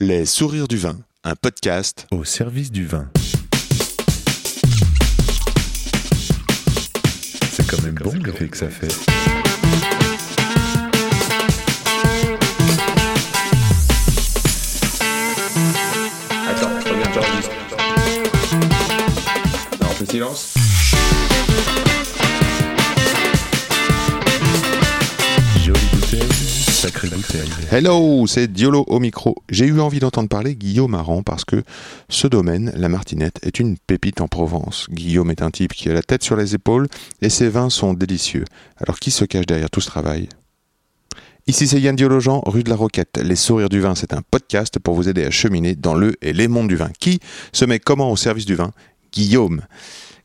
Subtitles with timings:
[0.00, 3.10] Les sourires du vin, un podcast au service du vin.
[7.50, 8.94] C'est quand même bon l'effet que ça fait.
[16.46, 17.50] Attends, reviens, j'enregistre.
[19.80, 20.54] Non, on fait silence.
[27.72, 29.34] Hello, c'est Diolo au micro.
[29.48, 31.64] J'ai eu envie d'entendre parler Guillaume Aran parce que
[32.08, 34.86] ce domaine, la Martinette, est une pépite en Provence.
[34.88, 36.86] Guillaume est un type qui a la tête sur les épaules
[37.20, 38.44] et ses vins sont délicieux.
[38.76, 40.28] Alors qui se cache derrière tout ce travail?
[41.48, 43.18] Ici c'est Yann Diologen, rue de la Roquette.
[43.24, 46.32] Les sourires du vin, c'est un podcast pour vous aider à cheminer dans le et
[46.32, 46.90] les mondes du vin.
[47.00, 47.18] Qui
[47.52, 48.70] se met comment au service du vin?
[49.12, 49.62] Guillaume.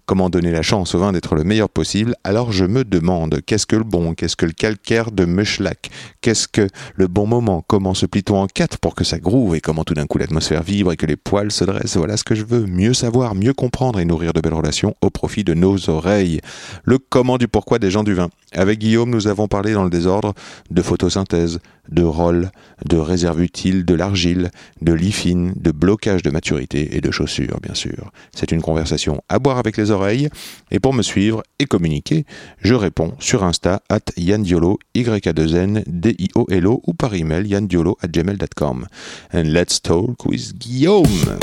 [0.05, 2.13] Comment donner la chance au vin d'être le meilleur possible?
[2.25, 5.89] Alors je me demande, qu'est-ce que le bon Qu'est-ce que le calcaire de Meuchlac?
[6.19, 7.63] Qu'est-ce que le bon moment?
[7.65, 9.55] Comment se plie-t-on en quatre pour que ça groove?
[9.55, 11.95] Et comment tout d'un coup l'atmosphère vibre et que les poils se dressent?
[11.95, 12.65] Voilà ce que je veux.
[12.65, 16.41] Mieux savoir, mieux comprendre et nourrir de belles relations au profit de nos oreilles.
[16.83, 18.27] Le comment du pourquoi des gens du vin.
[18.51, 20.33] Avec Guillaume, nous avons parlé dans le désordre
[20.69, 22.49] de photosynthèse, de rôle,
[22.85, 27.59] de réserve utile, de l'argile, de lit fine, de blocage de maturité et de chaussures,
[27.61, 28.11] bien sûr.
[28.35, 30.29] C'est une conversation à boire avec les oreilles.
[30.71, 32.25] Et pour me suivre et communiquer,
[32.61, 36.81] je réponds sur Insta at yandiolo, y a 2 n d i o l o
[36.85, 38.87] ou par email yandiolo at gmail.com.
[39.33, 41.37] And let's talk with Guillaume.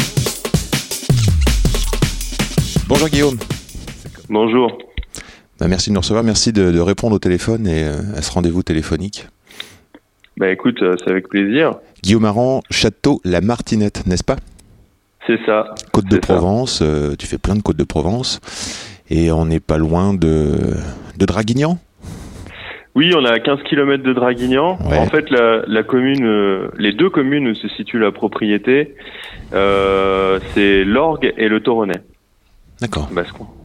[2.89, 3.39] Bonjour Guillaume.
[4.29, 4.79] Bonjour.
[5.59, 8.33] Bah, merci de nous recevoir, merci de, de répondre au téléphone et euh, à ce
[8.33, 9.27] rendez-vous téléphonique.
[10.37, 11.75] Bah écoute, euh, c'est avec plaisir.
[12.03, 14.37] Guillaume Aran, Château La Martinette, n'est-ce pas?
[15.27, 15.75] C'est ça.
[15.93, 16.19] Côte de.
[16.19, 18.41] Provence, euh, tu fais plein de côtes de Provence
[19.11, 20.53] et on n'est pas loin de,
[21.19, 21.79] de Draguignan.
[22.97, 24.77] Oui, on est à 15 km de Draguignan.
[24.89, 24.99] Ouais.
[24.99, 28.97] En fait, la, la commune, euh, les deux communes où se situe la propriété,
[29.53, 32.03] euh, c'est l'Orgue et le Toronnais.
[32.81, 33.09] D'accord.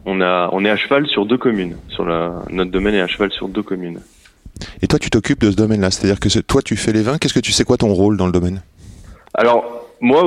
[0.04, 1.76] On a, on est à cheval sur deux communes.
[1.88, 4.00] Sur la, notre domaine est à cheval sur deux communes.
[4.82, 7.18] Et toi, tu t'occupes de ce domaine-là, c'est-à-dire que toi, tu fais les vins.
[7.18, 8.62] Qu'est-ce que tu sais quoi ton rôle dans le domaine?
[9.34, 10.22] Alors, moi,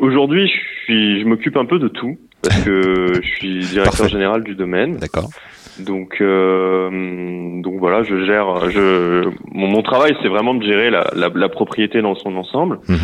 [0.00, 4.08] aujourd'hui, je suis, je m'occupe un peu de tout parce que je suis directeur Parfait.
[4.12, 4.96] général du domaine.
[4.96, 5.30] D'accord.
[5.78, 8.70] Donc, euh, donc voilà, je gère.
[8.70, 12.78] Je, mon, mon travail, c'est vraiment de gérer la, la, la propriété dans son ensemble.
[12.88, 12.98] Mhm.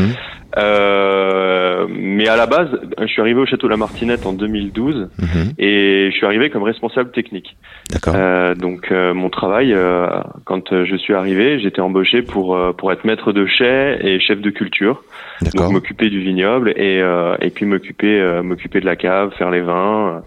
[0.58, 2.68] Euh, mais à la base,
[3.00, 5.52] je suis arrivé au château La Martinette en 2012 Mhm.
[5.58, 7.56] et je suis arrivé comme responsable technique.
[7.90, 8.14] D'accord.
[8.16, 10.06] Euh, donc, euh, mon travail, euh,
[10.44, 14.40] quand je suis arrivé, j'étais embauché pour euh, pour être maître de chai et chef
[14.40, 15.02] de culture.
[15.42, 15.64] D'accord.
[15.66, 19.50] Donc, m'occuper du vignoble et euh, et puis m'occuper euh, m'occuper de la cave, faire
[19.50, 20.22] les vins.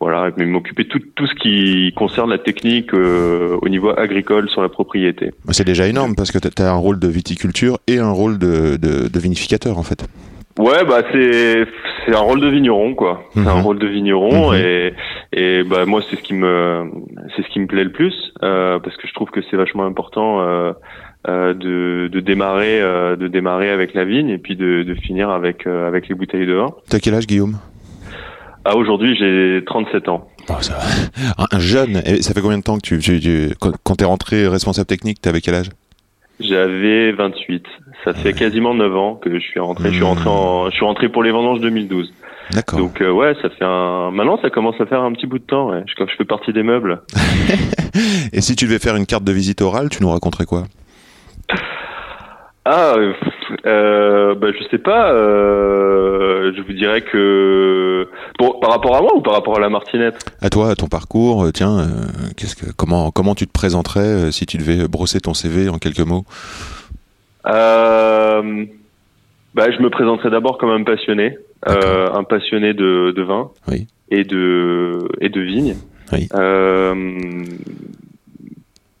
[0.00, 4.60] Voilà, mais m'occuper tout, tout ce qui concerne la technique euh, au niveau agricole sur
[4.62, 5.30] la propriété.
[5.50, 8.76] C'est déjà énorme parce que tu as un rôle de viticulture et un rôle de,
[8.76, 10.06] de, de vinificateur en fait.
[10.58, 11.66] Ouais, bah c'est
[12.06, 13.22] c'est un rôle de vigneron quoi.
[13.34, 13.60] C'est un Mhm.
[13.62, 14.58] rôle de vigneron Mhm.
[14.58, 14.94] et
[15.34, 16.84] et bah moi c'est ce qui me
[17.36, 19.84] c'est ce qui me plaît le plus euh, parce que je trouve que c'est vachement
[19.84, 20.72] important euh,
[21.28, 25.28] euh, de de démarrer euh, de démarrer avec la vigne et puis de de finir
[25.28, 26.68] avec euh, avec les bouteilles de vin.
[26.88, 27.56] T'as quel âge, Guillaume?
[28.68, 30.28] Ah aujourd'hui j'ai 37 ans.
[30.48, 31.44] Oh, ça va.
[31.44, 32.02] Un- Un jeune.
[32.04, 35.20] Et ça fait combien de temps que tu, tu, tu- quand, t'es rentré responsable technique,
[35.20, 35.70] t'avais quel âge?
[36.40, 37.64] J'avais 28.
[38.04, 39.88] Ça fait quasiment 9 ans que je suis rentré.
[39.90, 42.12] Je suis rentré en, je suis rentré pour les vendanges 2012.
[42.52, 42.78] D'accord.
[42.78, 44.10] Donc euh, ouais, ça fait un.
[44.12, 45.70] Maintenant, ça commence à faire un petit bout de temps.
[45.70, 45.82] Ouais.
[45.86, 47.00] Je, comme je fais partie des meubles.
[48.32, 50.64] Et si tu devais faire une carte de visite orale, tu nous raconterais quoi?
[52.68, 52.94] Ah,
[53.64, 55.12] euh, bah, je sais pas.
[55.12, 59.68] Euh, je vous dirais que pour, par rapport à moi ou par rapport à la
[59.68, 60.16] Martinette?
[60.40, 61.84] À toi, à ton parcours, euh, tiens, euh,
[62.36, 66.00] qu'est-ce que, comment, comment tu te présenterais si tu devais brosser ton CV en quelques
[66.00, 66.24] mots?
[67.46, 68.64] Euh,
[69.54, 71.38] bah, je me présenterai d'abord comme un passionné,
[71.68, 73.86] euh, un passionné de, de vin Oui.
[74.10, 75.76] et de et de vigne.
[76.12, 76.28] Oui.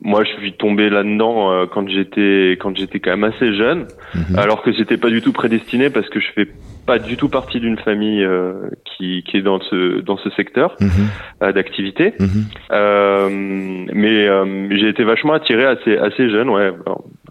[0.06, 4.38] Moi, je suis tombé là-dedans euh, quand j'étais quand j'étais quand même assez jeune, Mhm.
[4.38, 6.46] alors que c'était pas du tout prédestiné parce que je fais
[6.86, 10.76] pas du tout partie d'une famille euh, qui qui est dans ce dans ce secteur
[10.80, 10.90] Mhm.
[11.42, 12.14] euh, d'activité.
[12.20, 12.44] Mhm.
[13.92, 14.28] Mais
[14.78, 16.70] j'ai été vachement attiré assez assez jeune, ouais,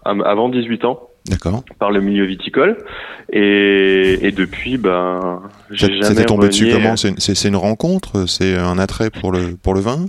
[0.04, 1.64] av- avant 18 ans D'accord.
[1.78, 2.76] par le milieu viticole
[3.32, 6.96] et, et depuis ben j'ai jamais t'est tombé dessus comment?
[6.96, 8.26] C'est une, une rencontre?
[8.28, 10.06] C'est un attrait pour le, pour le vin?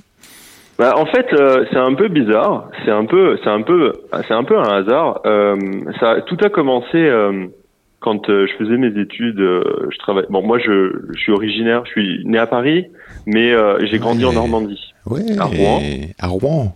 [0.80, 2.70] Bah, en fait, euh, c'est un peu bizarre.
[2.86, 3.94] C'est un peu, c'est un peu,
[4.28, 5.22] c'est un peu un hasard.
[5.26, 5.56] Euh,
[6.00, 7.48] ça, tout a commencé euh,
[8.00, 9.40] quand euh, je faisais mes études.
[9.40, 10.26] euh, je travaille.
[10.30, 11.84] Bon, moi, je, je suis originaire.
[11.86, 12.86] Je suis né à Paris,
[13.26, 14.30] mais euh, j'ai grandi Ouais.
[14.30, 15.22] en Normandie, Ouais.
[15.40, 15.82] À Rouen.
[16.20, 16.76] À Rouen.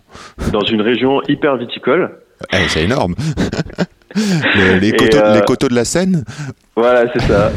[0.52, 2.18] dans une région hyper viticole.
[2.52, 3.14] Eh, c'est énorme.
[4.14, 6.24] Le- les, coteaux, euh, les coteaux de la Seine
[6.76, 7.50] Voilà, c'est ça.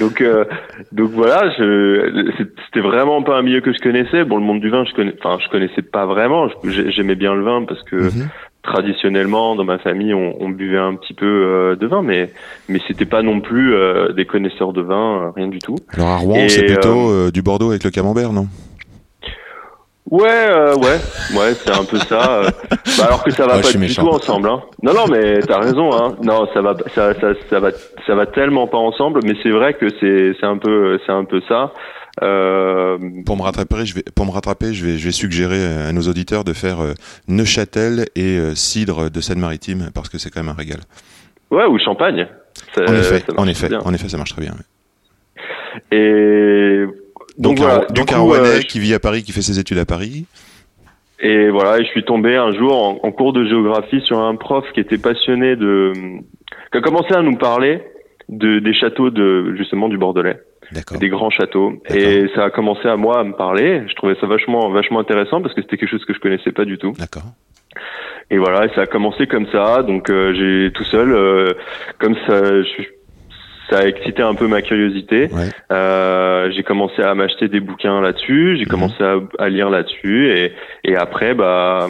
[0.00, 0.44] Donc euh,
[0.92, 2.32] donc voilà, je
[2.66, 4.24] c'était vraiment pas un milieu que je connaissais.
[4.24, 6.48] Bon, le monde du vin, je connais, enfin, je connaissais pas vraiment.
[6.64, 8.28] J'aimais bien le vin parce que Mhm.
[8.62, 12.30] traditionnellement, dans ma famille, on, on buvait un petit peu euh, de vin, mais
[12.68, 15.76] mais c'était pas non plus euh, des connaisseurs de vin, euh, rien du tout.
[15.94, 18.46] Alors à Rouen, c'est plutôt du Bordeaux avec le camembert, non?
[20.10, 20.98] Ouais, euh, ouais,
[21.36, 22.40] ouais, c'est un peu ça.
[22.44, 22.50] euh.
[22.98, 24.02] Bah, alors que ça va Ouais, pas du méchant.
[24.04, 24.48] tout ensemble.
[24.48, 24.62] Hein.
[24.82, 25.90] Non, non, mais t'as raison.
[25.92, 26.16] Hein.
[26.22, 27.70] Non, ça va, ça, ça, ça va,
[28.06, 29.20] ça va tellement pas ensemble.
[29.24, 31.72] Mais c'est vrai que c'est, c'est un peu, c'est un peu ça.
[32.22, 35.92] Euh, Pour me rattraper, je vais, pour me rattraper, je vais, je vais suggérer à
[35.92, 36.94] nos auditeurs de faire euh,
[37.28, 40.80] Neuchâtel et euh, cidre de Seine-Maritime parce que c'est quand même un régal.
[41.50, 42.26] ouais, ou champagne.
[42.74, 44.52] Ça- En effet, en effet, en effet, ça marche très bien.
[44.52, 45.96] ouais.
[45.96, 46.84] Et
[47.38, 47.86] donc, Donc, voilà.
[47.90, 50.26] du euh, Rouennais je- qui vit à Paris, qui fait ses études à Paris.
[51.20, 54.36] Et voilà, et je suis tombé un jour en, en cours de géographie sur un
[54.36, 55.92] prof qui était passionné de,
[56.72, 57.82] qui a commencé à nous parler
[58.28, 60.38] de des châteaux de justement du Bordelais.
[61.00, 61.72] Des grands châteaux.
[61.88, 63.82] Et ça a commencé à moi à me parler.
[63.88, 66.66] Je trouvais ça vachement, vachement intéressant parce que c'était quelque chose que je connaissais pas
[66.66, 66.92] du tout.
[66.98, 67.22] D'accord.
[68.30, 69.82] Et voilà, et ça a commencé comme ça.
[69.82, 71.54] Donc euh, j'ai tout seul, euh,
[71.98, 72.82] comme ça, je-
[73.70, 75.28] ça a excité un peu ma curiosité.
[75.32, 75.48] Ouais.
[75.72, 78.56] Euh, j'ai commencé à m'acheter des bouquins là-dessus.
[78.56, 78.68] J'ai Mhm.
[78.68, 80.28] commencé à, à lire là-dessus.
[80.30, 80.52] Et,
[80.84, 81.88] et après, bah,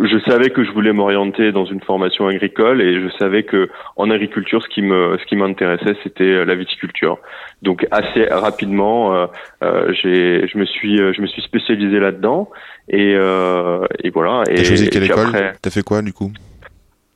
[0.00, 4.10] je savais que je voulais m'orienter dans une formation agricole et je savais que en
[4.10, 7.18] agriculture, ce qui me, ce qui m'intéressait, c'était la viticulture.
[7.62, 9.26] Donc assez rapidement, euh,
[9.62, 12.50] euh, j'ai, je me suis, je me suis spécialisé là-dedans
[12.88, 14.42] et, euh, et voilà.
[14.50, 15.28] Et, choisi quelle école?
[15.28, 16.30] après- T'as fait quoi du coup?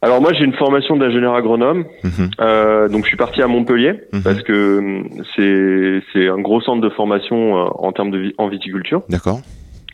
[0.00, 1.84] Alors moi, j'ai une formation d'ingénieur agronome.
[2.04, 2.30] Mhm.
[2.40, 4.22] Euh, donc je suis parti à Montpellier Mhm.
[4.22, 8.48] parce que hum, c'est c'est un gros centre de formation euh, en termes de en
[8.48, 9.02] viticulture.
[9.08, 9.40] D'accord.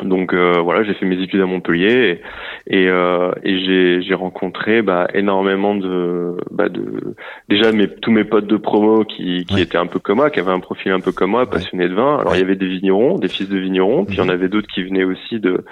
[0.02, 2.20] Donc euh, voilà, j'ai fait mes études à Montpellier
[2.68, 7.14] et et, euh, et j'ai j'ai rencontré bah, énormément de bah, de
[7.48, 9.62] déjà mes tous mes potes de promo qui qui Ouais.
[9.62, 11.94] étaient un peu comme moi, qui avaient un profil un peu comme moi, passionnés de
[11.94, 12.18] vin.
[12.18, 12.38] Alors Ouais.
[12.38, 14.30] il y avait des vignerons, des fils de vignerons, puis il y en Mhm.
[14.30, 15.64] avait d'autres qui venaient aussi de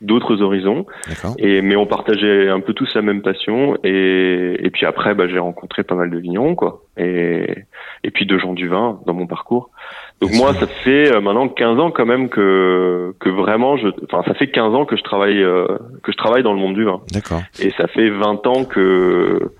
[0.00, 0.86] d'autres horizons.
[1.38, 5.26] Et mais on partageait un peu tous la même passion et et puis après bah
[5.28, 7.64] j'ai rencontré pas mal de vignerons quoi et
[8.04, 9.70] et puis de gens du vin dans mon parcours.
[10.20, 10.60] Donc Bien moi sûr.
[10.60, 14.48] ça fait euh, maintenant 15 ans quand même que que vraiment je enfin ça fait
[14.48, 15.66] 15 ans que je travaille euh,
[16.02, 17.42] que je travaille dans le monde du vin D'accord.
[17.60, 19.50] et ça fait 20 ans que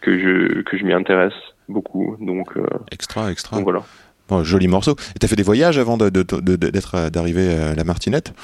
[0.00, 1.34] que je que je m'y intéresse
[1.68, 2.62] beaucoup donc euh,
[2.92, 3.56] Extra, extra.
[3.56, 3.82] donc voilà.
[4.28, 4.92] Bon, joli morceau.
[5.16, 8.34] Et t'as fait des voyages avant de- de- de- de- d'être d'arriver à la Martinette?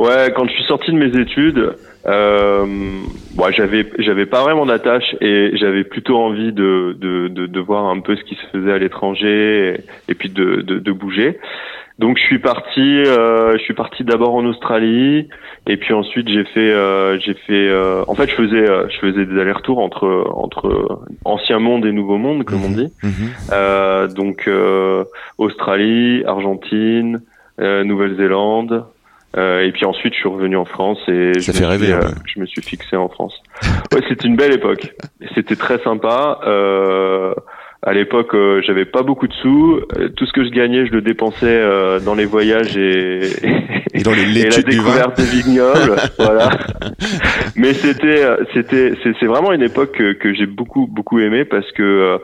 [0.00, 1.74] Ouais, quand je suis sorti de mes études,
[2.06, 2.64] euh,
[3.36, 7.84] ouais, j'avais j'avais pas vraiment d'attache et j'avais plutôt envie de, de, de, de voir
[7.84, 9.74] un peu ce qui se faisait à l'étranger
[10.08, 11.38] et, et puis de, de, de bouger.
[11.98, 15.28] Donc je suis parti, euh, je suis parti d'abord en Australie
[15.66, 18.96] et puis ensuite j'ai fait, euh, j'ai fait, euh, en fait je faisais, euh, je
[19.00, 22.74] faisais des allers-retours entre entre ancien monde et nouveau monde comme on Mhm.
[22.76, 22.92] dit.
[23.52, 25.04] Euh, donc euh,
[25.36, 27.20] Australie, Argentine,
[27.60, 28.84] euh, Nouvelle-Zélande.
[29.36, 31.84] Euh, et puis ensuite, je suis revenu en France et Ça je, fait me rêver
[31.86, 33.34] suis, un euh, je me suis fixé en France.
[33.92, 34.92] Ouais, c'était une belle époque.
[35.34, 36.40] C'était très sympa.
[36.46, 37.34] Euh,
[37.82, 39.80] à l'époque, euh, j'avais pas beaucoup de sous.
[39.98, 41.60] Euh, Tout ce que je gagnais, je le dépensais
[42.04, 43.20] dans les voyages et,
[43.94, 45.96] Et dans les- et la découverte des vignobles.
[46.18, 46.50] voilà.
[47.56, 48.24] Mais c'était,
[48.54, 52.18] c'était, c'est vraiment une époque que, que j'ai beaucoup, beaucoup aimé parce que,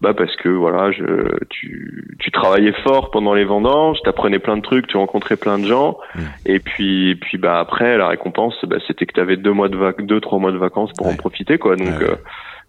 [0.00, 1.04] bah parce que voilà, je,
[1.50, 5.66] tu, tu travaillais fort pendant les vendanges, t'apprenais plein de trucs, tu rencontrais plein de
[5.66, 6.20] gens, Mm.
[6.46, 9.76] et puis, et puis bah après la récompense, bah, c'était que t'avais deux mois de
[9.76, 11.12] vac deux, trois mois de vacances pour Ouais.
[11.12, 11.76] en profiter quoi.
[11.76, 12.16] Donc, Ouais, euh,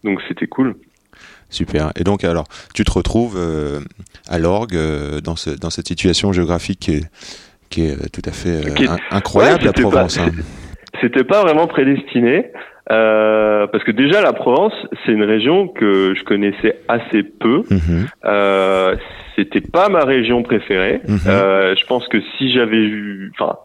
[0.04, 0.76] donc c'était cool.
[1.50, 1.92] Super.
[2.00, 3.82] Et donc, alors, tu te retrouves euh,
[4.30, 7.04] à l'orgue euh, dans, ce, dans cette situation géographique qui est,
[7.70, 10.18] qui est euh, tout à fait euh, Qui est- in- incroyable, Ouais, la Provence.
[10.18, 10.32] pas- hein.
[11.02, 12.52] C'était pas vraiment prédestiné.
[12.90, 14.74] Euh, parce que déjà la Provence,
[15.06, 17.64] c'est une région que je connaissais assez peu.
[17.70, 18.08] Mhm.
[18.26, 18.96] Euh,
[19.36, 21.02] c'était pas ma région préférée.
[21.08, 21.20] Mhm.
[21.28, 23.56] Euh, je pense que si j'avais eu, enfin,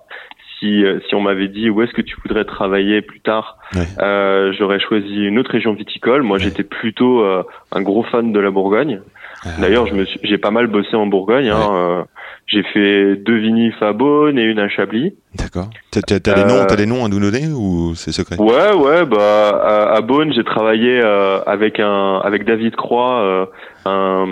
[0.59, 3.83] si euh, si on m'avait dit où est-ce que tu voudrais travailler plus tard, Ouais.
[4.01, 6.23] euh, j'aurais choisi une autre région viticole.
[6.23, 6.45] Moi, Ouais.
[6.45, 9.01] j'étais plutôt un gros fan de la Bourgogne.
[9.47, 11.49] Ah, D'ailleurs, je me suis- j'ai pas mal bossé en Bourgogne.
[11.49, 12.03] Hein, euh,
[12.49, 15.15] j'ai fait deux vinifs à Beaune et une à Chablis.
[15.37, 15.71] D'accord.
[15.93, 18.37] T'as, t'as- des Euh, noms, t'as des noms à nous donner ou c'est secret?
[18.39, 23.47] Ouais, ouais, bah à, à Beaune, j'ai travaillé euh, avec un avec David Croix, euh,
[23.85, 24.27] un,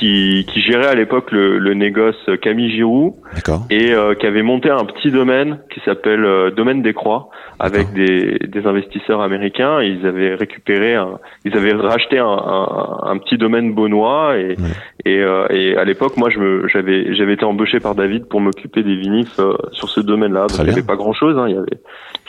[0.00, 3.66] qui, qui gérait à l'époque le, le négoce Camille Giroux D'accord.
[3.68, 7.28] et euh, qui avait monté un petit domaine qui s'appelle euh, Domaine des Croix
[7.58, 9.82] avec des, des investisseurs américains.
[9.82, 14.56] Ils avaient récupéré, un, ils avaient racheté un, un, un petit domaine beaunois et
[15.04, 18.40] et, euh, et à l'époque, moi, je me, j'avais j'avais été embauché par David pour
[18.40, 20.46] m'occuper des vinifs euh, sur ce domaine-là.
[20.58, 21.38] Il n'y avait pas grand-chose.
[21.38, 21.46] Hein.
[21.48, 21.80] Il y avait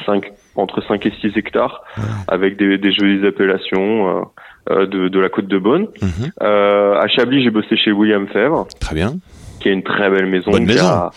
[0.05, 1.83] cinq entre 5 et 6 hectares,
[2.27, 4.21] avec des, des jolies appellations euh,
[4.69, 5.87] de, de la côte de Beaune.
[6.01, 6.31] Mhm.
[6.41, 9.13] Euh, à Chablis, j'ai bossé chez William Fèvre, Très bien.
[9.59, 10.51] qui est une très belle maison.
[10.51, 10.85] Bonne qui maison.
[10.85, 11.11] a-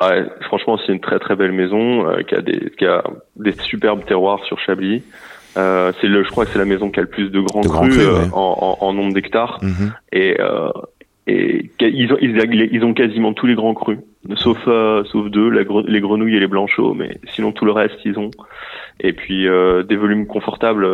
[0.00, 3.02] ouais, franchement, c'est une très très belle maison euh, qui a des qui a
[3.36, 5.02] des superbes terroirs sur Chablis.
[5.58, 7.60] Euh, c'est le, je crois que c'est la maison qui a le plus de grands
[7.60, 8.28] De crus euh, ouais.
[8.32, 9.92] en, en, en nombre d'hectares Mhm.
[10.12, 10.70] et euh,
[11.28, 13.98] et ils ont ils, ils ont quasiment tous les grands crus,
[14.36, 17.70] sauf euh, sauf deux, la gre- les grenouilles et les blanchots, mais sinon tout le
[17.72, 18.30] reste ils ont.
[18.98, 20.86] Et puis euh, des volumes confortables.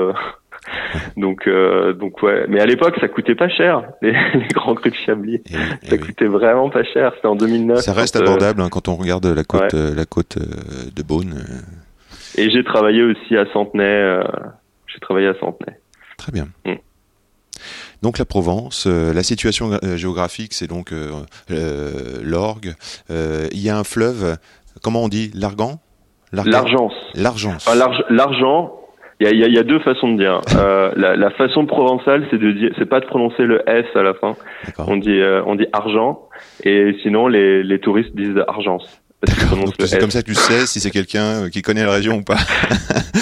[1.16, 4.92] donc euh, donc ouais, mais à l'époque ça coûtait pas cher les, les grands crus
[4.92, 5.34] de Chablis.
[5.34, 5.98] Et- et Ça oui.
[6.00, 7.12] coûtait vraiment pas cher.
[7.16, 7.78] C'était en 2009.
[7.80, 9.74] Ça reste quand, euh, abordable hein, quand on regarde la côte, ouais.
[9.74, 11.42] euh, la côte de Beaune.
[12.36, 14.20] Et j'ai travaillé aussi à Centenay.
[14.86, 15.78] j'ai travaillé à Centenay.
[16.16, 16.48] Très bien.
[16.66, 16.74] Mm.
[18.02, 21.10] Donc la Provence, euh, la situation euh, géographique, c'est donc euh,
[22.22, 22.74] l'Orgue.
[23.10, 24.36] Il y a un fleuve,
[24.82, 25.30] comment on dit?
[25.34, 25.80] L'Argan?
[26.32, 26.92] L'argence.
[27.14, 27.66] L'Argence.
[27.74, 28.72] L'arg- L'argent.
[29.20, 30.40] Il y y y a deux façons de dire.
[30.56, 34.02] Euh, la, la façon provençale, c'est de dire, c'est pas de prononcer le S à
[34.02, 34.36] la fin.
[34.78, 36.28] On dit, euh, on dit argent.
[36.64, 39.02] Et sinon, les, les touristes disent argence.
[39.80, 42.22] C'est comme ça que tu sais si c'est quelqu'un euh, qui connaît la région ou
[42.22, 42.36] pas.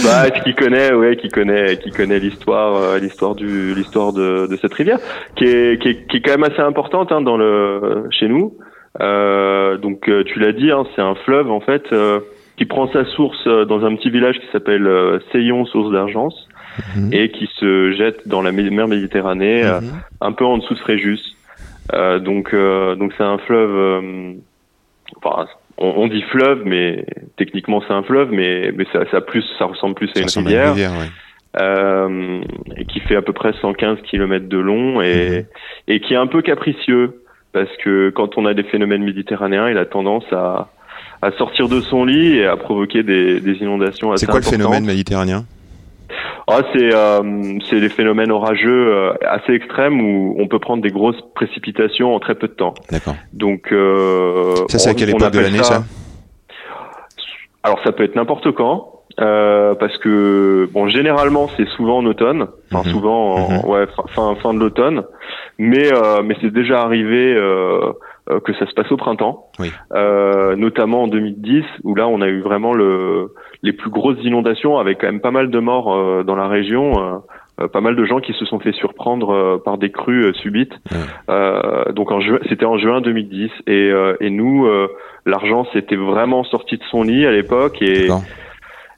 [0.05, 4.57] Bah, qui connaît, ouais, qui connaît, qui connaît l'histoire, euh, l'histoire du, l'histoire de, de
[4.57, 4.99] cette rivière,
[5.35, 8.57] qui est, qui est, qui est quand même assez importante hein, dans le, chez nous.
[9.00, 12.21] Euh, donc, euh, tu l'as dit, hein, c'est un fleuve en fait euh,
[12.57, 16.49] qui prend sa source euh, dans un petit village qui s'appelle euh, Seillon, source d'Argence,
[16.95, 17.11] Mhm.
[17.13, 19.93] et qui se jette dans la mer Méditerranée, euh, Mhm.
[20.21, 21.21] un peu en dessous de Fréjus.
[21.95, 23.71] Euh, donc, euh, donc c'est un fleuve.
[23.75, 24.33] euh,
[25.23, 25.47] enfin,
[25.79, 27.05] on, on dit fleuve, mais
[27.37, 30.47] techniquement c'est un fleuve, mais mais ça, ça plus, ça ressemble plus à Ça une
[30.47, 31.61] à rivière, une rivière, ouais.
[31.61, 32.41] euh,
[32.77, 35.45] et qui fait à peu près 115 km de long et Mhm.
[35.89, 37.23] et qui est un peu capricieux
[37.53, 40.69] parce que quand on a des phénomènes méditerranéens, il a tendance à
[41.23, 44.47] à sortir de son lit et à provoquer des, des inondations assez C'est quoi le
[44.47, 45.45] phénomène méditerranéen?
[46.49, 50.91] Ah, c'est euh, c'est des phénomènes orageux euh, assez extrêmes où on peut prendre des
[50.93, 52.75] grosses précipitations en très peu de temps.
[52.91, 53.17] D'accord.
[53.33, 55.83] Donc euh, Ça, c'est à quelle époque de l'année, ça?
[57.65, 58.93] Alors ça peut être n'importe quand.
[59.19, 62.93] Euh, parce que bon généralement c'est souvent en automne, enfin Mhm.
[62.95, 63.71] souvent en, Mhm.
[63.71, 65.05] ouais fin, fin fin de l'automne,
[65.59, 67.93] mais euh, mais c'est déjà arrivé euh,
[68.45, 69.71] que ça se passe au printemps, Oui.
[69.95, 74.78] euh, notamment en 2010 où là on a eu vraiment le les plus grosses inondations
[74.78, 76.92] avec quand même pas mal de morts euh, dans la région.
[77.02, 77.18] euh,
[77.59, 80.33] euh, pas mal de gens qui se sont fait surprendre euh, par des crues euh,
[80.35, 80.75] subites.
[80.92, 80.99] Ouais.
[81.30, 84.88] Euh, donc en c'était en juin 2010 et, euh, et nous, euh,
[85.25, 88.09] l'argent s'était vraiment sorti de son lit à l'époque et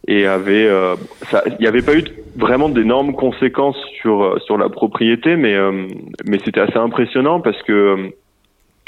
[0.08, 0.97] et avait, euh,
[1.30, 2.02] ça, il n'y avait pas eu
[2.37, 5.87] vraiment d'énormes conséquences sur euh, sur la propriété, mais euh,
[6.26, 8.11] mais c'était assez impressionnant parce que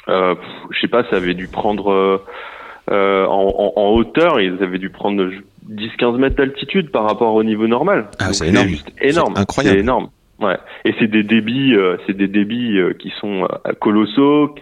[0.09, 0.35] euh,
[0.71, 2.19] je sais pas, ça avait dû prendre euh,
[2.90, 5.30] euh, en, en, en hauteur, ils avaient dû prendre
[5.71, 8.09] 10-15 mètres d'altitude par rapport au niveau normal.
[8.19, 8.69] Ah, c'est énorme.
[8.69, 9.35] juste énorme.
[9.37, 9.76] Incroyable.
[9.76, 10.09] C'est énorme.
[10.40, 10.57] Ouais.
[10.85, 14.54] Et c'est des débits, euh, c'est des débits euh, qui sont euh, colossaux.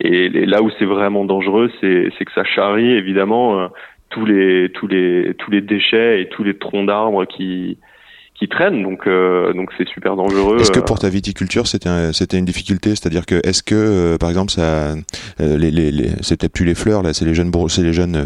[0.00, 3.68] Et les- là où c'est vraiment dangereux, c'est que ça charrie évidemment
[4.10, 7.78] tous les tous les tous les déchets et tous les troncs d'arbres qui
[8.40, 8.82] qui traînent.
[8.82, 10.58] Donc euh, donc c'est super dangereux.
[10.58, 12.90] Est-ce que Euh, pour ta viticulture c'était un- c'était une difficulté?
[12.90, 14.62] C'est-à-dire que est-ce que euh, par exemple ça
[15.40, 18.18] euh, les, les, les- peut-être plus les fleurs là, c'est les jeunes c'est les jeunes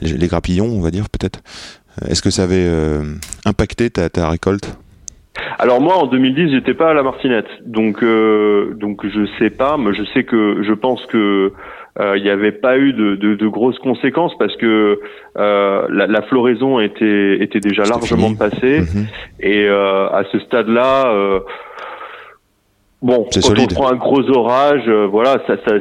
[0.00, 1.40] les, les grappillons on va dire peut-être?
[2.08, 2.68] Est-ce que ça avait
[3.44, 4.76] impacté ta, ta récolte?
[5.58, 9.76] Alors moi en 2010 j'étais pas à la Martinette, donc euh, donc je sais pas,
[9.78, 11.52] mais je sais que je pense que
[12.16, 15.00] il n'y avait pas eu de, de, de grosses conséquences parce que
[15.36, 19.06] euh, la, la floraison était était déjà largement passée Mhm.
[19.40, 21.08] et euh, à ce stade-là.
[21.12, 21.40] euh,
[23.00, 23.68] Bon, quand solide.
[23.70, 25.74] on prend un gros orage, euh, voilà, ça, ça,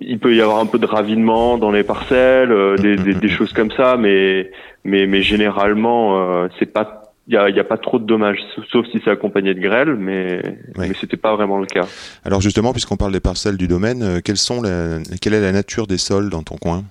[0.00, 3.28] il peut y avoir un peu de ravinement dans les parcelles, euh, des, des, des
[3.28, 4.50] choses comme ça, mais
[4.82, 6.97] mais mais généralement, euh, c'est pas,
[7.28, 8.38] il y a, y a pas trop de dommages,
[8.72, 10.40] sauf- si c'est accompagné de grêle, mais
[10.78, 10.86] Oui.
[10.88, 11.86] mais c'était pas vraiment le cas.
[12.24, 15.52] Alors justement puisqu'on parle des parcelles du domaine, euh, quelles sont la- quelle est la
[15.52, 16.84] nature des sols dans ton coin?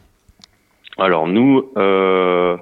[1.00, 2.56] Alors nous, euh,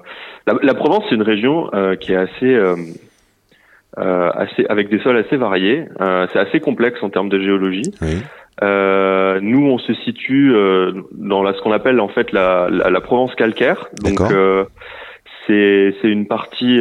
[0.46, 2.76] la, la Provence, c'est une région euh, qui est assez, euh,
[3.98, 5.84] euh, assez, avec des sols assez variés.
[6.00, 7.92] Euh, c'est assez complexe en termes de géologie.
[8.02, 8.18] Oui.
[8.62, 12.88] Euh, nous, on se situe euh, dans la, ce qu'on appelle en fait la, la,
[12.90, 13.86] la Provence calcaire.
[14.02, 14.64] Donc, euh,
[15.46, 16.78] c'est c'est une partie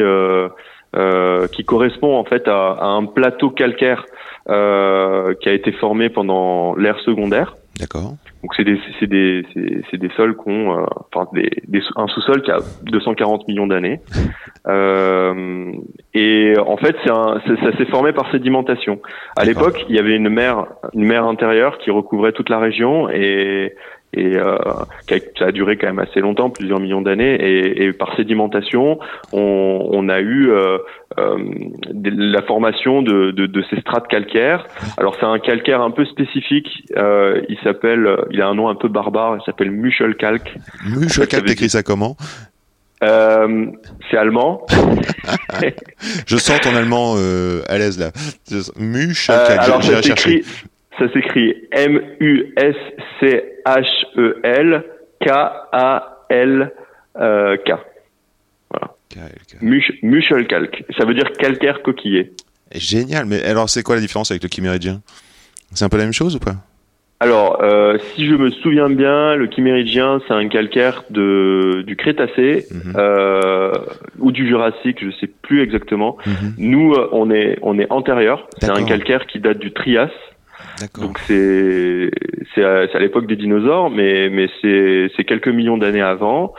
[1.52, 4.06] qui correspond en fait à, à un plateau calcaire
[4.48, 7.56] euh, qui a été formé pendant l'ère secondaire.
[7.80, 8.14] D'accord.
[8.44, 9.44] Donc c'est des c'est des
[9.90, 13.68] c'est des sols qui ont euh, enfin des, des un sous-sol qui a 240 millions
[13.68, 14.02] d'années.
[14.68, 15.74] Euh,
[16.16, 19.00] Et en fait, c'est un, ça s'est formé par sédimentation.
[19.38, 23.08] À l'époque, il y avait une mer, une mer intérieure qui recouvrait toute la région
[23.12, 23.75] et
[24.15, 24.57] et euh,
[25.38, 27.36] ça a duré quand même assez longtemps, plusieurs millions d'années.
[27.36, 29.00] Et, et par sédimentation,
[29.34, 30.77] on, on a eu euh,
[31.19, 31.38] euh,
[32.03, 34.65] la formation de, de, de ces strates calcaires.
[34.98, 36.67] Alors c'est un calcaire un peu spécifique.
[36.98, 39.38] Euh, il s'appelle, il a un nom un peu barbare.
[39.39, 40.55] Il s'appelle Muschelkalk.
[40.88, 42.15] Muschelkalk, t'écris ça comment
[43.03, 43.65] Euh,
[44.10, 44.65] c'est allemand.
[46.27, 48.12] Je sens ton allemand euh, à l'aise là.
[48.51, 50.31] Euh, Muschelkalk, alors ça chercher.
[50.31, 50.43] s'écrit,
[51.00, 52.75] ça s'écrit M U S
[53.20, 53.86] C H
[54.44, 54.84] L
[55.22, 56.72] K A L
[57.20, 57.72] euh, K.
[59.10, 59.62] KLK.
[59.62, 60.84] Musch- Muschelkalk.
[60.98, 62.32] Ça veut dire calcaire coquillé.
[62.74, 65.02] Génial, mais alors c'est quoi la différence avec le chiméridien
[65.74, 66.56] C'est un peu la même chose ou pas?
[67.22, 72.68] Alors, euh, si je me souviens bien, le chiméridien, c'est un calcaire de du Crétacé
[72.72, 72.94] Mhm.
[72.98, 73.72] euh,
[74.20, 76.18] ou du Jurassique, je sais plus exactement.
[76.25, 76.54] Mhm.
[76.58, 78.50] Nous, euh, on est on est antérieur.
[78.60, 80.10] C'est un calcaire qui date du Trias.
[81.00, 82.12] Donc c'est
[82.53, 86.53] c'est à, à l'époque des dinosaures, mais mais c'est c'est quelques millions d'années avant,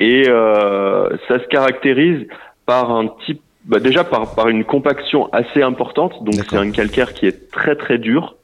[0.00, 2.26] et euh, ça se caractérise
[2.66, 6.22] par un type, bah déjà par par une compaction assez importante.
[6.24, 8.36] Donc c'est un calcaire qui est très très dur,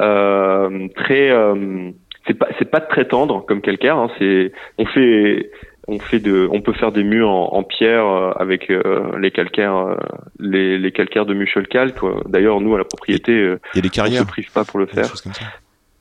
[0.00, 1.90] euh, très euh,
[2.26, 3.96] c'est pas c'est pas très tendre comme calcaire.
[3.96, 5.50] Hein, c'est on fait
[5.90, 9.30] on fait de on peut faire des murs en, en pierre euh, avec euh, les
[9.30, 9.94] calcaires euh,
[10.38, 11.98] les, les calcaires de Muschelkalk.
[11.98, 12.22] quoi.
[12.26, 14.78] D'ailleurs nous à la propriété euh, Il y a des on se prive pas pour
[14.78, 15.12] le faire.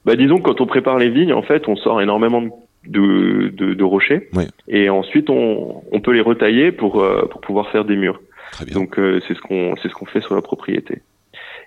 [0.05, 2.49] Bah disons quand on prépare les vignes, en fait, on sort énormément de,
[2.85, 4.45] de, de- de rochers Oui.
[4.69, 8.21] et ensuite on, on peut les retailler pour euh, pour pouvoir faire des murs.
[8.53, 8.75] Très bien.
[8.75, 11.01] Donc euh, c'est ce qu'on c'est ce qu'on fait sur la propriété.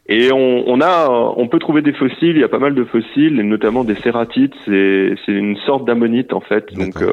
[0.08, 2.82] Et on, on a on peut trouver des fossiles, il y a pas mal de
[2.84, 4.54] fossiles, et notamment des cératites.
[4.64, 6.72] C'est c'est une sorte d'ammonite en fait.
[6.74, 7.12] Donc euh,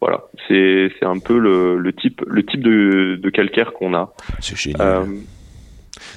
[0.00, 4.12] voilà, c'est c'est un peu le, le type le type de, de calcaire qu'on a.
[4.40, 4.80] c'est génial.
[4.80, 5.04] Euh,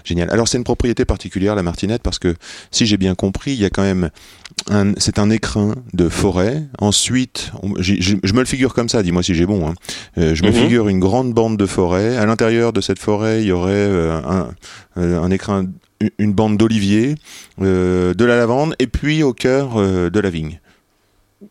[0.04, 0.30] Génial.
[0.32, 2.36] Alors c'est une propriété particulière la martinette parce que
[2.70, 4.10] si j'ai bien compris, il y a quand même
[4.70, 6.64] un, c'est un écrin de forêt.
[6.80, 9.02] Ensuite, on- je me le figure comme ça.
[9.04, 9.70] Dis-moi si j'ai bon.
[9.70, 9.74] hein.
[10.18, 10.54] Euh, je me Mhm.
[10.56, 12.18] figure une grande bande de forêt.
[12.18, 14.50] À l'intérieur de cette forêt, il y aurait euh, un,
[14.98, 15.66] euh, un écrin,
[16.18, 17.16] une- bande d'oliviers,
[17.62, 20.60] euh, de la lavande, et puis au cœur euh, de la vigne.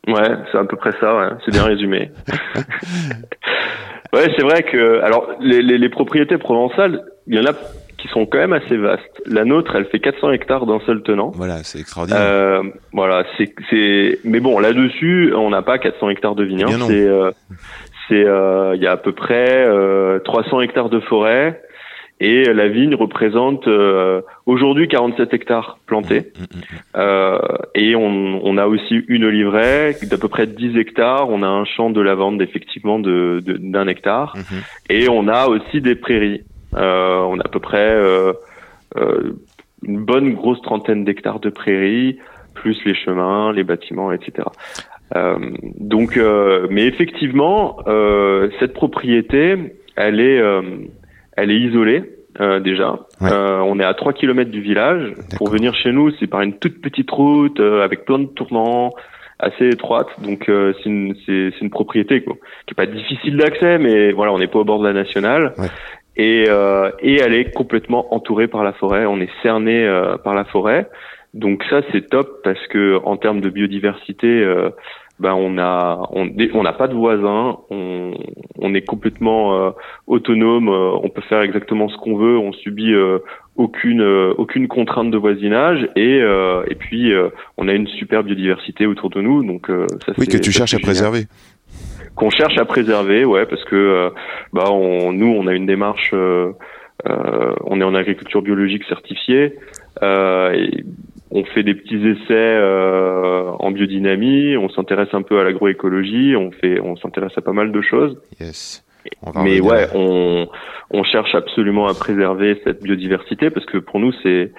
[0.07, 1.29] Ouais, c'est à peu près ça, ouais.
[1.45, 2.11] c'est bien résumé.
[4.13, 7.55] ouais, c'est vrai que alors les, les, les propriétés provençales, il y en a
[7.99, 9.23] qui sont quand même assez vastes.
[9.27, 11.33] La nôtre, elle fait 400 hectares d'un seul tenant.
[11.35, 12.23] Voilà, c'est extraordinaire.
[12.23, 12.63] Euh,
[12.93, 16.65] voilà, c'est c'est mais bon, là-dessus, on n'a pas 400 hectares de vignes.
[16.69, 16.73] Eh.
[16.87, 17.31] C'est euh,
[18.09, 21.61] c'est euh, il y a à peu près euh, 300 hectares de forêt
[22.21, 26.21] et la vigne représente euh, aujourd'hui 47 hectares plantés.
[26.21, 26.61] Mm, mm, mm.
[26.97, 27.39] Euh,
[27.75, 31.29] et on, on a aussi une oliveraie d'à peu près 10 hectares.
[31.31, 34.35] On a un champ de lavande effectivement de de- d'un hectare.
[34.91, 36.43] Et on a aussi des prairies.
[36.77, 38.33] Euh, on a à peu près euh,
[38.97, 39.33] euh,
[39.87, 42.19] une bonne grosse trentaine d'hectares de prairies,
[42.55, 44.49] plus les chemins, les bâtiments, etc.
[45.17, 45.37] Euh,
[45.79, 49.57] donc, euh, mais effectivement, euh, cette propriété,
[49.97, 50.61] elle est, euh,
[51.39, 52.03] elle est isolée
[52.41, 52.99] euh, déjà.
[53.21, 53.31] Ouais.
[53.33, 55.15] Euh, on est à 3 km du village.
[55.37, 58.93] Pour venir chez nous, c'est par une toute petite route euh, avec plein de tournants
[59.39, 60.09] assez étroite.
[60.23, 62.35] Donc euh, c'est une, c'est, c'est une propriété quoi,
[62.67, 65.55] qui est pas difficile d'accès, mais voilà, on n'est pas au bord de la nationale.
[65.59, 65.69] Ouais.
[66.17, 69.07] Et, euh, et elle est complètement entourée par la forêt.
[69.07, 70.89] On est cerné euh, par la forêt.
[71.35, 74.71] Donc ça c'est top parce que en termes de biodiversité, euh,
[75.21, 78.13] ben on a on on n'a pas de voisins, on,
[78.59, 79.71] on est complètement euh,
[80.07, 83.19] autonome, euh, on peut faire exactement ce qu'on veut, on subit euh,
[83.57, 88.23] aucune euh, aucune contrainte de voisinage et euh, et puis euh, on a une super
[88.23, 91.25] biodiversité autour de nous donc euh, ça Oui, que tu cherches à préserver.
[92.15, 94.11] qu'on cherche à préserver ouais parce que euh,
[94.53, 96.53] bah on nous on a une démarche euh,
[97.09, 99.55] euh, on est en agriculture biologique certifiée
[100.03, 100.85] euh, et
[101.31, 106.51] on fait des petits essais euh, en biodynamie, on s'intéresse un peu à l'agroécologie, on
[106.51, 108.19] fait, on s'intéresse à pas mal de choses.
[108.41, 108.85] Yes.
[109.23, 110.49] On va Mais ouais, on,
[110.91, 114.53] on cherche absolument à préserver cette biodiversité parce que pour nous c'est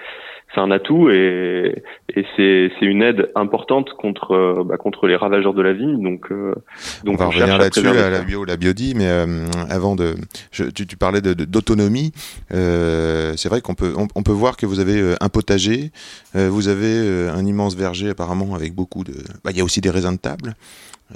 [0.54, 1.82] c'est un atout et,
[2.16, 6.02] et c'est c'est une aide importante contre euh, bah, contre les ravageurs de la vigne.
[6.02, 6.54] Donc euh,
[7.02, 9.46] On donc va on revenir cherche à là-dessus, préserver la, bio, la biodie, mais euh,
[9.68, 10.14] avant de,
[10.50, 12.12] je- tu, tu parlais de- de- d'autonomie.
[12.52, 15.92] Euh, c'est vrai qu'on peut, on, on peut voir que vous avez euh, un potager,
[16.36, 19.12] euh, vous avez un immense verger apparemment avec beaucoup de.
[19.44, 20.54] bah, Il y a aussi des raisins de table.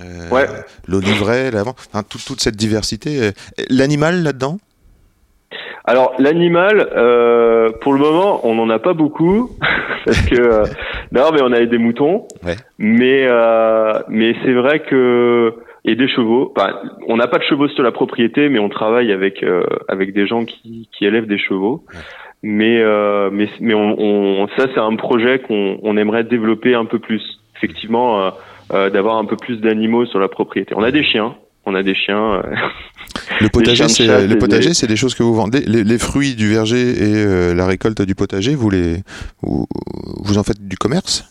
[0.01, 0.47] Euh, Ouais.
[0.88, 3.31] L'oliveraie, l'avant, enfin, toute, toute cette diversité.
[3.70, 4.59] L'animal là-dedans?
[5.85, 9.51] Alors l'animal, euh, pour le moment, on n'en a pas beaucoup
[10.05, 10.64] parce que euh,
[11.12, 12.27] non, mais on a des moutons.
[12.45, 12.57] Ouais.
[12.79, 16.53] Mais euh, mais c'est vrai que et des chevaux.
[16.57, 16.73] Enfin,
[17.09, 20.27] on n'a pas de chevaux sur la propriété, mais on travaille avec euh, avec des
[20.27, 21.85] gens qui, qui élèvent des chevaux.
[22.43, 26.87] Mais euh, mais mais on, on ça c'est un projet qu'on on aimerait développer un
[26.87, 27.23] peu plus.
[27.57, 28.33] Effectivement,
[28.71, 30.75] d'avoir un peu plus d'animaux sur la propriété.
[30.77, 31.37] On a des chiens.
[31.66, 32.35] On a des chiens.
[32.35, 32.42] euh,
[33.40, 35.61] Le potager, c'est le potager, des- c'est des choses que vous vendez.
[35.66, 38.96] Les, les fruits du verger et euh, la récolte du potager, vous les,
[39.42, 39.66] vous,
[40.24, 41.24] vous en faites du commerce?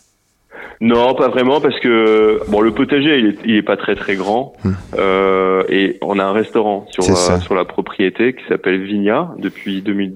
[0.80, 4.16] Non, pas vraiment parce que bon, le potager il est, il est pas très très
[4.16, 4.72] grand Hmm.
[4.98, 9.30] euh, et on a un restaurant sur C'est euh, sur la propriété qui s'appelle Vigna
[9.38, 10.14] depuis 2000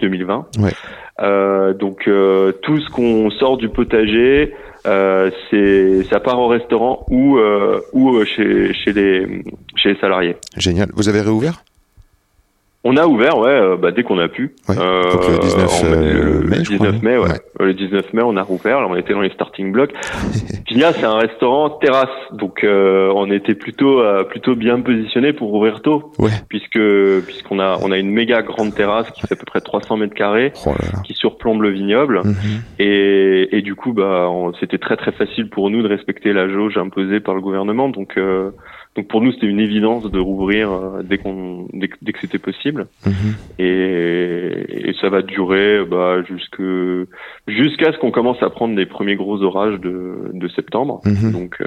[0.00, 0.46] 2020.
[0.60, 0.70] Ouais.
[1.20, 4.54] Euh, donc euh, tout ce qu'on sort du potager,
[4.86, 7.38] euh, c'est ça part au restaurant ou
[7.92, 9.42] ou chez chez les
[9.76, 10.36] chez les salariés.
[10.56, 10.88] Génial.
[10.94, 11.62] Vous avez réouvert?
[12.82, 14.54] On a ouvert, ouais, euh, bah, dès qu'on a pu.
[14.66, 17.24] Ouais, donc le 19 en- euh, mai, je crois, 19 mai, ouais.
[17.28, 17.40] ouais.
[17.60, 18.80] Euh, Le 19 mai, on a rouvert.
[18.80, 19.92] Là, on était dans les starting blocks.
[20.66, 25.52] Vigna, c'est un restaurant terrasse, donc euh, on était plutôt euh, plutôt bien positionné pour
[25.52, 26.30] ouvrir tôt, Ouais.
[26.48, 26.80] puisque
[27.26, 30.14] puisqu'on a on a une méga grande terrasse qui fait à peu près 300 mètres
[30.14, 30.70] carrés, Oh
[31.04, 32.22] qui surplombe le vignoble.
[32.24, 32.34] Mhm.
[32.78, 36.48] Et, et du coup, bah, on- c'était très très facile pour nous de respecter la
[36.48, 37.90] jauge imposée par le gouvernement.
[37.90, 38.52] Donc, euh,
[39.00, 42.18] donc pour nous, c'était une évidence de rouvrir euh, dès qu'on dès, que- dès que
[42.20, 42.86] c'était possible.
[43.06, 43.12] Mhm.
[43.58, 46.60] Et, et ça va durer bah, jusque
[47.48, 51.00] jusqu'à ce qu'on commence à prendre les premiers gros orages de, de septembre.
[51.04, 51.32] Mhm.
[51.32, 51.66] Donc, euh,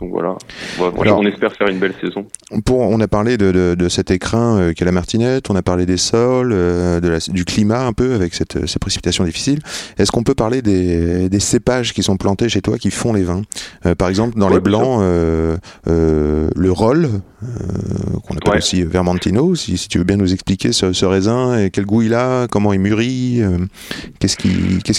[0.00, 0.36] donc voilà.
[0.78, 2.26] Voilà, Alors- on espère faire une belle saison.
[2.64, 5.62] Pour, on a parlé de, de, de cet écrin euh, qu'est la martinette, on a
[5.62, 9.58] parlé des sols, euh, de la, du climat un peu avec cette, ces précipitations difficiles.
[9.98, 13.22] Est-ce qu'on peut parler des, des cépages qui sont plantés chez toi qui font les
[13.24, 13.42] vins?
[13.98, 15.56] Par exemple, dans Ouais, les blancs, euh,
[16.70, 17.48] le roll, euh,
[18.26, 18.58] qu'on appelle Ouais.
[18.58, 22.02] aussi Vermentino, si, si tu veux bien nous expliquer ce, ce raisin et quel goût
[22.02, 23.58] il a, comment il mûrit, euh,
[24.20, 24.36] qu'est-ce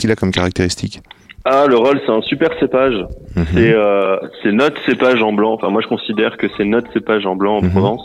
[0.02, 1.02] qu'il a comme caractéristique?
[1.46, 2.94] Ah, le rôle, c'est un super cépage.
[3.36, 3.46] Mhm.
[3.54, 4.18] C'est euh,
[4.52, 5.54] notre cépage en blanc.
[5.54, 7.72] Enfin, moi, je considère que c'est notre cépage en blanc en Mhm.
[7.72, 8.02] Provence.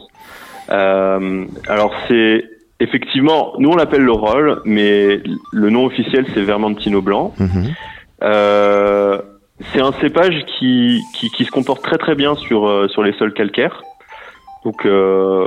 [0.71, 2.45] Euh, alors, c'est
[2.81, 5.21] effectivement, nous on l'appelle le rôle, mais
[5.53, 7.35] le nom officiel c'est Vermentino blanc.
[7.39, 7.75] Mhm.
[8.23, 9.19] Euh,
[9.73, 13.13] c'est un cépage qui, qui qui se comporte très très bien sur euh, sur les
[13.15, 13.83] sols calcaires.
[14.65, 15.47] Donc euh,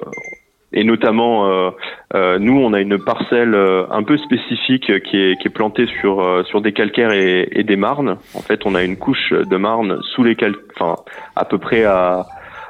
[0.72, 1.72] et notamment euh,
[2.16, 5.88] euh, nous on a une parcelle euh, un peu spécifique qui est qui est plantée
[6.00, 8.18] sur euh, sur des calcaires et, et des marnes.
[8.34, 10.36] En fait, on a une couche de marne sous les
[10.76, 10.96] enfin
[11.36, 12.26] à peu près à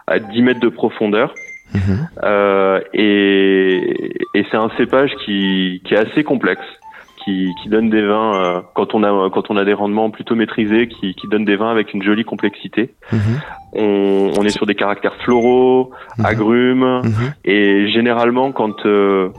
[0.07, 1.33] à 10 mètres de profondeur.
[1.73, 2.09] Mhm.
[2.23, 6.65] Euh, et et c'est un cépage qui, qui est assez complexe,
[7.29, 10.35] qui, qui donne des vins euh, quand on a quand on a des rendements plutôt
[10.35, 12.93] maîtrisés, qui, qui donne des vins avec une jolie complexité.
[13.11, 13.19] Mhm.
[13.73, 16.25] On, on est sur des caractères floraux, Mhm.
[16.25, 17.33] agrumes, Mhm.
[17.45, 19.29] et généralement quand euh,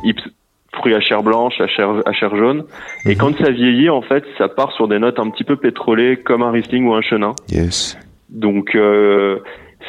[0.73, 2.65] fruits à chair blanche, à chair, à chair jaune,
[3.07, 6.17] et quand ça vieillit, en fait, ça part sur des notes un petit peu pétrolées,
[6.17, 7.33] comme un Riesling ou un Chenin.
[7.51, 7.99] Yes.
[8.29, 9.41] Donc euh,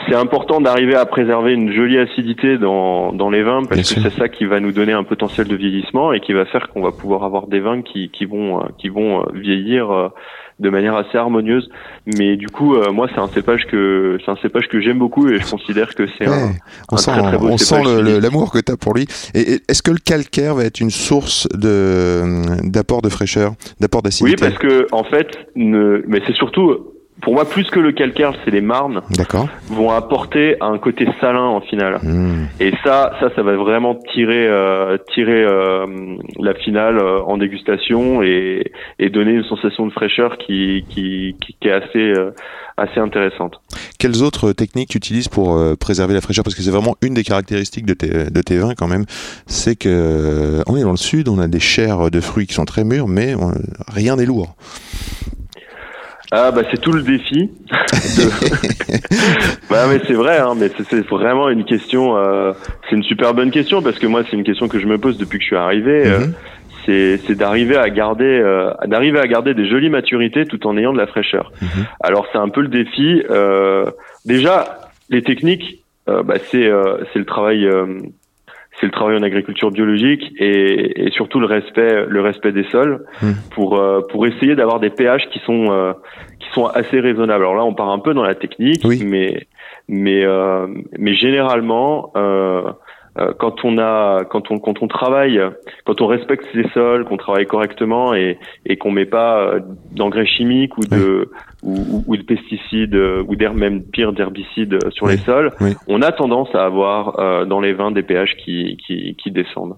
[0.07, 4.01] c'est important d'arriver à préserver une jolie acidité dans, dans les vins Bien parce que
[4.01, 6.81] c'est ça qui va nous donner un potentiel de vieillissement et qui va faire qu'on
[6.81, 10.07] va pouvoir avoir des vins qui, qui vont euh, qui vont euh, vieillir euh,
[10.59, 11.69] de manière assez harmonieuse.
[12.05, 15.39] Mais du coup, moi c'est un cépage que c'est un cépage que j'aime beaucoup et
[15.39, 16.51] je considère que c'est un,
[16.91, 18.21] on un sent, très, très beau on sent cépage dit.
[18.21, 19.07] l'amour que tu as pour lui.
[19.33, 22.21] Et, et est-ce que le calcaire va être une source de
[22.69, 24.35] d'apport de fraîcheur, d'apport Oui, d'acidité?
[24.45, 26.03] parce que en fait, ne...
[26.07, 26.77] mais c'est surtout
[27.21, 29.47] pour moi plus que le calcaire, c'est les marnes D'accord.
[29.67, 31.99] vont apporter un côté salin en finale.
[32.03, 32.45] Hmm.
[32.59, 35.85] Et ça, ça, ça va vraiment tirer, euh, tirer euh,
[36.39, 41.55] la finale euh, en dégustation et, et donner une sensation de fraîcheur qui, qui, qui,
[41.59, 42.31] qui est assez, euh,
[42.77, 43.61] assez intéressante.
[43.99, 46.43] Quelles autres techniques tu utilises pour euh, préserver la fraîcheur?
[46.43, 49.05] Parce que c'est vraiment une des caractéristiques de tes, de tes vins quand même.
[49.45, 52.65] C'est que on est dans le sud, on a des chairs de fruits qui sont
[52.65, 53.51] très mûrs, mais on-
[53.93, 54.55] rien n'est lourd.
[56.33, 57.49] Ah bah c'est tout le défi.
[57.69, 58.31] de-
[59.69, 62.17] bah mais c'est vrai, hein, mais c'est- vraiment une question.
[62.17, 62.53] euh,
[62.89, 65.17] c'est une super bonne question parce que moi c'est une question que je me pose
[65.17, 66.07] depuis que je suis arrivé.
[66.07, 66.33] euh, Mhm.
[66.85, 70.93] c'est c'est d'arriver à garder euh, d'arriver à garder des jolies maturités tout en ayant
[70.93, 71.51] de la fraîcheur.
[71.61, 71.85] Mhm.
[72.01, 73.23] Alors c'est un peu le défi.
[73.29, 73.85] Euh,
[74.25, 77.99] déjà les techniques, bah, c'est euh, c'est le travail euh,
[78.81, 83.05] c'est le travail en agriculture biologique et, et surtout le respect le respect des sols
[83.21, 83.35] Mhm.
[83.51, 85.93] pour euh, pour essayer d'avoir des pH qui sont euh,
[86.39, 87.43] qui sont assez raisonnables.
[87.43, 89.03] Alors là on part un peu dans la technique, Oui.
[89.05, 89.45] mais
[89.87, 90.67] mais euh,
[90.97, 92.63] mais généralement euh,
[93.19, 95.39] euh, quand on a quand on quand on travaille
[95.85, 99.59] quand on respecte ses sols qu'on travaille correctement et et qu'on met pas euh,
[99.91, 101.29] d'engrais chimiques ou de
[101.63, 105.13] ou, ou- ou de pesticides euh, ou d'her- même pire d'herbicides euh, sur Oui.
[105.13, 105.75] les sols Oui.
[105.87, 109.75] on a tendance à avoir euh, dans les vins des pH qui qui qui descendent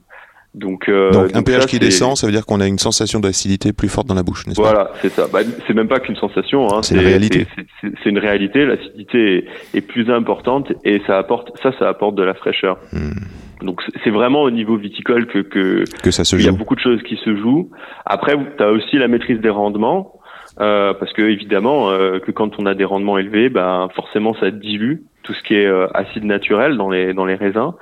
[0.55, 3.19] Donc, euh, Donc, un pH ça, qui descend, ça veut dire qu'on a une sensation
[3.19, 4.69] d'acidité plus forte dans la bouche, n'est-ce pas?
[4.69, 5.25] Voilà, c'est ça.
[5.33, 6.67] Bah, c'est même pas qu'une sensation.
[6.71, 6.83] Hein.
[6.83, 7.47] C'est une réalité.
[7.81, 8.63] c'est- une réalité.
[8.65, 9.45] L'acidité est,
[9.77, 12.77] est plus importante et ça apporte ça, ça apporte de la fraîcheur.
[12.93, 13.65] Hmm.
[13.65, 16.57] Donc c'est- vraiment au niveau viticole que que Que ça se il y a joue.
[16.57, 17.69] beaucoup de choses qui se jouent.
[18.05, 20.13] Après, tu as aussi la maîtrise des rendements.
[20.59, 24.51] Euh, parce que évidemment euh, que quand on a des rendements élevés, ben forcément ça
[24.51, 27.73] dilue tout ce qui est euh, acide naturel dans les dans les raisins.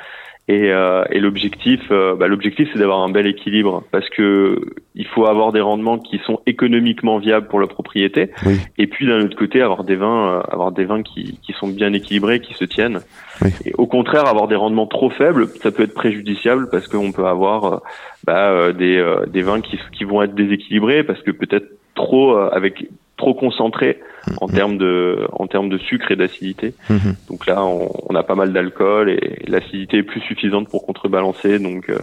[0.47, 4.59] Et, euh, et l'objectif, bah, l'objectif, c'est d'avoir un bel équilibre parce que
[4.95, 8.59] il faut avoir des rendements qui sont économiquement viables pour la propriété, Oui.
[8.77, 11.67] et puis d'un autre côté avoir des vins, euh, avoir des vins qui, qui sont
[11.69, 12.99] bien équilibrés, qui se tiennent.
[13.41, 13.51] Oui.
[13.65, 17.27] Et au contraire, avoir des rendements trop faibles, ça peut être préjudiciable parce qu'on peut
[17.27, 17.81] avoir
[18.25, 22.35] bah, euh, des, euh, des vins qui, qui vont être déséquilibrés parce que peut-être trop
[22.37, 23.99] euh, avec trop concentrés
[24.39, 24.53] en Mhm.
[24.55, 26.73] termes de en termes de sucre et d'acidité.
[26.89, 27.15] Mhm.
[27.29, 31.59] Donc là, on, on a pas mal d'alcool et l'acidité est plus suffisante pour contrebalancer.
[31.59, 31.99] Donc euh,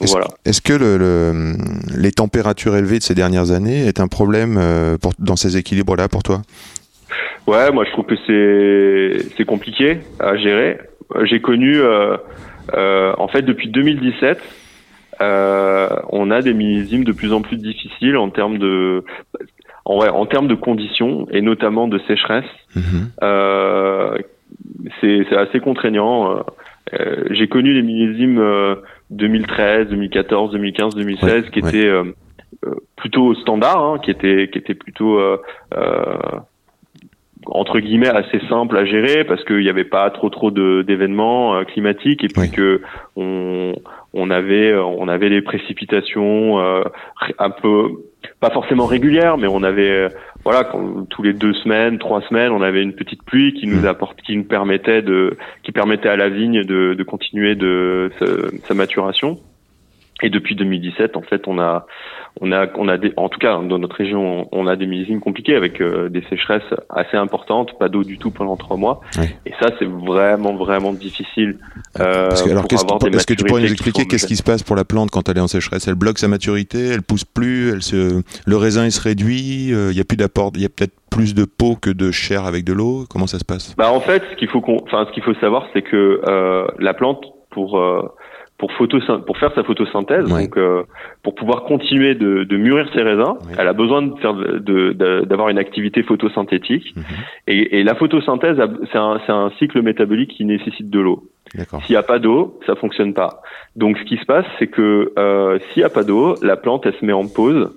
[0.00, 0.26] Est-ce voilà.
[0.44, 1.54] est-ce que le, le-
[1.98, 6.08] les températures élevées de ces dernières années est un problème euh, pour, dans ces équilibres-là
[6.08, 6.42] pour toi?
[7.46, 10.78] Ouais, moi je trouve que c'est c'est compliqué à gérer.
[11.24, 12.16] J'ai connu, euh,
[12.74, 14.40] euh, en fait, depuis 2017, euh,
[15.20, 19.04] on a des millésimes de plus en plus difficiles en termes de
[19.84, 22.44] en, ouais, en termes de conditions et notamment de sécheresse.
[23.22, 24.16] Euh,
[25.00, 26.36] c'est assez contraignant.
[26.36, 26.40] Euh,
[26.94, 28.76] euh, J'ai connu les millésimes euh,
[29.10, 32.04] 2013, 2014, 2015, 2016 qui Ouais, étaient euh,
[32.66, 35.38] euh, plutôt standards, hein, qui étaient qui étaient plutôt euh,
[35.76, 36.16] euh,
[37.46, 41.64] entre guillemets assez simples à gérer parce qu'il n'y avait pas trop trop d'événements euh,
[41.64, 42.50] climatiques et puis Oui.
[42.50, 42.80] que
[43.16, 43.72] on
[44.12, 46.82] on avait on avait des précipitations euh,
[47.38, 47.88] un peu
[48.40, 50.08] pas forcément régulières mais on avait euh,
[50.44, 53.82] voilà quand- tous les deux semaines trois semaines on avait une petite pluie qui nous
[53.82, 53.86] Mm.
[53.86, 58.26] apporte qui nous permettait de qui permettait à la vigne de, de continuer de sa,
[58.68, 59.38] sa maturation
[60.22, 61.86] et depuis 2017 en fait on a
[62.40, 65.20] on a on a des, en tout cas dans notre région on a des millésimes
[65.20, 69.00] compliqués avec euh, des sécheresses assez importantes pas d'eau du tout pendant trois mois.
[69.46, 71.58] Et ça c'est vraiment vraiment difficile
[71.98, 74.62] euh, Parce que, alors, des est-ce que tu pourrais nous expliquer qu'est-ce qui se passe
[74.62, 75.88] pour la plante quand elle est en sécheresse?
[75.88, 79.90] Elle bloque sa maturité, elle pousse plus, elle se, le raisin il se réduit, euh,
[79.90, 82.44] il y a plus d'apport, il y a peut-être plus de peau que de chair
[82.44, 83.04] avec de l'eau?
[83.10, 83.74] Comment ça se passe?
[83.76, 86.66] Bah en fait, ce qu'il faut qu'on, enfin ce qu'il faut savoir, c'est que euh,
[86.78, 88.02] la plante pour euh,
[88.60, 88.70] pour
[89.26, 90.42] pour faire sa photosynthèse, Ouais.
[90.44, 90.82] donc euh,
[91.24, 93.54] pour pouvoir continuer de, de mûrir ses raisins, Ouais.
[93.58, 96.94] elle a besoin de faire de- de- d'avoir une activité photosyntétique.
[96.94, 97.02] Mhm.
[97.48, 98.58] Et, et la photosynthèse,
[98.92, 101.24] c'est un c'est un cycle métabolique qui nécessite de l'eau.
[101.84, 103.42] S'il n'y a pas d'eau, ça fonctionne pas.
[103.74, 106.86] Donc ce qui se passe, c'est que euh, s'il n'y a pas d'eau, la plante
[106.86, 107.70] elle se met en pause.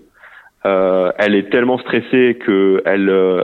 [0.66, 3.42] Euh, elle est tellement stressée que elle euh,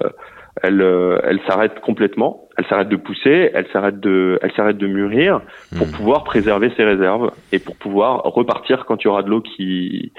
[0.61, 2.48] elle euh, elle s'arrête complètement.
[2.59, 5.39] Elle s'arrête de pousser, elle s'arrête de elle s'arrête de mûrir
[5.77, 5.93] pour Mhm.
[5.93, 10.11] pouvoir préserver ses réserves et pour pouvoir repartir quand il y aura de l'eau qui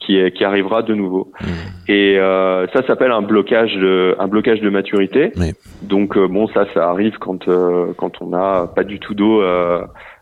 [0.00, 1.30] qui, qui arrivera de nouveau.
[1.42, 1.48] Mhm.
[1.88, 5.32] Et euh, ça s'appelle un blocage de un blocage de maturité.
[5.36, 5.52] Oui.
[5.82, 9.42] Donc euh, bon, ça, ça arrive quand euh, quand on n'a pas du tout d'eau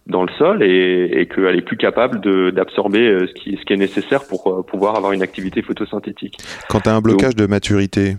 [0.08, 2.20] dans le sol et, et qu'elle est plus capable
[2.52, 6.36] d'absorber ce qui ce qui est nécessaire pour pouvoir avoir une activité photosynthétique.
[6.68, 8.16] Quand tu as un blocage de maturité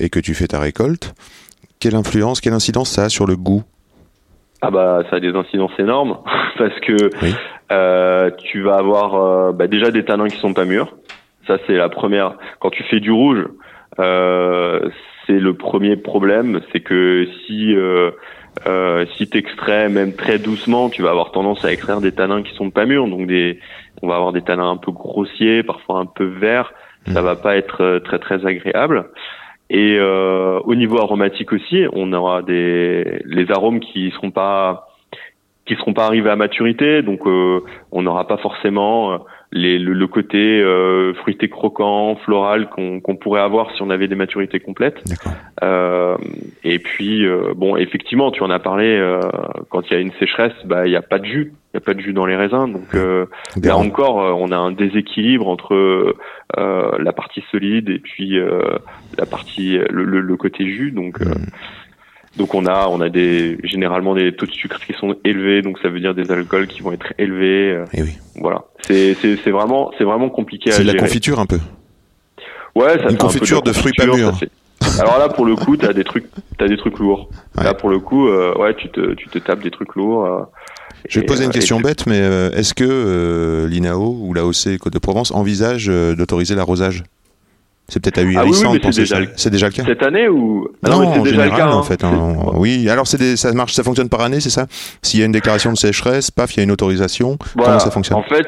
[0.00, 1.14] et que tu fais ta récolte,
[1.82, 3.62] quelle influence, quelle incidence ça a sur le goût?
[4.60, 6.18] Ah bah ça a des incidences énormes
[6.58, 7.34] parce que Oui.
[7.72, 10.94] euh, tu vas avoir euh, bah, déjà des tanins qui sont pas mûrs.
[11.48, 12.36] Ça c'est la première.
[12.60, 13.44] Quand tu fais du rouge,
[13.98, 14.88] euh,
[15.26, 17.74] c'est le premier problème, c'est que si
[19.16, 22.70] si t'extrais même très doucement, tu vas avoir tendance à extraire des tanins qui sont
[22.70, 23.58] pas mûrs, donc des
[24.02, 26.72] on va avoir des tanins un peu grossiers, parfois un peu verts.
[27.08, 27.24] Ça Mhm.
[27.26, 29.10] va pas être très très agréable.
[29.74, 34.86] Et euh, au niveau aromatique aussi, on aura des les arômes qui seront pas
[35.64, 39.18] qui seront pas arrivés à maturité, donc euh, on n'aura pas forcément euh,
[39.52, 44.14] les, le, le côté euh, fruité croquant, floral qu'on pourrait avoir si on avait des
[44.14, 45.04] maturités complètes.
[45.62, 46.16] Euh,
[46.64, 48.86] et puis euh, bon, effectivement, tu en as parlé.
[48.86, 49.28] euh,
[49.68, 51.78] quand il y a une sécheresse, bah il y a pas de jus, il y
[51.78, 53.26] a pas de jus dans les raisins, donc euh,
[53.68, 55.74] Là encore, euh, on a un déséquilibre entre
[56.58, 58.60] euh, la partie solide et puis euh,
[59.18, 60.90] la partie le, le- le côté jus.
[60.90, 61.46] Donc, euh, Mhm.
[62.36, 65.78] Donc on a on a des généralement des taux de sucre qui sont élevés, donc
[65.80, 67.72] ça veut dire des alcools qui vont être élevés.
[67.72, 68.16] euh, Eh oui.
[68.36, 71.58] voilà, c'est c'est c'est vraiment c'est vraiment compliqué à C'est de la confiture un peu.
[72.74, 74.38] Ouais, ça Une fait un peu confiture de fruits pas mûrs.
[74.98, 76.26] Alors là, pour le coup, t'as des trucs,
[76.58, 77.28] t'as des trucs lourds.
[77.56, 77.64] Ouais.
[77.64, 80.24] Là, pour le coup, euh, ouais, tu te, tu te tapes des trucs lourds.
[80.26, 80.40] euh,
[81.08, 82.84] Je vais et, te poser une euh, question et tu- bête, mais euh, est-ce que
[82.84, 87.04] euh, l'INAO ou l'AOC Côte de Provence envisage d'autoriser l'arrosage?
[87.88, 89.84] C'est peut-être Ah oui, oui, c'est déjà le- déjà le cas.
[89.84, 91.68] Cette année ou Ah Non, mais en déjà général, le cas.
[91.68, 91.82] en hein.
[91.82, 92.04] fait.
[92.04, 92.36] hein.
[92.54, 94.66] oui, alors des, ça marche, ça fonctionne par année, c'est ça?
[95.02, 97.36] S'il y a une déclaration de sécheresse, paf, il y a une autorisation.
[97.54, 97.72] Voilà.
[97.72, 98.16] Comment ça fonctionne?
[98.18, 98.46] En fait,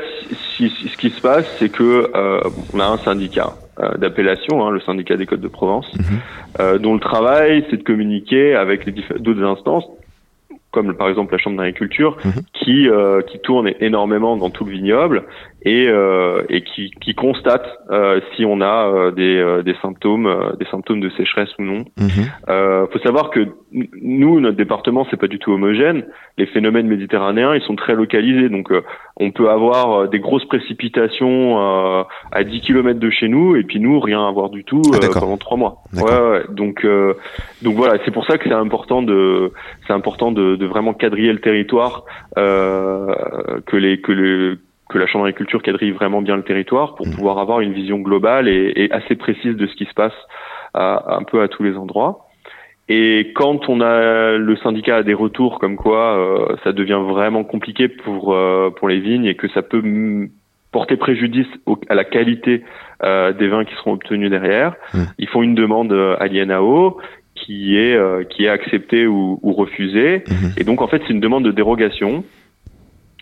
[0.57, 2.41] si- si- ce qui se passe, c'est que euh,
[2.73, 6.05] on a un syndicat euh, d'appellation, hein, le syndicat des Côtes de Provence, Mhm.
[6.61, 8.89] euh, dont le travail, c'est de communiquer avec
[9.21, 9.85] d'autres instances,
[10.71, 12.33] comme par exemple la Chambre d'agriculture, Mhm.
[12.53, 15.25] qui euh, qui tourne énormément dans tout le vignoble
[15.65, 20.27] et euh, et qui qui constate euh, si on a euh, des euh, des symptômes
[20.27, 21.85] euh, des symptômes de sécheresse ou non.
[21.99, 22.09] Mhm.
[22.49, 26.05] Euh, faut savoir que nous, notre département, c'est pas du tout homogène.
[26.39, 28.49] Les phénomènes méditerranéens, ils sont très localisés.
[28.49, 28.83] Donc, euh,
[29.17, 33.81] on peut avoir des grosses précipitations euh, à 10 km de chez nous, et puis
[33.81, 35.83] nous, rien avoir du tout Ah, euh, pendant trois mois.
[35.93, 36.43] Ouais, ouais.
[36.51, 37.15] Donc, euh,
[37.63, 39.53] donc voilà, c'est pour ça que c'est important de,
[39.87, 42.05] c'est important de, de vraiment quadriller le territoire,
[42.39, 43.15] euh,
[43.67, 44.59] que les, que le
[44.95, 47.15] que la Chambre d'agriculture quadrille vraiment bien le territoire pour Mhm.
[47.17, 50.15] pouvoir avoir une vision globale et, et assez précise de ce qui se passe
[50.73, 52.21] à, un peu à tous les endroits.
[52.89, 57.43] Et quand on a le syndicat a des retours comme quoi euh, ça devient vraiment
[57.43, 59.83] compliqué pour euh, pour les vignes et que ça peut
[60.71, 62.63] porter préjudice au- à la qualité
[63.03, 64.99] euh, des vins qui seront obtenus derrière, Mm.
[65.19, 66.99] ils font une demande euh, à l'INAO
[67.35, 70.23] qui est euh, qui est acceptée ou, ou refusée.
[70.29, 70.53] Mhm.
[70.59, 72.23] Et donc en fait c'est une demande de dérogation.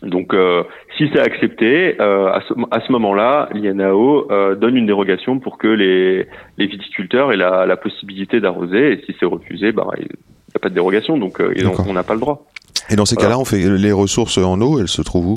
[0.02, 0.64] Donc euh,
[0.96, 5.58] si c'est accepté, euh, à ce, à ce moment-là, l'INAO euh, donne une dérogation pour
[5.58, 6.26] que les,
[6.58, 8.92] les viticulteurs aient la, la possibilité d'arroser.
[8.92, 10.08] Et si c'est refusé, bah, il n'y
[10.56, 11.86] a pas de dérogation, donc euh, ils ont- D'accord.
[11.88, 12.44] on n'a pas le droit.
[12.90, 15.36] Et dans ces cas-là, on fait les ressources en eau, elles se trouvent où?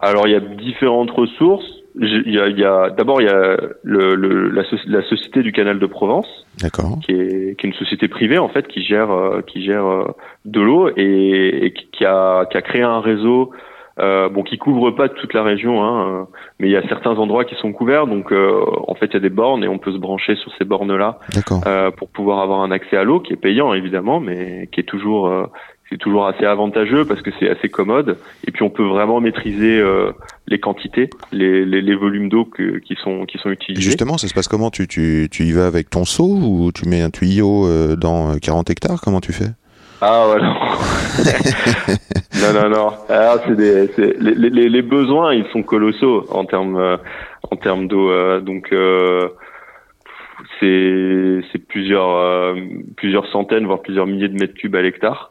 [0.00, 1.64] Alors il y a différentes ressources.
[1.96, 5.02] Il y a, il y a d'abord il y a le, le- la, soci- la
[5.02, 6.26] société du canal de Provence.
[6.60, 6.98] D'accord.
[7.04, 10.04] qui est, qui est une société privée en fait qui gère euh, qui gère euh,
[10.44, 13.50] de l'eau et, et qui a qui a créé un réseau
[14.00, 16.24] euh, bon qui couvre pas toute la région hein, euh,
[16.58, 18.06] mais il y a certains endroits qui sont couverts.
[18.08, 20.52] Donc euh, en fait il y a des bornes et on peut se brancher sur
[20.58, 21.18] ces bornes là
[21.66, 24.84] euh, pour pouvoir avoir un accès à l'eau qui est payant évidemment mais qui est
[24.84, 25.44] toujours euh,
[25.94, 28.18] c'est toujours assez avantageux parce que c'est assez commode.
[28.48, 30.10] Et puis on peut vraiment maîtriser euh,
[30.48, 33.80] les quantités les, les, les volumes d'eau qui sont qui sont Et utilisés.
[33.80, 34.70] justement, ça se passe comment?
[34.70, 38.32] Tu, tu, tu y vas avec ton seau ou tu mets un tuyau euh, dans
[38.32, 39.00] euh, 40 hectares?
[39.04, 39.50] Comment tu fais?
[40.00, 40.48] Ah voilà.
[42.42, 42.60] non.
[42.60, 42.88] Non non.
[43.08, 46.96] Alors c'est des c'est- les, les, les besoins ils sont colossaux en termes euh,
[47.52, 49.28] en termes d'eau euh, donc euh,
[50.58, 52.54] c'est c'est plusieurs euh,
[52.96, 55.30] plusieurs centaines voire plusieurs milliers de mètres cubes à l'hectare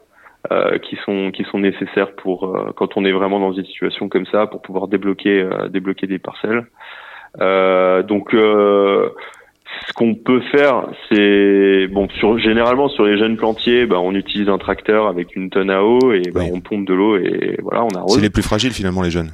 [0.52, 4.08] euh, qui sont qui sont nécessaires pour euh, quand on est vraiment dans une situation
[4.08, 6.66] comme ça pour pouvoir débloquer euh, débloquer des parcelles.
[7.40, 9.08] Euh, donc euh,
[9.88, 14.48] ce qu'on peut faire, c'est bon sur généralement sur les jeunes plantiers, bah, on utilise
[14.48, 16.50] un tracteur avec une tonne à eau et bah, Oui.
[16.54, 18.22] on pompe de l'eau et voilà, on C'est arrose.
[18.22, 19.30] les plus fragiles finalement, les jeunes.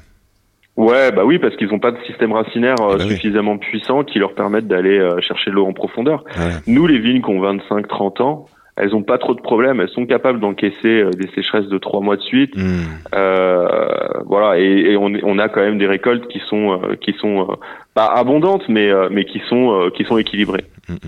[0.76, 3.10] Ouais, bah oui, parce qu'ils n'ont pas de système racinaire euh, Eh bah oui.
[3.16, 6.24] suffisamment puissant qui leur permette d'aller euh, chercher de l'eau en profondeur.
[6.66, 8.46] Nous, les vignes qui ont 25-30 ans,
[8.80, 9.80] elles ont pas trop de problèmes.
[9.80, 12.56] Elles sont capables d'encaisser euh, des sécheresses de trois mois de suite.
[12.56, 12.84] Hmm.
[13.14, 13.68] Euh,
[14.26, 17.42] voilà, et, et on, on a quand même des récoltes qui sont euh, qui sont
[17.42, 17.54] euh,
[17.94, 20.64] pas abondantes, mais mais qui sont qui sont équilibrées.
[20.88, 20.98] Mm, mm,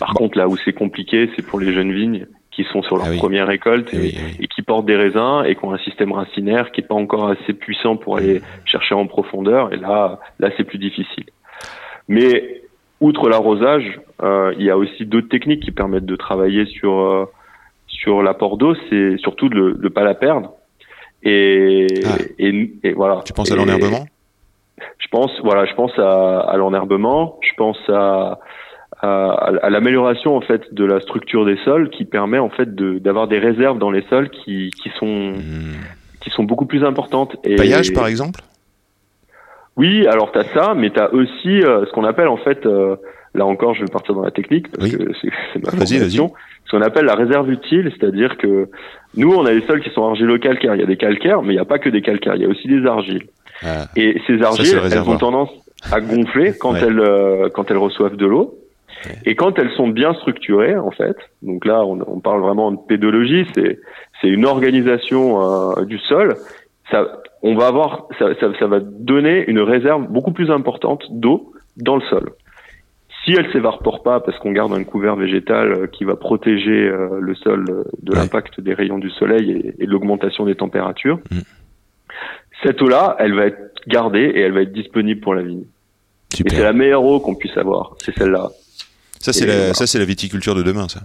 [0.00, 3.06] Par contre, là où c'est compliqué, c'est pour les jeunes vignes qui sont sur leur
[3.08, 3.18] Ah oui.
[3.18, 4.36] première récolte Eh et, oui, eh oui.
[4.40, 7.28] et qui portent des raisins et qui ont un système racinaire qui est pas encore
[7.28, 9.72] assez puissant pour aller chercher en profondeur.
[9.74, 11.24] Et là, là, c'est plus difficile.
[12.08, 12.62] Mais
[13.00, 17.24] outre l'arrosage, euh, il y a aussi d'autres techniques qui permettent de travailler sur euh,
[17.88, 18.74] sur l'apport d'eau.
[18.90, 20.52] C'est surtout de ne pas la perdre.
[21.22, 22.16] Et, Ah.
[22.38, 23.22] et, et voilà.
[23.24, 24.06] Tu penses à l'enherbement?
[24.98, 28.38] Je pense, voilà, je pense à, à l'enherbement, je pense à,
[29.00, 29.32] à,
[29.62, 33.26] à l'amélioration en fait de la structure des sols qui permet en fait de d'avoir
[33.26, 35.74] des réserves dans les sols qui, qui sont Hmm.
[36.20, 37.36] qui sont beaucoup plus importantes.
[37.44, 38.40] Et Paillage, par exemple?
[39.76, 42.96] Oui, alors t'as ça, mais t'as aussi euh, ce qu'on appelle en fait, euh,
[43.34, 44.96] là encore, je vais partir dans la technique parce Oui.
[44.98, 46.32] que c'est ma Vas-y, formation.
[46.64, 48.68] Ce qu'on appelle la réserve utile, c'est-à-dire que
[49.16, 50.74] nous, on a des sols qui sont argilo-calcaires.
[50.74, 52.34] Il y a des calcaires, mais il n'y a pas que des calcaires.
[52.36, 53.24] Il y a aussi des argiles.
[53.62, 55.50] Ah, Et ces argiles, le elles ont tendance
[55.92, 56.80] à gonfler quand Ouais.
[56.82, 58.54] elles euh, quand elles reçoivent de l'eau.
[59.04, 59.12] Ouais.
[59.26, 62.78] Et quand elles sont bien structurées, en fait, donc là on, on parle vraiment de
[62.88, 63.78] pédologie, c'est
[64.20, 65.40] c'est une organisation
[65.78, 66.34] euh, du sol.
[66.90, 71.52] Ça, on va avoir, ça, ça, ça va donner une réserve beaucoup plus importante d'eau
[71.76, 72.30] dans le sol.
[73.24, 77.18] Si elle s'évapore pas parce qu'on garde un couvert végétal euh, qui va protéger euh,
[77.20, 78.18] le sol euh, de Ouais.
[78.18, 81.40] l'impact des rayons du soleil et, et de l'augmentation des températures, Mm.
[82.62, 85.64] cette eau-là, elle va être gardée et elle va être disponible pour la vigne.
[86.44, 88.48] Et c'est la meilleure eau qu'on puisse avoir, c'est celle-là.
[89.20, 89.74] Ça, c'est la, voilà.
[89.74, 91.00] ça, c'est la viticulture de demain, ça.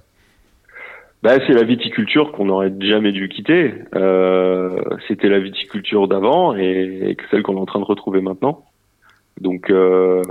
[1.24, 3.74] Bah, c'est la viticulture qu'on n'aurait jamais dû quitter.
[3.96, 8.66] Euh, C'était la viticulture d'avant et, celle qu'on est en train de retrouver maintenant.
[9.40, 10.22] Donc, euh,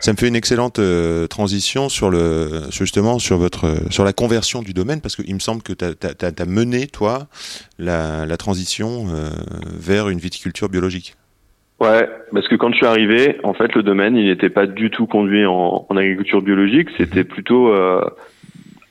[0.00, 4.62] Ça me fait une excellente euh, transition sur le justement sur votre sur la conversion
[4.62, 7.28] du domaine parce qu'il me semble que tu as, mené toi
[7.78, 9.30] la, la transition euh,
[9.78, 11.14] vers une viticulture biologique.
[11.80, 14.90] Ouais, parce que quand je suis arrivé, en fait, le domaine, il n'était pas du
[14.90, 18.00] tout conduit en, en agriculture biologique, c'était plutôt euh,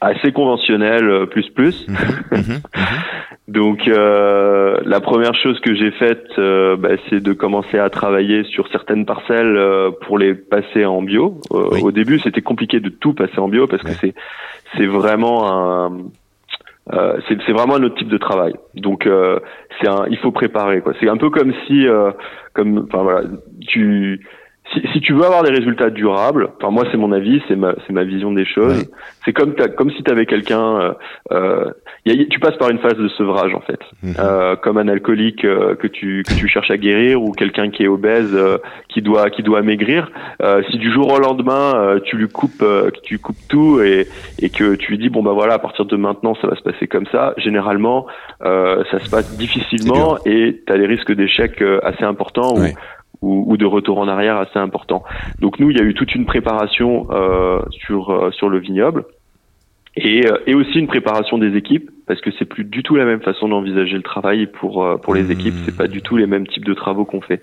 [0.02, 1.88] assez conventionnel, euh, plus plus.
[1.88, 1.96] Mhm,
[2.32, 2.62] mhm, mhm.
[3.48, 8.44] Donc, euh, la première chose que j'ai faite, euh, bah, c'est de commencer à travailler
[8.44, 11.40] sur certaines parcelles euh, pour les passer en bio.
[11.54, 11.82] Euh, Oui.
[11.82, 14.14] Au début, c'était compliqué de tout passer en bio parce que c'est
[14.76, 15.92] c'est vraiment un
[16.94, 18.54] euh, c'est c'est vraiment un autre type de travail.
[18.76, 19.40] Donc, euh,
[19.80, 20.94] c'est un, il faut préparer quoi.
[21.00, 22.12] C'est un peu comme si, euh,
[22.54, 23.28] comme, enfin voilà,
[23.68, 24.26] tu
[24.74, 27.74] si, si tu veux avoir des résultats durables, enfin moi c'est mon avis, c'est ma
[27.86, 28.90] c'est ma vision des choses.
[29.26, 30.94] C'est comme t'as- comme si tu avais quelqu'un, euh,
[31.32, 31.66] euh,
[32.06, 34.14] y a- tu passes par une phase de sevrage en fait, Mhm.
[34.20, 37.84] Euh, comme un alcoolique euh, que tu que tu cherches à guérir ou quelqu'un qui
[37.84, 38.58] est obèse euh,
[38.90, 40.12] qui doit qui doit maigrir.
[40.42, 43.82] Euh, si du jour au lendemain euh, tu lui coupes euh, que tu coupes tout
[43.82, 44.08] et
[44.42, 46.62] et que tu lui dis bon bah voilà à partir de maintenant ça va se
[46.62, 48.06] passer comme ça, généralement
[48.44, 52.74] euh, ça se passe difficilement et tu as des risques d'échec euh, assez importants Ouais.
[53.22, 55.04] Ou, ou de retour en arrière assez important.
[55.40, 59.06] Donc nous, il y a eu toute une préparation euh, sur euh, sur le vignoble
[59.98, 63.06] et, euh, et aussi une préparation des équipes parce que c'est plus du tout la
[63.06, 65.56] même façon d'envisager le travail pour euh, pour les équipes.
[65.66, 67.42] C'est pas du tout les mêmes types de travaux qu'on fait.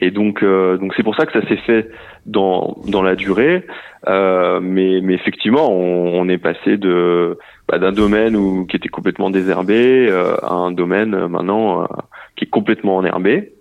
[0.00, 1.90] Et donc euh, donc c'est pour ça que ça s'est fait
[2.26, 3.66] dans dans la durée.
[4.06, 7.36] Euh, mais mais effectivement, on, on est passé de
[7.68, 10.08] bah, d'un domaine où qui était complètement désherbé
[10.42, 11.88] à un domaine maintenant
[12.36, 13.52] qui est complètement enherbé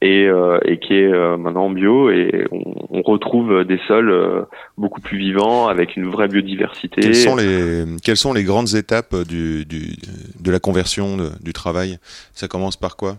[0.00, 4.42] et, euh, et qui est euh, maintenant bio et on, on retrouve des sols euh,
[4.78, 7.00] beaucoup plus vivants avec une vraie biodiversité.
[7.00, 9.96] Quelles sont les quelles sont les grandes étapes du, du
[10.40, 11.98] de la conversion de- du travail?
[12.34, 13.16] Ça commence par quoi?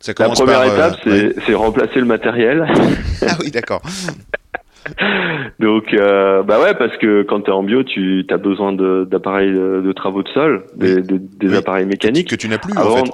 [0.00, 1.54] Ça La première par, euh, étape, c'est ouais.
[1.54, 2.66] remplacer le matériel.
[3.26, 3.80] Ah oui, d'accord.
[5.60, 9.50] Donc, euh, bah ouais, parce que quand tu es en bio, tu as besoin d'appareils
[9.52, 11.56] de, de travaux de sol, des, des- des Oui.
[11.56, 13.10] appareils mécaniques Que tu n'as plus en avant fait.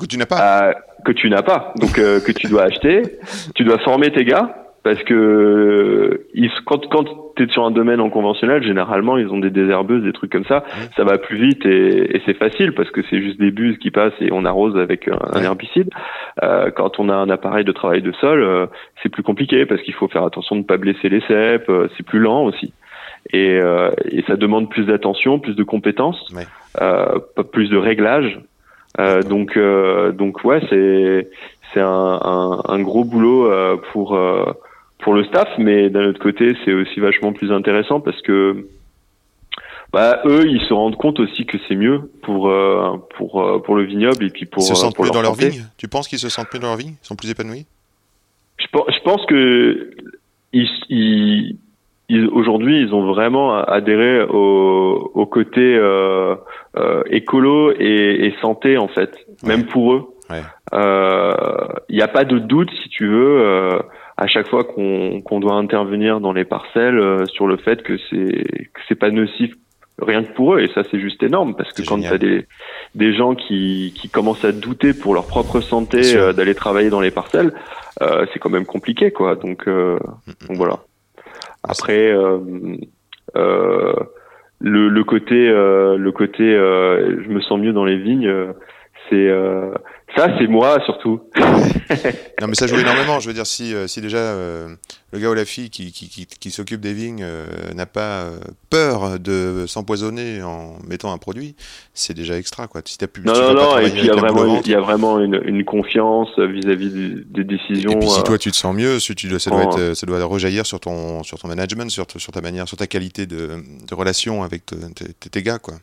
[0.00, 0.68] Que tu n'as pas.
[0.68, 0.72] euh,
[1.04, 3.02] que tu n'as pas, donc euh, que tu dois acheter.
[3.54, 7.04] Tu dois former tes gars parce que euh, ils, quand quand
[7.36, 10.44] tu es sur un domaine en conventionnel, généralement ils ont des désherbeuses, des trucs comme
[10.44, 10.64] ça.
[10.96, 13.90] Ça va plus vite et, et c'est facile parce que c'est juste des buses qui
[13.90, 15.44] passent et on arrose avec un, un Ouais.
[15.44, 15.90] herbicide.
[16.42, 18.66] Euh, quand on a un appareil de travail de sol, euh,
[19.02, 21.68] c'est plus compliqué parce qu'il faut faire attention de ne pas blesser les cèpes.
[21.70, 22.72] euh, c'est plus lent aussi.
[23.32, 26.46] Et, euh, et ça demande plus d'attention, plus de compétences, Ouais.
[26.80, 27.18] euh,
[27.52, 28.38] plus de réglages.
[29.00, 31.30] Euh, donc, euh, donc ouais, c'est
[31.72, 31.86] c'est un,
[32.22, 34.52] un, un gros boulot euh, pour euh,
[34.98, 38.66] pour le staff, mais d'un autre côté, c'est aussi vachement plus intéressant parce que
[39.92, 42.52] bah eux, ils se rendent compte aussi que c'est mieux pour
[43.16, 45.64] pour pour le vignoble et puis pour Ils se sentent pour mieux dans leur vigne?
[45.76, 46.94] Tu penses qu'ils se sentent mieux dans leur vigne?
[47.02, 47.66] Ils sont plus épanouis?
[48.58, 49.90] Je pense, je pense que
[50.52, 51.56] ils, ils, ils-
[52.10, 56.34] aujourd'hui, ils ont vraiment adhéré au, au côté euh,
[56.76, 60.04] euh, écolo et, et santé en fait, même pour eux.
[60.30, 60.42] Ouais.
[61.88, 63.78] Il n'y a pas de doute, si tu veux, euh,
[64.18, 67.96] à chaque fois qu'on qu'on doit intervenir dans les parcelles euh, sur le fait que
[68.10, 68.42] c'est
[68.74, 69.54] que c'est pas nocif
[70.02, 70.60] rien que pour eux.
[70.60, 72.46] Et ça c'est juste énorme parce que quand tu as des
[72.96, 77.00] des gens qui qui commencent à douter pour leur propre santé euh, d'aller travailler dans
[77.00, 77.52] les parcelles
[78.02, 79.36] euh, c'est quand même compliqué quoi.
[79.36, 79.98] Donc euh,
[80.48, 80.80] donc voilà
[81.62, 82.38] après euh,
[83.36, 83.92] euh,
[84.60, 88.32] le le côté euh, le côté je me sens mieux dans les vignes
[89.08, 89.30] c'est
[90.16, 91.20] ça c'est moi surtout
[92.40, 93.18] Non, mais ça joue énormément.
[93.20, 94.68] Je veux dire, si, euh, si déjà euh,
[95.12, 98.22] le gars ou la fille qui, qui, qui, qui s'occupe des vignes euh, n'a pas
[98.22, 98.38] euh,
[98.70, 101.56] peur de s'empoisonner en mettant un produit,
[101.94, 102.82] c'est déjà extra, quoi.
[102.84, 104.74] Si t'as plus, non tu non non et puis il y a vraiment il y
[104.74, 108.50] a vraiment une, une confiance vis-à-vis du- des décisions Et puis si euh, toi tu
[108.50, 111.38] te sens mieux, si tu ça, doit être, euh, ça doit rejaillir sur ton, sur
[111.38, 113.50] ton management, sur, sur ta manière, sur ta qualité de,
[113.88, 115.74] de relation avec te- tes, tes gars, quoi.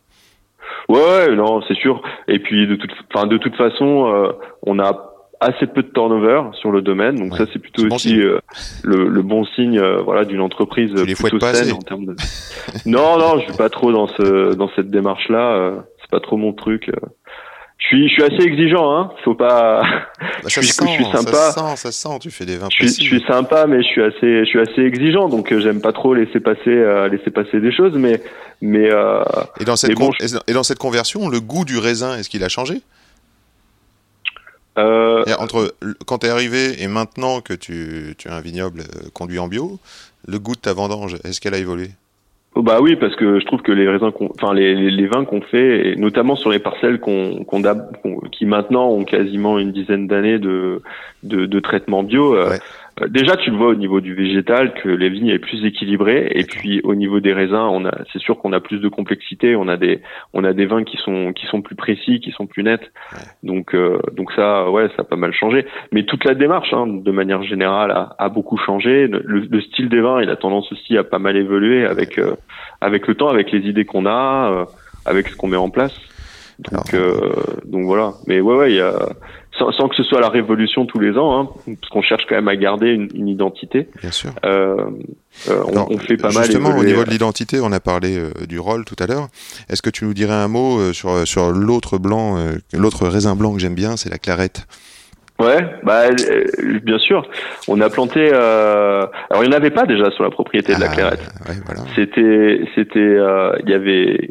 [0.90, 2.02] Ouais, ouais, non, c'est sûr.
[2.28, 4.32] Et puis de toute, enfin de toute façon, euh,
[4.64, 5.12] on a
[5.42, 7.40] assez peu de turnover sur le domaine, donc Ouais.
[7.40, 8.40] ça c'est plutôt bon aussi euh,
[8.84, 12.16] le, le bon signe, euh, voilà, d'une entreprise Tu plutôt saine en termes de.
[12.86, 15.56] non, non, je suis pas trop dans ce, dans cette démarche-là.
[15.56, 16.90] euh, c'est pas trop mon truc.
[17.78, 19.12] Je suis, je suis assez exigeant, hein.
[19.24, 19.84] Faut pas.
[19.84, 21.32] Bah, ça, suis- sent, je suis sympa.
[21.32, 23.68] ça se sent, ça se sent, tu fais des vins Je suis, je suis sympa,
[23.68, 26.62] mais je suis assez, je suis assez exigeant, donc euh, j'aime pas trop laisser passer,
[26.68, 28.22] euh, laisser passer des choses, mais,
[28.62, 28.90] mais.
[28.92, 29.24] Euh,
[29.60, 32.30] Et dans, cette Mais bon, con- et dans cette conversion, le goût du raisin, est-ce
[32.30, 32.82] qu'il a changé?
[34.78, 35.74] Euh, Entre
[36.06, 39.80] quand tu es arrivé et maintenant que tu, tu as un vignoble conduit en bio,
[40.28, 41.92] le goût de ta vendange, est-ce qu'elle a évolué?
[42.58, 45.42] Oh, Bah oui, parce que je trouve que les raisins, qu'on- enfin les, vins qu'on
[45.42, 47.62] fait, et notamment sur les parcelles qu'on, qu'on
[48.32, 50.82] qui maintenant ont quasiment une dizaine d'années de,
[51.24, 52.34] de, traitement bio.
[52.36, 52.58] euh.
[53.02, 56.32] Euh, déjà, tu le vois au niveau du végétal que les vignes est plus équilibrée,
[56.32, 59.56] et puis au niveau des raisins, on a, c'est sûr qu'on a plus de complexité.
[59.56, 60.02] On a des,
[60.34, 62.92] on a des vins qui sont, qui sont plus précis, qui sont plus nets.
[63.44, 65.66] Donc, euh, donc ça, ouais, ça a pas mal changé.
[65.92, 69.08] Mais toute la démarche, hein, de manière générale, a, a beaucoup changé.
[69.08, 72.36] Le, le style des vins, il a tendance aussi à pas mal évoluer avec euh,
[72.82, 74.66] avec le temps, avec les idées qu'on a, euh,
[75.06, 75.96] avec ce qu'on met en place.
[76.72, 77.34] Donc, euh,
[77.66, 78.12] donc voilà.
[78.28, 79.10] Mais ouais, ouais, il y a
[79.58, 81.50] sans, sans que ce soit la révolution tous les ans, hein,
[81.80, 83.88] parce qu'on cherche quand même à garder une, une identité.
[84.02, 84.32] Bien sûr.
[84.46, 84.76] Euh,
[85.50, 86.44] euh, on, Alors, on fait pas mal.
[86.46, 89.28] Justement, au niveau de l'identité, on a parlé euh, du rôle tout à l'heure.
[89.70, 93.36] Est-ce que tu nous dirais un mot euh, sur, sur l'autre blanc, euh, l'autre raisin
[93.36, 94.66] blanc que j'aime bien, c'est la clarette?
[95.38, 97.28] Ouais, bah euh, bien sûr.
[97.68, 98.30] On a planté.
[98.32, 99.06] Euh...
[99.30, 101.28] Alors il n'y en avait pas déjà sur la propriété de la Ah, clarette.
[101.50, 101.82] ouais, voilà.
[101.94, 104.30] C'était, c'était, euh, il y avait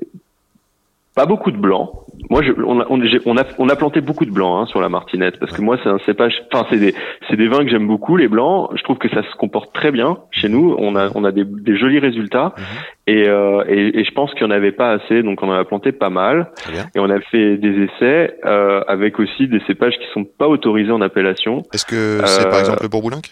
[1.15, 1.93] pas beaucoup de blanc.
[2.31, 4.89] Moi, je, on, a, on, a, on a planté beaucoup de blanc hein, sur la
[4.89, 6.33] Martinette parce que moi, c'est un cépage.
[6.53, 6.95] Enfin, c'est des,
[7.29, 8.17] c'est des vins que j'aime beaucoup.
[8.17, 10.75] Les blancs, je trouve que ça se comporte très bien chez nous.
[10.79, 12.65] On a, on a des, des jolis résultats Mhm.
[13.15, 15.53] et, euh, et, et je pense qu'il y en avait pas assez, donc on en
[15.53, 16.51] a planté pas mal.
[16.95, 20.93] Et on a fait des essais euh, avec aussi des cépages qui sont pas autorisés
[20.93, 21.63] en appellation.
[21.73, 23.25] Est-ce que c'est par Euh, exemple le Bourboulinc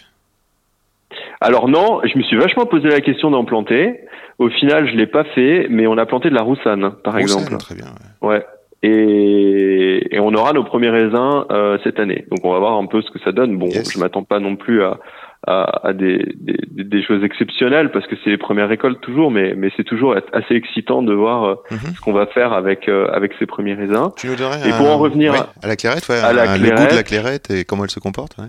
[1.43, 3.99] Alors non, je me suis vachement posé la question d'en planter.
[4.39, 7.55] Au final, je l'ai pas fait, mais on a planté de la roussanne, par exemple.
[7.57, 7.85] Très bien.
[8.21, 8.29] ouais.
[8.37, 8.45] Ouais.
[8.85, 12.25] Et, et on aura nos premiers raisins euh, cette année.
[12.29, 13.57] Donc on va voir un peu ce que ça donne.
[13.57, 13.91] Bon, Yes.
[13.93, 14.99] je m'attends pas non plus à,
[15.47, 19.69] à, à des, des, choses exceptionnelles parce que c'est les premières récoltes toujours, mais, mais
[19.77, 21.95] c'est toujours assez excitant de voir euh, Mhm.
[21.95, 24.09] ce qu'on va faire avec euh, avec ces premiers raisins.
[24.17, 26.57] Tu nous Et un- pour en revenir oui, à- la clarette, ouais, à la un-
[26.57, 26.95] le goût de clairette.
[26.95, 28.37] la clairette et comment elle se comporte.
[28.37, 28.45] ouais.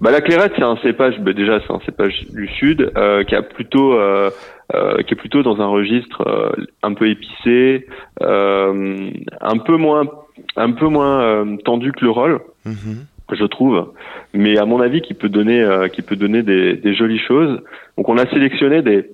[0.00, 1.18] Bah, la clairette, c'est un cépage.
[1.20, 4.30] bah, déjà, c'est un cépage du sud euh, qui a plutôt, euh,
[4.74, 6.50] euh, qui est plutôt dans un registre euh,
[6.82, 7.86] un peu épicé,
[8.22, 9.10] euh,
[9.40, 10.04] un peu moins,
[10.56, 13.06] un peu moins euh, tendu que le rôle, Mhm.
[13.32, 13.92] je trouve.
[14.34, 17.60] Mais à mon avis, qui peut donner, euh, qui peut donner des, des jolies choses.
[17.96, 19.08] Donc, on a sélectionné des,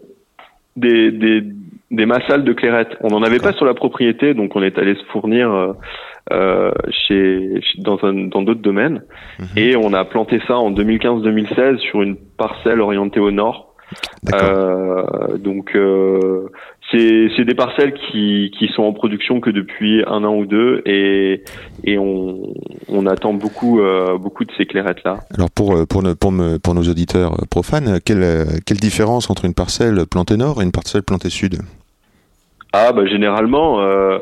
[0.76, 1.42] des, des,
[1.90, 2.96] des massales de clairette.
[3.00, 5.50] On n'en avait pas sur la propriété, donc on est allé se fournir.
[5.52, 5.72] euh,
[6.32, 6.70] euh,
[7.06, 9.02] chez, dans un, dans d'autres domaines
[9.38, 9.46] Mhm.
[9.56, 13.74] et on a planté ça en 2015-2016 sur une parcelle orientée au nord.
[14.34, 16.48] Euh, donc euh,
[16.90, 21.42] c'est des parcelles qui qui sont en production que depuis un an ou deux et
[21.84, 22.52] et on
[22.88, 25.18] on attend beaucoup euh, beaucoup de ces clairettes là.
[25.36, 29.54] Alors pour, pour, nos- pour, me- pour nos auditeurs profanes, quelle, quelle différence entre une
[29.54, 31.56] parcelle plantée nord et une parcelle plantée sud?
[32.78, 34.18] Ah bah généralement euh,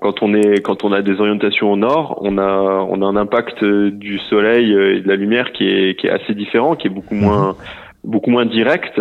[0.00, 3.16] quand on est quand on a des orientations au nord, on a on a un
[3.16, 6.76] impact euh, du soleil euh, et de la lumière qui est qui est assez différent,
[6.76, 7.56] qui est beaucoup moins
[8.04, 9.00] beaucoup moins direct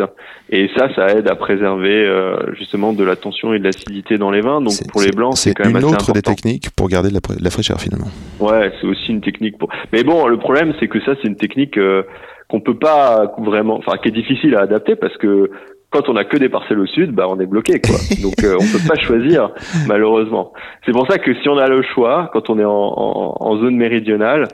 [0.49, 4.31] et ça ça aide à préserver euh, justement de la tension et de l'acidité dans
[4.31, 4.61] les vins.
[4.61, 7.15] Donc pour les blancs, c'est quand même une assez autre des techniques pour garder de
[7.15, 8.07] la, de la fraîcheur finalement.
[8.39, 9.69] Ouais, c'est aussi une technique pour.
[9.91, 12.03] Mais bon, le problème c'est que ça c'est une technique euh,
[12.49, 15.49] qu'on peut pas vraiment, enfin qui est difficile à adapter parce que
[15.93, 17.95] quand on a que des parcelles au sud, bah on est bloqué quoi.
[18.21, 19.51] Donc euh, on peut pas choisir
[19.87, 20.51] malheureusement.
[20.85, 23.57] C'est pour ça que si on a le choix, quand on est en, en, en
[23.57, 24.47] zone méridionale,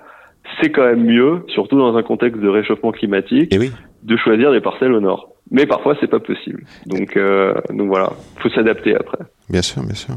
[0.62, 3.72] c'est quand même mieux, surtout dans un contexte de réchauffement climatique, Et oui,
[4.04, 5.30] de choisir des parcelles au nord.
[5.52, 6.64] Mais parfois c'est pas possible.
[6.86, 9.18] Donc euh, donc voilà, faut s'adapter après.
[9.50, 10.16] bien sûr, bien sûr.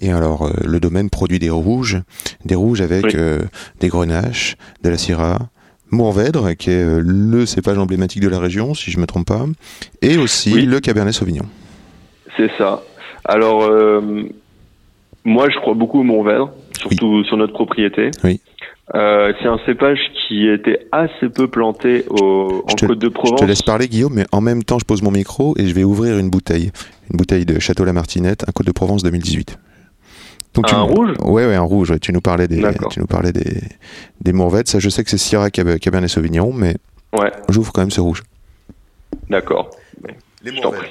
[0.00, 1.98] Et alors, euh, le domaine produit des rouges,
[2.44, 3.12] des rouges avec Oui.
[3.16, 3.38] euh,
[3.80, 5.38] des grenaches, de la syrah,
[5.94, 9.44] Mourvèdre, qui est euh, le cépage emblématique de la région, si je me trompe pas,
[10.02, 10.66] et aussi Oui.
[10.66, 11.44] le cabernet sauvignon.
[12.36, 12.82] C'est ça.
[13.24, 14.00] Alors, euh,
[15.24, 18.10] moi, je crois beaucoup au Mourvèdre, surtout sur notre propriété.
[18.22, 18.40] Oui.
[18.94, 23.06] Euh, c'est un cépage qui était assez peu planté au, en Je te- Côte de
[23.06, 23.40] Je Provence.
[23.40, 25.84] te laisse parler, Guillaume, mais en même temps, je pose mon micro et je vais
[25.84, 26.70] ouvrir une bouteille.
[27.10, 29.58] Une bouteille de Château La Martinette, un Côte de Provence 2018.
[30.54, 31.90] Donc, Un tu- rouge Ouais, ouais, un rouge.
[31.90, 31.98] ouais.
[31.98, 33.60] Tu nous parlais des, tu nous parlais des,
[34.20, 34.32] des.
[34.66, 36.74] Ça, je sais que c'est Syrah Cab- Cabernet Sauvignon, mais
[37.12, 38.22] Ouais, j'ouvre quand même ce rouge.
[39.30, 39.70] d'accord.
[40.44, 40.90] Les Je t'en prie.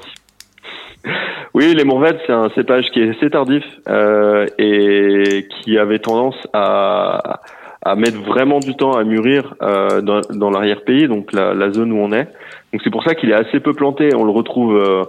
[1.53, 6.35] Oui, les Mourvèdres, c'est un cépage qui est assez tardif euh, et qui avait tendance
[6.51, 7.41] à,
[7.83, 11.91] à mettre vraiment du temps à mûrir euh, dans, dans l'arrière-pays, donc la, la zone
[11.91, 12.23] où on est.
[12.71, 14.09] Donc c'est pour ça qu'il est assez peu planté.
[14.15, 15.03] On le retrouve euh,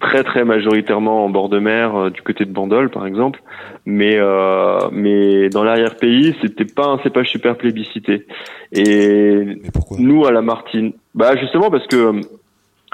[0.00, 3.40] très très majoritairement en bord de mer, euh, du côté de Bandol par exemple.
[3.86, 8.26] Mais euh, mais dans l'arrière-pays, c'était pas un cépage super plébiscité.
[8.72, 9.58] Et
[9.98, 12.20] nous, à la Martine, bah justement parce que euh,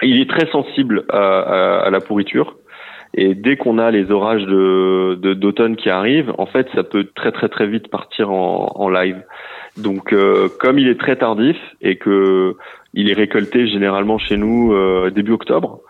[0.03, 2.57] il est très sensible à, à- à la pourriture.
[3.15, 7.07] Et dès qu'on a les orages de de- d'automne qui arrivent, en fait, ça peut
[7.15, 9.23] très très très vite partir en, en live.
[9.79, 12.57] Donc, euh, comme il est très tardif et que
[12.95, 14.75] il est récolté généralement chez nous
[15.11, 15.81] début octobre.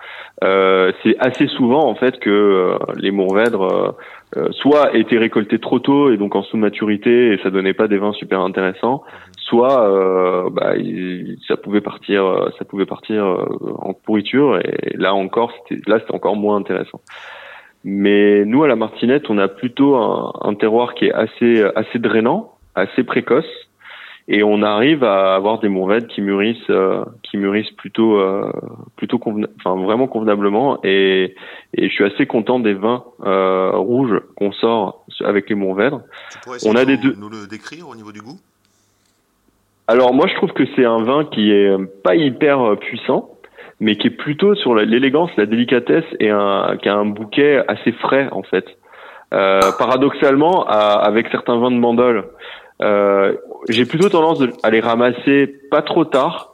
[0.45, 3.93] Euh, c'est assez souvent en fait que euh, les Mourvèdres euh,
[4.37, 7.97] euh, soit étaient récoltés trop tôt et donc en sous-maturité et ça donnait pas des
[7.97, 9.03] vins super intéressants,
[9.41, 13.25] soit euh, bah, il- ça pouvait partir, ça pouvait partir
[13.79, 17.01] en pourriture et là encore, c'était là c'était encore moins intéressant.
[17.85, 21.99] Mais nous à la Martinette, on a plutôt un, un terroir qui est assez assez
[21.99, 23.47] drainant, assez précoce
[24.29, 28.51] et on arrive à avoir des mourvèdres qui mûrissent euh, qui mûrissent plutôt euh,
[28.97, 31.35] plutôt convena- enfin vraiment convenablement et
[31.75, 36.01] et je suis assez content des vins euh, rouges qu'on sort avec les mourvèdres.
[36.33, 38.39] Tu pourrais On a des deux- nous le décrire au niveau du goût?
[39.89, 43.31] Alors moi je trouve que c'est un vin qui est pas hyper puissant
[43.79, 47.93] mais qui est plutôt sur l'élégance, la délicatesse et un qui a un bouquet assez
[47.93, 48.65] frais en fait.
[49.35, 52.23] Euh, paradoxalement à- avec certains vins de Bandol euh,
[52.81, 56.53] j'ai plutôt tendance à les ramasser pas trop tard.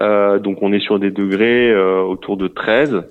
[0.00, 3.02] Euh, donc on est sur des degrés euh, autour de 13,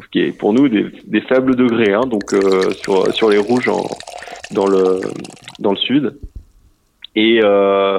[0.00, 1.92] ce qui est pour nous des, faibles degrés.
[1.92, 3.82] Hein, donc euh, sur sur les rouges en,
[4.52, 5.00] dans le
[5.58, 6.18] dans le sud.
[7.16, 7.98] Et euh,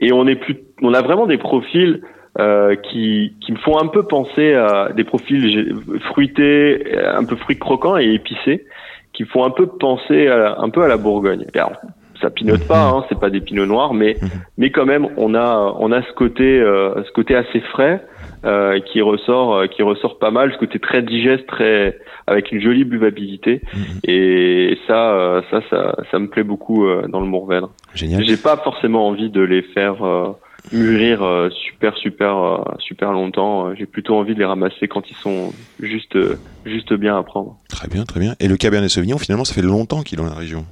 [0.00, 2.02] et on est plus on a vraiment des profils
[2.38, 5.74] euh, qui qui me font un peu penser à des profils
[6.12, 8.66] fruités, un peu fruits croquants et épicés,
[9.12, 11.46] qui font un peu penser à, un peu à la Bourgogne.
[12.20, 14.16] Ça pinote pas, hein, c'est pas des pinots noirs, mais
[14.56, 18.04] mais quand même on a on a ce côté euh, ce côté assez frais
[18.44, 22.60] euh, qui ressort euh, qui ressort pas mal, ce côté très digeste, très avec une
[22.60, 23.62] jolie buvabilité
[24.04, 27.70] et ça euh, ça ça ça me plaît beaucoup euh, dans le Mourvèdre.
[27.94, 28.24] Génial.
[28.24, 30.32] J'ai pas forcément envie de les faire euh,
[30.72, 33.74] mûrir euh, super super euh, super longtemps.
[33.74, 36.18] J'ai plutôt envie de les ramasser quand ils sont juste
[36.64, 37.56] juste bien à prendre.
[37.68, 38.34] Très bien, très bien.
[38.40, 40.64] Et le Cabernet Sauvignon, finalement, ça fait longtemps qu'il est dans la région.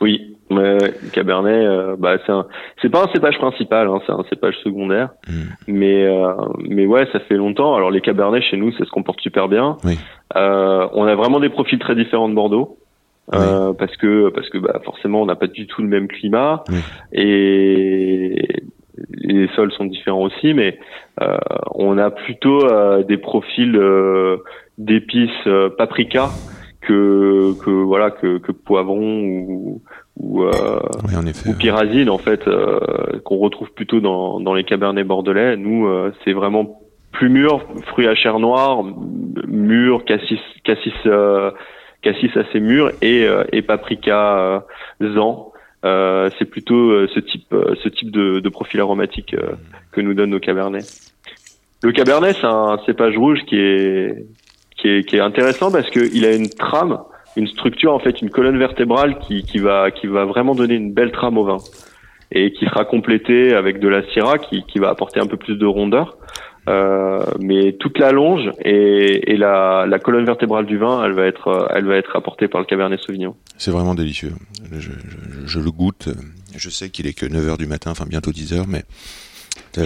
[0.00, 2.46] Oui, mais le Cabernet, euh, bah c'est un,
[2.82, 5.10] c'est pas un cépage principal, hein, c'est un cépage secondaire.
[5.28, 5.32] Mm.
[5.68, 7.74] Mais euh, mais ouais, ça fait longtemps.
[7.74, 9.76] Alors les Cabernets chez nous, ça se comporte super bien.
[9.84, 9.98] Oui.
[10.36, 12.78] Euh, on a vraiment des profils très différents de Bordeaux.
[13.34, 16.62] Euh, parce que parce que bah forcément on n'a pas du tout le même climat
[16.68, 16.78] Oui.
[17.12, 18.62] et
[19.10, 20.78] les sols sont différents aussi mais
[21.20, 21.36] euh,
[21.74, 24.36] on a plutôt euh, des profils euh,
[24.78, 26.28] d'épices euh, paprika
[26.86, 29.82] que que voilà que que poivron ou
[30.18, 30.50] ou, euh,
[31.08, 31.48] Oui, en effet.
[31.50, 32.78] ou pyrazine en fait euh,
[33.24, 35.56] qu'on retrouve plutôt dans dans les cabernets bordelais.
[35.56, 36.80] Nous euh, c'est vraiment
[37.12, 38.82] plus mûr fruits à chair noire
[39.46, 41.50] mûr cassis cassis euh,
[42.02, 44.60] cassis assez mûr et euh, et paprika euh,
[45.14, 45.52] zan.
[45.84, 49.52] Euh, c'est plutôt euh, ce type euh, ce type de, de profil aromatique euh,
[49.92, 50.84] que nous donnent nos cabernets.
[51.82, 54.24] Le cabernet c'est un cépage rouge qui est
[54.76, 56.98] qui est qui est intéressant parce que il a une trame
[57.36, 60.92] une structure en fait une colonne vertébrale qui qui va qui va vraiment donner une
[60.92, 61.58] belle trame au vin
[62.32, 65.56] et qui sera complétée avec de la syrah qui qui va apporter un peu plus
[65.56, 66.16] de rondeur
[66.68, 71.24] euh, mais toute la longe et, et la, la colonne vertébrale du vin, elle va
[71.26, 73.36] être, elle va être apportée par le Cabernet Sauvignon.
[73.56, 74.32] C'est vraiment délicieux.
[74.72, 76.08] Je, je- je- le goûte.
[76.56, 78.82] Je sais qu'il est que 9h du matin, enfin bientôt 10h, mais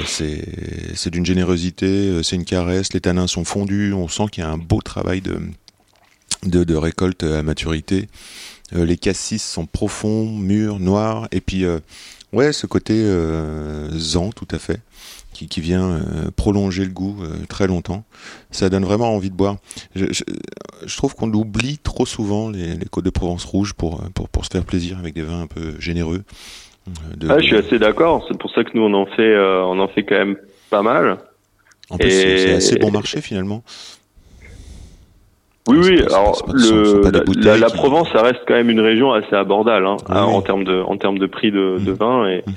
[0.06, 4.44] c'est c'est d'une générosité, euh, c'est une caresse, les tanins sont fondus, on sent qu'il
[4.44, 5.22] y a un beau travail
[6.42, 8.08] de, récolte à maturité.
[8.74, 11.80] Euh, les cassis sont profonds, mûrs, noirs, et puis euh,
[12.32, 14.80] ouais, ce côté euh, zan tout à fait,
[15.32, 18.04] qui, vient euh, prolonger le goût euh, très longtemps.
[18.50, 19.56] Ça donne vraiment envie de boire.
[19.94, 20.24] Je,
[20.96, 24.00] trouve qu'on oublie trop souvent les, côtes de Provence rouges pour
[24.42, 26.24] se faire plaisir avec des vins un peu généreux.
[27.16, 28.24] De- Ah, je suis assez d'accord.
[28.28, 30.36] C'est pour ça que nous on en fait, euh, on en fait quand même
[30.70, 31.18] pas mal.
[31.90, 33.62] En plus, et- c'est assez bon marché finalement.
[35.68, 36.02] Oui, oui.
[36.02, 39.86] pas- Alors pas- le, la, qui- Provence, ça reste quand même une région assez abordable
[39.86, 40.34] hein, Oui, hein, oui.
[40.34, 41.96] en termes de, en termes de prix de, de Mhm.
[41.96, 42.42] vin et.
[42.46, 42.54] Mhm.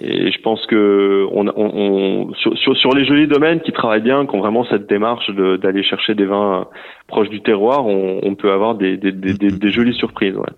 [0.00, 4.02] Et je pense que on, on, on- sur, sur, sur les jolis domaines qui travaillent
[4.02, 6.66] bien, qui ont vraiment cette démarche de- d'aller chercher des vins
[7.08, 10.36] proches du terroir, on, on peut avoir des, des, des, des, des jolies surprises.
[10.36, 10.52] Ouais.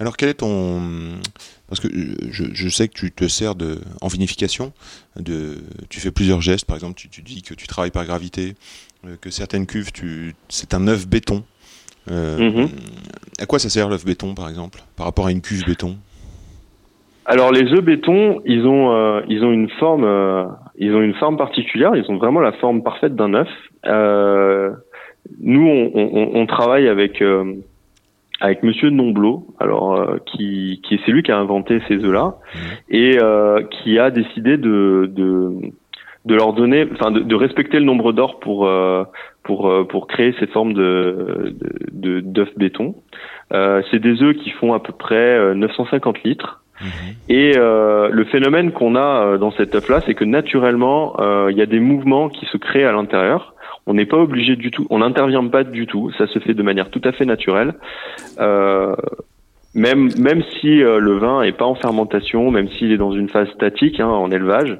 [0.00, 0.80] Alors quel est ton
[1.68, 1.86] parce que
[2.32, 4.72] je, je sais que tu te sers de en vinification
[5.16, 8.54] de tu fais plusieurs gestes par exemple tu, tu dis que tu travailles par gravité
[9.06, 11.44] euh, que certaines cuves tu c'est un œuf béton
[12.10, 12.68] Euh, Mhm.
[13.38, 15.96] à quoi ça sert l'œuf béton par exemple par rapport à une cuve béton?
[17.32, 21.14] Alors les œufs béton, ils ont euh, ils ont une forme euh, ils ont une
[21.14, 23.48] forme particulière, ils ont vraiment la forme parfaite d'un œuf.
[23.86, 24.70] Euh,
[25.40, 27.54] nous on, on, on travaille avec euh,
[28.40, 32.34] avec Monsieur Nomblot, alors euh, qui qui c'est lui qui a inventé ces œufs là
[32.88, 35.52] et euh, qui a décidé de de
[36.26, 39.04] de leur donner, enfin de, de respecter le nombre d'or pour euh,
[39.44, 42.96] pour euh, pour créer cette forme de de- de d'œuf béton.
[43.52, 46.56] Euh, c'est des œufs qui font à peu près euh, 950 litres.
[47.28, 51.56] Et euh, le phénomène qu'on a euh, dans cette œuf-là, c'est que naturellement, euh, il
[51.56, 53.54] y a des mouvements qui se créent à l'intérieur.
[53.86, 56.10] On n'est pas obligé du tout, on n'intervient pas du tout.
[56.18, 57.74] Ça se fait de manière tout à fait naturelle.
[58.38, 58.94] Euh,
[59.74, 63.28] même même si euh, le vin est pas en fermentation, même s'il est dans une
[63.28, 64.76] phase statique hein, en élevage,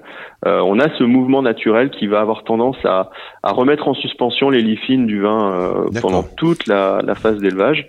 [0.46, 3.10] euh, on a ce mouvement naturel qui va avoir tendance à,
[3.44, 7.38] à remettre en suspension les lits fines du vin euh, pendant toute la, la phase
[7.38, 7.86] d'élevage,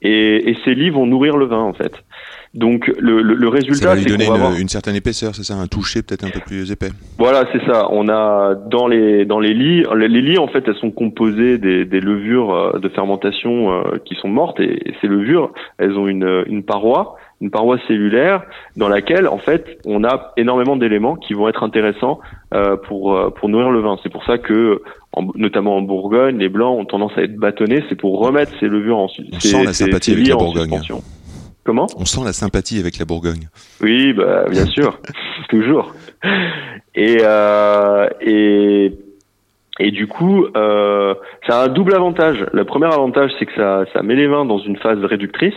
[0.00, 1.92] et, et ces lits vont nourrir le vin en fait.
[2.54, 5.34] Donc le, le, le Ça résultat, va lui donner va une, avoir une certaine épaisseur,
[5.34, 6.90] c'est ça, un toucher peut-être un peu plus épais.
[7.18, 7.88] voilà, c'est ça.
[7.90, 11.58] On a dans les dans les lits, les, les lits en fait, elles sont composées
[11.58, 15.98] des, des levures euh, de fermentation euh, qui sont mortes et, et ces levures, elles
[15.98, 18.44] ont une une paroi, une paroi cellulaire
[18.76, 22.20] dans laquelle en fait on a énormément d'éléments qui vont être intéressants
[22.54, 23.96] euh, pour pour nourrir le vin.
[24.04, 24.80] C'est pour ça que
[25.12, 27.82] en- notamment en Bourgogne, les blancs ont tendance à être bâtonnés.
[27.88, 30.62] C'est pour remettre ces levures en On ces- sent la sympathie avec la Bourgogne.
[30.70, 31.02] suspension.
[31.64, 33.48] Comment On sent la sympathie avec la Bourgogne.
[33.80, 34.98] oui, bah, bien sûr,
[35.48, 35.94] toujours.
[36.94, 38.92] Et, euh, et,
[39.80, 41.14] et du coup, euh,
[41.46, 42.44] ça a un double avantage.
[42.52, 45.54] Le premier avantage, c'est que ça, ça met les vins dans une phase réductrice.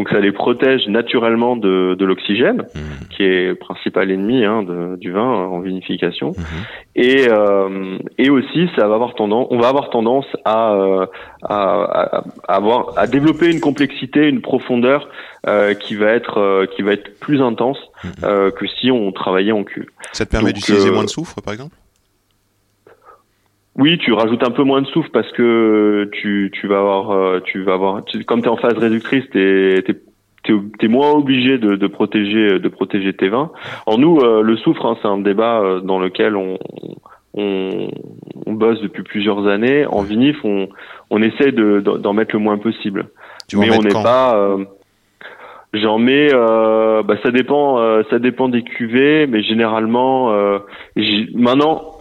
[0.00, 3.08] Donc ça les protège naturellement de, de l'oxygène, Mhm.
[3.10, 6.28] qui est le principal ennemi hein, de- du vin en vinification.
[6.38, 6.44] Mhm.
[6.96, 11.04] Et, euh, et aussi, ça va avoir tendance, on va avoir tendance à, euh,
[11.42, 15.10] à, à- à avoir, à développer une complexité, une profondeur
[15.46, 17.78] euh, qui va être, euh, qui va être plus intense
[18.24, 19.86] euh, que si on travaillait en cul.
[20.12, 21.76] Ça te permet d'utiliser moins de soufre, par exemple?
[23.80, 27.40] Oui, tu rajoutes un peu moins de souffle parce que tu, tu vas avoir, euh,
[27.40, 29.94] tu vas avoir, tu- comme tu es en phase réductrice, t'es t'es
[30.44, 33.50] t'es t'es moins obligé de, de protéger de protéger tes vins.
[33.86, 36.58] En nous, euh, le soufre, hein, c'est un débat euh, dans lequel on,
[37.34, 37.88] on
[38.46, 39.86] on bosse depuis plusieurs années.
[39.86, 40.68] En vinif, on
[41.10, 43.08] on essaie de d'en mettre le moins possible.
[43.48, 44.36] Tu mais on n'est pas.
[44.36, 44.64] euh,
[45.72, 50.58] J'en mets, euh, bah ça dépend, euh, ça dépend des cuvées, mais généralement, euh,
[51.32, 51.99] maintenant,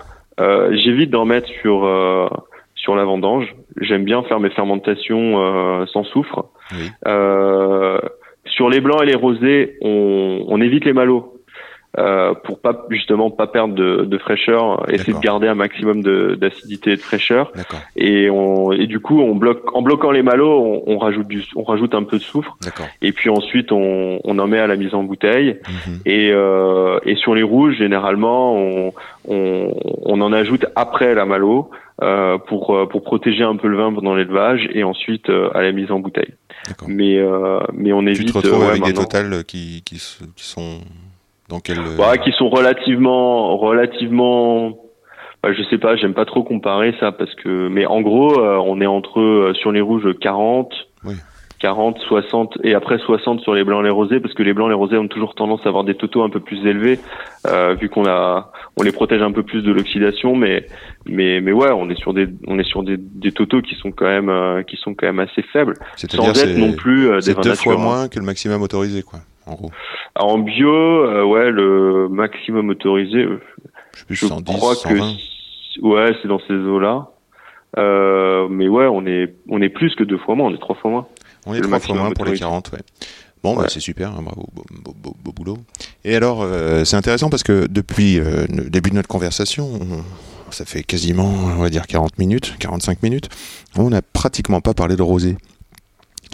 [0.72, 2.28] j'évite d'en mettre sur euh,
[2.76, 3.56] sur la vendange.
[3.82, 6.46] J'aime bien faire mes fermentations euh, sans soufre.
[6.72, 6.90] Oui.
[7.08, 8.00] Euh,
[8.46, 11.34] sur les blancs et les rosés, on, on évite les malots.
[12.00, 16.02] Euh, pour pas justement pas perdre de, de fraîcheur, essayer de garder un maximum
[16.38, 17.52] d'acidité et de fraîcheur.
[17.98, 21.44] Et on et du coup on bloque en bloquant les malots on, on rajoute du
[21.56, 22.58] on rajoute un peu de soufre.
[23.02, 25.58] Et puis ensuite on, on en met à la mise en bouteille.
[25.68, 26.00] Mhm.
[26.06, 28.94] et euh, et sur les rouges généralement on
[29.28, 29.74] on,
[30.04, 31.70] on en ajoute après la malo
[32.02, 35.62] euh, pour euh, pour protéger un peu le vin pendant l'élevage et ensuite euh, à
[35.62, 36.34] la mise en bouteille.
[36.88, 39.04] Mais euh, mais on Tu évite te retrouves euh, ouais, avec des maintenant.
[39.04, 40.80] totales qui, qui, se- qui sont
[41.50, 41.80] dans quel...
[41.80, 44.78] euh, Ouais, qui sont relativement relativement
[45.44, 48.58] bah, je sais pas j'aime pas trop comparer ça parce que mais en gros euh,
[48.66, 50.72] on est entre euh, sur les rouges 40
[51.06, 51.16] Oui.
[51.60, 54.68] 40 60 et après 60 sur les blancs et les rosés parce que les blancs
[54.68, 57.00] et les rosés ont toujours tendance à avoir des totaux un peu plus élevés
[57.48, 60.66] euh, vu qu'on a on les protège un peu plus de l'oxydation mais
[61.06, 63.92] mais mais ouais on est sur des on est sur des, des totaux qui sont
[63.92, 65.74] quand même euh, qui sont quand même assez faibles.
[65.98, 69.20] Sans être non plus euh, des deux fois moins que le maximum autorisé, quoi,
[69.50, 69.72] en gros.
[70.16, 73.42] en bio euh, ouais le maximum autorisé euh,
[73.94, 74.96] Je sais plus, je 110, crois 120.
[75.76, 77.08] que ouais, c'est dans ces eaux-là.
[77.78, 80.76] Euh, mais ouais, on est on est plus que deux fois moins, on est trois
[80.76, 81.08] fois moins.
[81.46, 82.40] On est trois fois moins pour les autorisé.
[82.42, 82.80] 40, ouais.
[83.44, 85.58] Bon, bah, c'est super, hein, bravo, beau, beau- beau- beau boulot.
[86.04, 90.66] Et alors, euh, c'est intéressant parce que depuis le début de notre conversation, on- ça
[90.66, 93.30] fait quasiment, on va dire, 40 minutes, 45 minutes,
[93.78, 95.38] on n'a pratiquement pas parlé de rosé.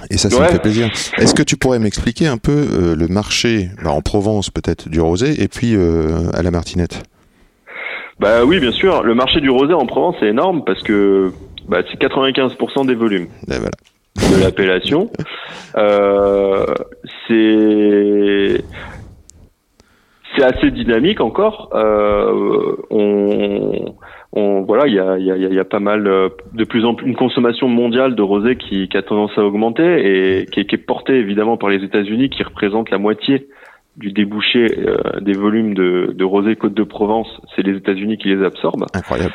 [0.09, 0.89] Et ça, ça me fait plaisir.
[1.17, 4.99] Est-ce que tu pourrais m'expliquer un peu euh, le marché, bah, en Provence peut-être, du
[4.99, 7.03] rosé, et puis euh, à la Martinette?
[8.19, 9.03] Bah oui, bien sûr.
[9.03, 11.31] Le marché du rosé en Provence est énorme parce que
[11.67, 14.37] bah, c'est 95% des volumes Ben voilà.
[14.37, 15.09] de l'appellation.
[15.77, 16.67] Euh,
[17.27, 18.63] c'est
[20.37, 21.69] c'est assez dynamique encore.
[21.73, 23.93] Euh, on,
[24.35, 26.63] on voilà, il y a, il y, a, il y a pas mal euh, de
[26.65, 30.45] plus en plus une consommation mondiale de rosé qui, qui a tendance à augmenter et
[30.45, 33.47] qui est, qui est portée évidemment par les États-Unis qui représentent la moitié
[33.97, 37.29] du débouché euh, des volumes de, de rosé Côte de Provence.
[37.55, 38.85] C'est les États-Unis qui les absorbent.
[38.93, 39.33] Incroyable.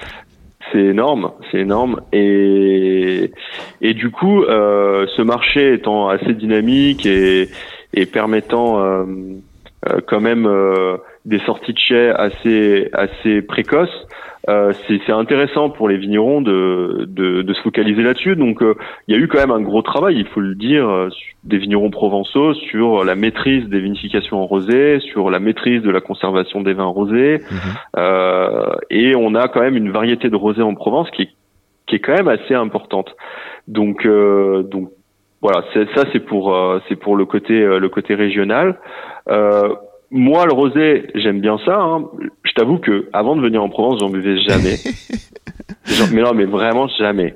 [0.70, 2.01] C'est énorme, c'est énorme.
[2.12, 3.32] Et,
[3.80, 7.48] et du coup, euh, ce marché étant assez dynamique et,
[7.94, 9.05] et permettant euh,
[9.88, 14.06] euh, quand même euh, des sorties de chais assez, assez précoces,
[14.48, 18.36] euh, c'est c'est intéressant pour les vignerons de, de, de se focaliser là-dessus.
[18.36, 18.74] Donc, euh,
[19.06, 21.10] il y a eu quand même un gros travail, il faut le dire, euh,
[21.44, 26.00] des vignerons provençaux sur la maîtrise des vinifications en rosé, sur la maîtrise de la
[26.00, 27.42] conservation des vins rosés,
[27.98, 31.30] euh, et on a quand même une variété de rosés en Provence qui est,
[31.86, 33.14] qui est quand même assez importante.
[33.68, 34.88] Donc, euh, donc
[35.42, 35.64] voilà,
[35.94, 38.78] ça c'est pour euh, c'est pour le côté euh, le côté régional.
[39.28, 39.74] Euh,
[40.11, 41.76] moi, le rosé, j'aime bien ça.
[41.80, 42.04] hein.
[42.44, 44.76] Je t'avoue que avant de venir en Provence, j'en buvais jamais.
[45.86, 47.34] Genre, mais non, mais vraiment jamais.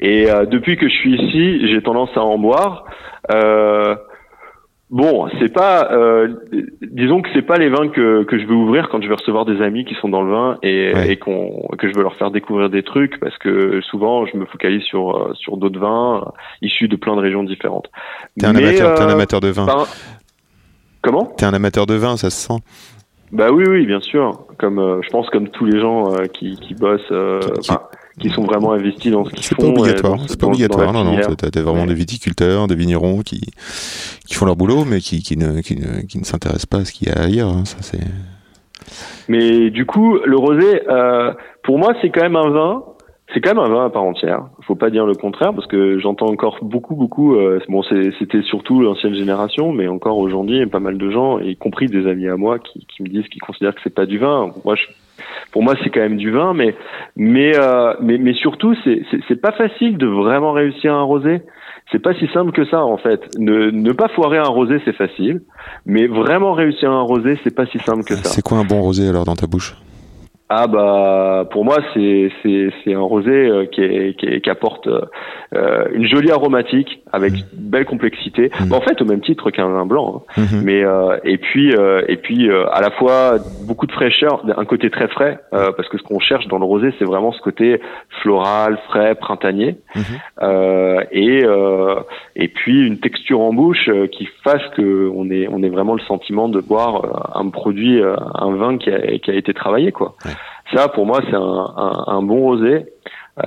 [0.00, 2.84] Et euh, depuis que je suis ici, j'ai tendance à en boire.
[3.32, 3.94] Euh,
[4.90, 6.28] bon, c'est pas, euh,
[6.82, 9.44] disons que c'est pas les vins que que je veux ouvrir quand je vais recevoir
[9.44, 11.12] des amis qui sont dans le vin et, Ouais.
[11.12, 14.44] et qu'on que je veux leur faire découvrir des trucs parce que souvent je me
[14.46, 17.88] focalise sur euh, sur d'autres vins issus de plein de régions différentes.
[18.38, 19.64] T'es un, un euh, amateur de vin.
[19.66, 19.86] par-
[21.04, 22.58] Comment T'es un amateur de vin, ça se sent.
[23.30, 24.46] Bah oui, oui, bien sûr.
[24.58, 27.82] Comme euh, je pense comme tous les gens euh, qui qui bossent, euh, Qui- enfin,
[28.20, 29.62] qui sont vraiment investis dans ce qu'ils C'est font.
[29.72, 30.18] pas et obligatoire.
[30.28, 30.92] C'est pas obligatoire.
[30.92, 31.16] Non, non.
[31.36, 31.86] T'as vraiment Ouais.
[31.88, 33.40] des viticulteurs, des vignerons qui
[34.26, 36.84] qui font leur boulot, mais qui qui ne qui ne, qui ne s'intéressent pas à
[36.84, 37.48] ce qu'il y a ailleurs.
[37.50, 37.64] hein.
[37.64, 38.00] Ça c'est.
[39.28, 41.32] Mais du coup, le rosé, euh,
[41.62, 42.82] pour moi, c'est quand même un vin.
[43.32, 44.44] C'est quand même un vin à part entière.
[44.66, 47.34] Faut pas dire le contraire parce que j'entends encore beaucoup, beaucoup.
[47.36, 51.10] euh, bon, c'était surtout l'ancienne génération, mais encore aujourd'hui, il y a pas mal de
[51.10, 53.94] gens, y compris des amis à moi, qui, qui me disent qu'ils considèrent que c'est
[53.94, 54.52] pas du vin.
[54.64, 54.82] Moi, je,
[55.52, 56.76] pour moi, c'est quand même du vin, mais
[57.16, 61.40] mais euh, mais, mais surtout, c'est pas facile de vraiment réussir un rosé.
[61.92, 63.20] C'est pas si simple que ça en fait.
[63.38, 65.42] Ne, ne pas foirer un rosé, c'est facile,
[65.86, 68.24] mais vraiment réussir un rosé, c'est pas si simple que ça.
[68.24, 69.76] C'est quoi un bon rosé alors dans ta bouche?
[70.50, 74.50] Ah bah pour moi c'est c'est c'est un rosé euh, qui est, qui, est- qui
[74.50, 77.36] apporte euh, une jolie aromatique avec Mm.
[77.36, 78.50] une belle complexité.
[78.60, 78.68] Mm.
[78.68, 80.22] Bah, en fait au même titre qu'un vin blanc.
[80.36, 80.42] hein.
[80.42, 80.62] Mhm.
[80.64, 83.36] Mais euh, et puis euh, et puis euh, à la fois
[83.66, 86.66] beaucoup de fraîcheur, un côté très frais euh, parce que ce qu'on cherche dans le
[86.66, 87.80] rosé c'est vraiment ce côté
[88.22, 89.76] floral, frais, printanier
[90.42, 91.94] euh, et euh,
[92.36, 95.94] et puis une texture en bouche euh, qui fasse que on est on est vraiment
[95.94, 99.54] le sentiment de boire euh, un produit euh, un vin qui a qui a été
[99.54, 100.14] travaillé quoi.
[100.24, 100.32] Ouais.
[100.74, 101.40] Ça pour moi c'est un,
[101.76, 102.86] un, un bon rosé.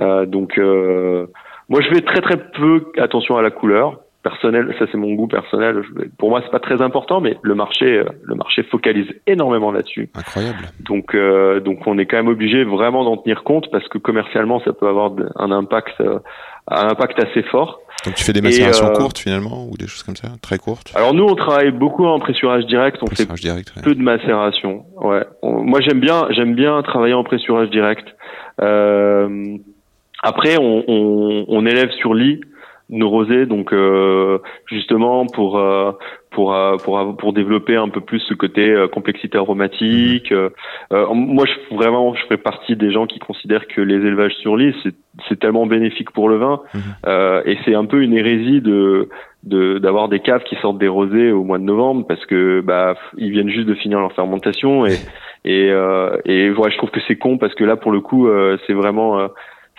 [0.00, 1.26] Euh, donc euh,
[1.68, 5.28] moi je fais très très peu attention à la couleur personnel, ça c'est mon goût
[5.28, 5.82] personnel.
[5.82, 10.10] Je- Pour moi, c'est pas très important, mais le marché, le marché focalise énormément là-dessus.
[10.14, 10.64] Incroyable.
[10.80, 14.60] Donc, euh, donc on est quand même obligé vraiment d'en tenir compte parce que commercialement,
[14.60, 16.18] ça peut avoir un impact, euh,
[16.66, 17.78] un impact assez fort.
[18.04, 20.92] Donc tu fais des macérations euh, courtes finalement ou des choses comme ça, très courtes.
[20.94, 22.98] Alors nous, on travaille beaucoup en pressurage direct.
[23.02, 23.72] On fait Pressurage direct.
[23.76, 23.82] ouais.
[23.82, 24.84] peu de macération.
[25.00, 25.24] Ouais.
[25.42, 28.06] On- moi j'aime bien, j'aime bien travailler en pressurage direct.
[28.60, 29.56] Euh,
[30.22, 32.40] après, on, on, on élève sur lit
[32.90, 35.92] nos rosés, donc euh, justement pour euh,
[36.30, 40.30] pour euh, pour av- pour développer un peu plus ce côté euh, complexité aromatique.
[40.32, 40.50] Euh,
[40.92, 44.56] euh, moi, je vraiment, je fais partie des gens qui considèrent que les élevages sur
[44.56, 44.94] lit, c'est
[45.28, 46.80] c'est tellement bénéfique pour le vin, Mhm.
[47.06, 49.08] euh, et c'est un peu une hérésie de
[49.44, 52.94] de d'avoir des caves qui sortent des rosés au mois de novembre parce que bah
[53.16, 54.96] ils viennent juste de finir leur fermentation et
[55.44, 58.28] et euh, et ouais, je trouve que c'est con parce que là pour le coup
[58.28, 59.28] euh, c'est vraiment euh,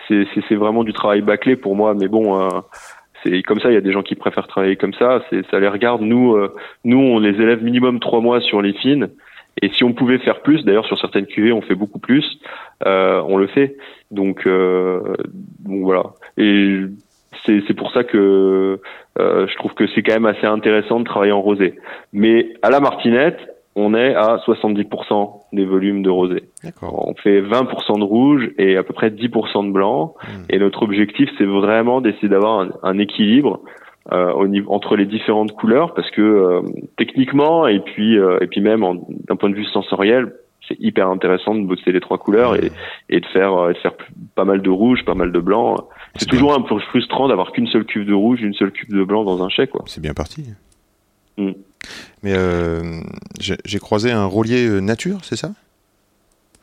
[0.08, 2.48] c'est c'est c'est vraiment du travail bâclé pour moi mais bon euh,
[3.22, 5.22] c'est comme ça il y a des gens qui préfèrent travailler comme ça.
[5.30, 6.02] C'est ça les regarde.
[6.02, 6.54] Nous euh,
[6.84, 9.08] nous on les élève minimum trois mois sur les fines.
[9.62, 12.24] Et si on pouvait faire plus d'ailleurs sur certaines cuvées on fait beaucoup plus
[12.86, 13.76] euh, on le fait.
[14.10, 15.14] Donc euh,
[15.64, 16.04] donc voilà.
[16.36, 16.84] Et
[17.46, 18.80] c'est pour ça que
[19.18, 21.78] euh, je trouve que c'est quand même assez intéressant de travailler en rosé.
[22.12, 23.38] Mais à la Martinette,
[23.76, 26.44] on est à 70% des volumes de rosé.
[26.82, 30.14] On fait 20% de rouge et à peu près 10% de blanc.
[30.22, 30.42] Hmm.
[30.50, 33.60] Et notre objectif, c'est vraiment d'essayer d'avoir un, un équilibre
[34.12, 36.62] euh, au niveau, entre les différentes couleurs, parce que euh,
[36.96, 38.84] techniquement et puis euh, et puis même
[39.28, 40.32] d'un point de vue sensoriel,
[40.66, 42.72] c'est hyper intéressant de bosser les trois couleurs et,
[43.08, 43.92] et de faire euh, et de faire
[44.34, 45.76] pas mal de rouge, pas mal de blanc.
[46.16, 49.04] C'est toujours un peu frustrant d'avoir qu'une seule cuve de rouge, une seule cuve de
[49.04, 49.82] blanc dans un chèque, quoi.
[49.86, 50.46] C'est bien parti.
[51.36, 51.52] Mm.
[52.22, 53.00] Mais euh,
[53.38, 55.52] j'ai croisé un roulier euh, nature, c'est ça?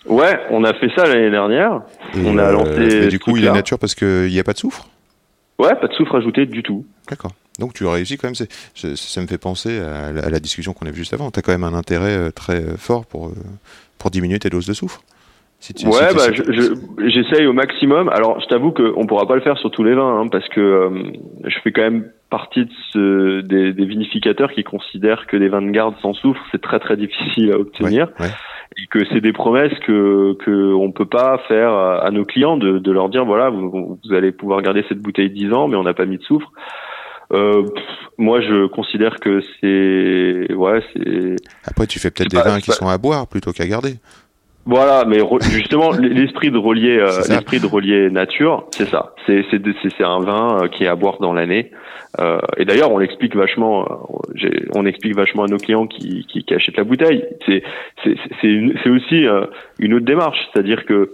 [0.05, 1.81] Ouais, on a fait ça l'année dernière.
[2.15, 4.43] Et, On a lancé mais ce du coup, il est nature parce qu'il n'y a
[4.43, 4.87] pas de soufre?
[5.59, 6.85] Ouais, pas de soufre ajouté du tout.
[7.09, 7.31] D'accord.
[7.59, 8.35] Donc tu as réussi quand même.
[8.75, 11.31] je- ça me fait penser à la, à la discussion qu'on a vue juste avant.
[11.31, 13.33] Tu as quand même un intérêt euh, très euh, fort pour, euh,
[13.97, 15.01] pour diminuer tes doses de soufre.
[15.59, 18.09] Si tu- Ouais, si bah, si je- je- j'essaye au maximum.
[18.09, 20.61] Alors, je t'avoue qu'on pourra pas le faire sur tous les vins, hein, parce que
[20.61, 20.89] euh,
[21.45, 25.61] je fais quand même partie de ce, des, des vinificateurs qui considèrent que des vins
[25.63, 28.27] de garde sans soufre, c'est très très difficile à obtenir, ouais.
[28.77, 32.77] et que c'est des promesses que que on peut pas faire à, nos clients de,
[32.77, 35.83] de leur dire voilà, vous, vous allez pouvoir garder cette bouteille 10 ans, mais on
[35.83, 36.51] n'a pas mis de soufre.
[37.33, 37.83] Euh, pff,
[38.17, 41.35] moi, je considère que c'est ouais, c'est
[41.65, 43.95] Après, tu fais peut-être des pas- vins qui pas- sont à boire plutôt qu'à garder.
[44.67, 49.13] Voilà, mais justement, l'esprit de relier, euh, l'esprit de relier nature, c'est ça.
[49.25, 51.71] C'est c'est un vin euh, qui est à boire dans l'année.
[52.19, 53.85] Euh, et d'ailleurs, on l'explique vachement.
[53.85, 57.23] euh, on explique vachement à nos clients qui qui, qui achètent la bouteille.
[57.45, 57.63] C'est
[58.03, 59.45] c'est c'est aussi euh,
[59.79, 61.11] une autre démarche, c'est-à-dire que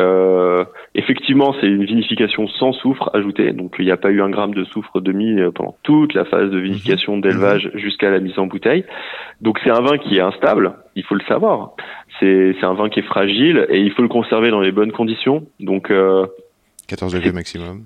[0.00, 0.64] Euh,
[0.94, 4.54] effectivement, c'est une vinification sans soufre ajouté, donc il n'y a pas eu un gramme
[4.54, 8.38] de soufre de mis euh, pendant toute la phase de vinification, d'élevage jusqu'à la mise
[8.38, 8.84] en bouteille.
[9.40, 11.74] Donc c'est un vin qui est instable, il faut le savoir.
[12.18, 14.92] C'est c'est un vin qui est fragile et il faut le conserver dans les bonnes
[14.92, 15.46] conditions.
[15.60, 16.26] Donc euh,
[16.88, 17.84] 14 degrés maximum.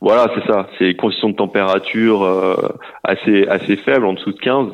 [0.00, 0.68] Voilà, c'est ça.
[0.78, 2.54] C'est conditions de température euh,
[3.04, 4.68] assez assez faibles, en dessous de 15.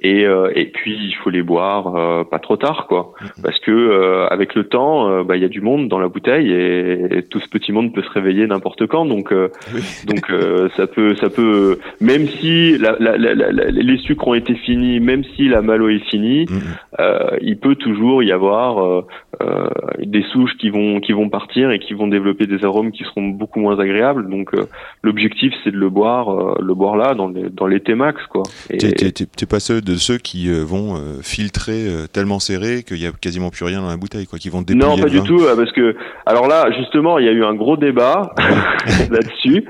[0.00, 3.12] Et euh, et puis il faut les boire euh, pas trop tard, quoi.
[3.42, 6.08] Parce que euh, avec le temps, euh, bah, il y a du monde dans la
[6.08, 9.04] bouteille et, et tout ce petit monde peut se réveiller n'importe quand.
[9.06, 9.80] Donc euh, Oui.
[10.06, 14.54] donc euh, ça peut ça peut même si la, la, la, les sucres ont été
[14.56, 16.60] finis, même si la malo est finie, Mhm.
[17.00, 19.06] euh, il peut toujours y avoir euh,
[19.42, 19.68] euh,
[20.00, 23.28] des souches qui vont qui vont partir et qui vont développer des arômes qui seront
[23.28, 24.28] beaucoup moins agréables.
[24.28, 24.63] Donc euh,
[25.02, 28.42] l'objectif c'est de le boire euh, le boire là dans les dans l'été max quoi.
[28.68, 33.06] T'es- pas ceux de ceux qui euh, vont euh, filtrer euh, tellement serré qu'il y
[33.06, 35.40] a quasiment plus rien dans la bouteille, quoi, qui vont dépouiller non, pas du tout,
[35.56, 35.94] parce que
[36.26, 38.34] alors là, justement, il y a eu un gros débat
[39.10, 39.64] là-dessus,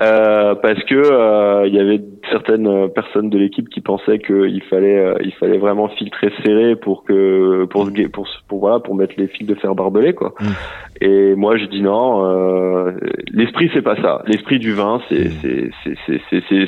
[0.00, 4.98] euh, parce que euh, il y avait certaines personnes de l'équipe qui pensaient qu'il fallait,
[4.98, 9.28] euh, il fallait vraiment filtrer serré pour que, pour, se- pour voilà, pour mettre les
[9.28, 10.34] fils de fer barbelés, quoi.
[10.40, 10.44] Mm.
[11.02, 12.24] Et moi, je dis non.
[12.26, 12.92] euh,
[13.32, 14.22] L'esprit, c'est pas ça.
[14.26, 15.70] L'esprit du vin, c'est, Mm.
[15.84, 16.20] c'est,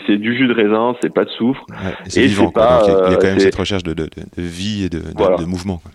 [0.06, 1.64] c'est, du jus de raisin, c'est pas de soufre.
[1.70, 1.76] Ouais,
[2.06, 2.80] et c'est vivant, quoi.
[2.86, 4.98] Donc, il y a- quand même cette recherche de, de, de- de vie et de,
[4.98, 5.36] de, Voilà.
[5.36, 5.78] de mouvement.
[5.78, 5.90] quoi.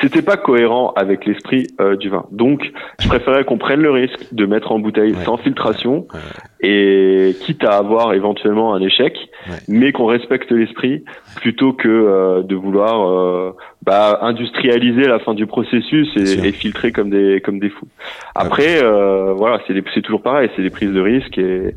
[0.00, 2.24] C'était pas cohérent avec l'esprit euh, du vin.
[2.30, 2.70] Donc,
[3.00, 5.24] je préférais qu'on prenne le risque de mettre en bouteille Ouais.
[5.24, 6.20] sans filtration Ouais.
[6.68, 9.16] et quitte à avoir éventuellement un échec,
[9.48, 9.56] Ouais.
[9.68, 11.04] mais qu'on respecte l'esprit
[11.36, 16.92] plutôt que euh, de vouloir euh, bah, industrialiser la fin du processus et, et filtrer
[16.92, 17.88] comme des comme des fous.
[18.34, 21.74] Après, euh, voilà, c'est c'est toujours pareil, c'est des prises de risque et,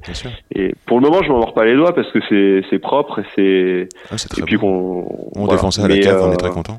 [0.54, 3.20] et pour le moment, je m'en mords pas les doigts parce que c'est c'est propre
[3.20, 4.62] et c'est Ah, c'est et puis bon.
[4.62, 5.54] qu'on On voilà.
[5.54, 6.78] défend ça à la cave, on euh, est très content.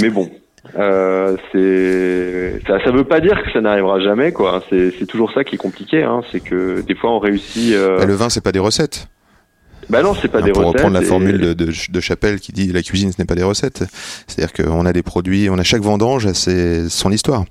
[0.00, 0.30] Mais bon,
[0.78, 4.62] euh, c'est ça, ça veut pas dire que ça n'arrivera jamais, quoi.
[4.70, 6.22] C'est toujours ça qui est compliqué, hein.
[6.32, 7.72] C'est que des fois on réussit.
[7.74, 7.98] Euh...
[7.98, 9.08] Bah, le vin, c'est pas des recettes.
[9.88, 10.80] Bah non, c'est pas Hein, des pour recettes.
[10.80, 13.44] reprendre la formule de, de, de Chapelle qui dit la cuisine ce n'est pas des
[13.44, 13.84] recettes.
[14.26, 17.44] C'est-à-dire qu'on a des produits, on a chaque vendange a ses, son histoire,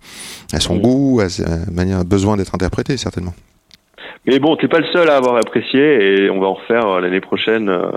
[0.51, 3.33] a son goût, a sa manière, besoin d'être interprété certainement.
[4.27, 6.99] Mais bon, t'es pas le seul à avoir apprécié et on va en refaire euh,
[7.01, 7.91] l'année prochaine euh,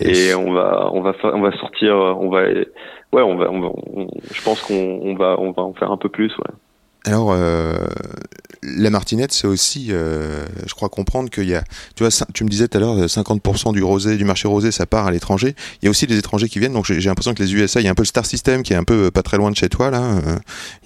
[0.00, 0.30] Yes.
[0.30, 3.60] et on va on va on va sortir, euh, on va ouais, on va on
[3.60, 6.54] va on- je pense qu'on on va on va en faire un peu plus, ouais.
[7.06, 7.76] Alors, euh,
[8.62, 11.62] la martinette, c'est aussi, euh, je crois comprendre qu'il y a,
[11.96, 14.70] tu vois, tu me disais tout à l'heure, euh, 50% du rosé, du marché rosé,
[14.72, 15.54] ça part à l'étranger.
[15.82, 17.84] Il y a aussi des étrangers qui viennent, donc j'ai l'impression que les USA, il
[17.84, 19.50] y a un peu le Star System qui est un peu euh, pas très loin
[19.50, 20.00] de chez toi là.
[20.02, 20.36] euh,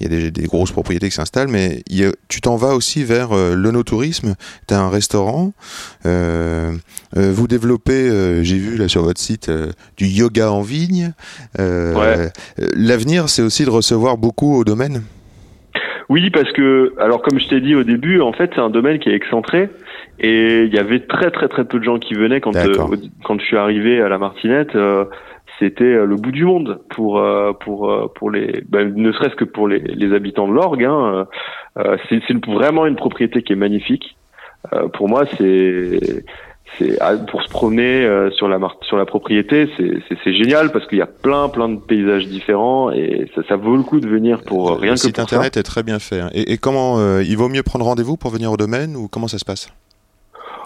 [0.00, 2.56] Il y a des, des grosses propriétés qui s'installent, mais il y a- tu t'en
[2.56, 4.34] vas aussi vers euh, l'onotourisme.
[4.66, 5.52] Tu as un restaurant.
[6.04, 6.74] euh,
[7.16, 11.12] euh, vous développez, euh, j'ai vu là sur votre site, euh, du yoga en vigne.
[11.60, 12.32] Euh, Ouais.
[12.60, 15.02] euh, L'avenir, c'est aussi de recevoir beaucoup au domaine.
[16.08, 18.98] Oui, parce que, alors comme je t'ai dit au début, en fait, c'est un domaine
[18.98, 19.68] qui est excentré
[20.18, 22.74] et il y avait très très très peu de gens qui venaient quand euh,
[23.24, 24.74] quand je suis arrivé à la Martinette.
[24.74, 25.04] euh,
[25.58, 29.44] c'était euh, le bout du monde pour euh, pour pour les ben, ne serait-ce que
[29.44, 30.84] pour les, les habitants de l'Orgue.
[30.84, 31.26] Hein,
[32.08, 34.16] c'est vraiment une propriété qui est magnifique.
[34.94, 36.24] Pour moi, c'est
[36.76, 40.98] c'est ah, pour se promener euh, sur la sur la propriété, c'est génial parce qu'il
[40.98, 44.42] y a plein plein de paysages différents et ça, ça vaut le coup de venir
[44.42, 45.36] pour euh, rien le que site pour ça.
[45.36, 46.20] internet est très bien fait.
[46.20, 46.30] hein.
[46.34, 49.28] Et, et comment euh, il vaut mieux prendre rendez-vous pour venir au domaine ou comment
[49.28, 49.68] ça se passe?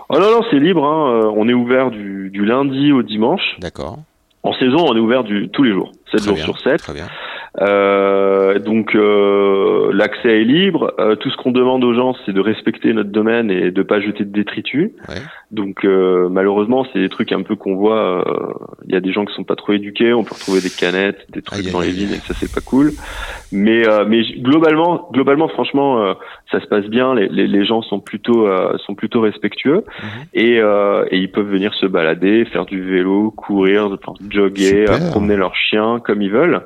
[0.09, 0.85] Oh non, non, c'est libre.
[0.85, 1.23] Hein.
[1.25, 3.57] Euh, On est ouvert du, du lundi au dimanche.
[3.61, 3.99] D'accord.
[4.43, 6.79] En saison, on est ouvert du, tous les jours, 7 Très jours bien, sur 7.
[6.81, 7.07] Très bien.
[7.61, 10.95] Euh, donc euh, l'accès est libre.
[10.99, 14.01] Euh, tout ce qu'on demande aux gens, c'est de respecter notre domaine et de pas
[14.01, 14.91] jeter de détritus.
[15.09, 15.17] Ouais.
[15.51, 18.27] Donc euh, malheureusement, c'est des trucs un peu qu'on voit.
[18.27, 18.53] euh,
[18.89, 20.15] Il y a des gens qui sont pas trop éduqués.
[20.15, 22.93] On peut retrouver des canettes, des trucs dans les vignes, et ça c'est pas cool.
[23.53, 26.15] Mais euh, mais globalement, globalement, franchement, euh,
[26.51, 27.15] ça se passe bien.
[27.15, 30.09] Les, les, les gens sont plutôt euh, sont plutôt respectueux Mhm.
[30.35, 35.37] et euh, et ils peuvent venir se balader, faire du vélo, courir, enfin, jogger, promener
[35.37, 36.63] leurs chiens comme ils veulent.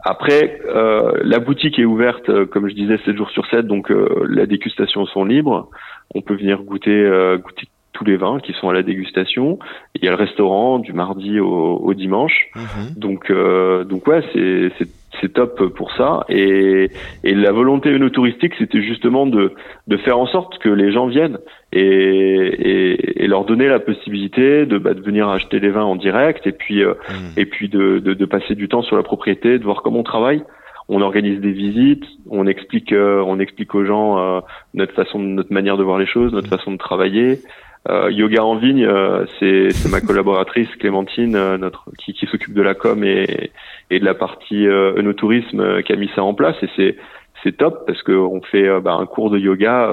[0.00, 3.90] Après, euh, la boutique est ouverte, euh, comme je disais, 7 jours sur 7, donc
[3.90, 5.70] euh, la dégustation sont libres.
[6.14, 9.58] On peut venir goûter, euh, goûter tous les vins qui sont à la dégustation.
[9.94, 12.48] Il y a le restaurant du mardi au, au dimanche.
[12.54, 12.94] Mhm.
[12.96, 14.88] Donc, euh, donc ouais, c'est c'est
[15.20, 16.24] c'est top pour ça.
[16.28, 16.90] Et
[17.24, 19.54] et la volonté touristique, c'était justement de
[19.88, 21.38] de faire en sorte que les gens viennent
[21.72, 25.96] et et, et leur donner la possibilité de bah, de venir acheter les vins en
[25.96, 27.32] direct et puis euh, Mhm.
[27.36, 30.04] et puis de, de de passer du temps sur la propriété, de voir comment on
[30.04, 30.42] travaille.
[30.90, 34.40] On organise des visites, on explique euh, on explique aux gens euh,
[34.74, 37.40] notre façon notre manière de voir les choses, notre façon de travailler.
[37.88, 42.60] Euh, yoga en vigne, euh, c'est ma collaboratrice Clémentine, euh, notre qui, qui s'occupe de
[42.60, 43.50] la com et,
[43.90, 46.96] et de la partie euh, œnotourisme euh, qui a mis ça en place et c'est
[47.42, 49.90] c'est top parce que on fait euh, bah, un cours de yoga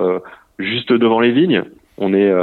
[0.57, 1.63] juste devant les vignes.
[1.97, 2.33] On est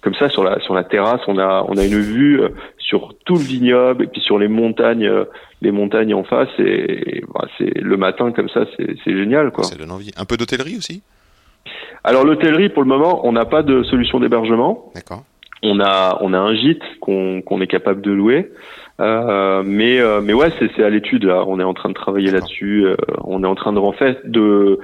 [0.00, 2.40] comme ça sur la sur la terrasse, on a on a une vue
[2.78, 5.10] sur tout le vignoble et puis sur les montagnes
[5.62, 9.64] les montagnes en face et, bah, c'est le matin comme ça c'est c'est génial quoi.
[9.64, 10.12] Ça donne envie.
[10.16, 11.02] Un peu d'hôtellerie aussi?
[12.04, 14.92] Alors l'hôtellerie pour le moment, on n'a pas de solution d'hébergement.
[14.94, 15.22] D'accord.
[15.62, 18.50] On a on a un gîte qu'on qu'on est capable de louer.
[19.00, 21.44] Euh, mais euh, mais ouais c'est à l'étude là.
[21.46, 22.84] On est en train de travailler là-dessus.
[22.86, 24.78] Euh, on est en train de refaire de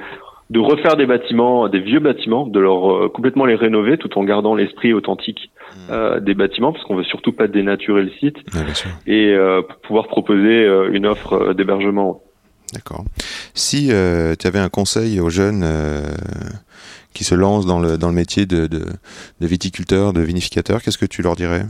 [0.52, 4.24] de refaire des bâtiments, des vieux bâtiments, de leur euh, complètement les rénover tout en
[4.24, 5.50] gardant l'esprit authentique
[5.90, 8.60] euh, des bâtiments parce qu'on veut surtout pas dénaturer le site Ouais,
[9.06, 12.20] et euh, pour pouvoir proposer une offre d'hébergement.
[12.72, 13.04] D'accord.
[13.54, 16.02] Si euh, tu avais un conseil aux jeunes euh,
[17.14, 18.84] qui se lancent dans le, dans le métier de, de,
[19.40, 21.64] de viticulteur, de vinificateur, qu'est-ce que tu leur dirais?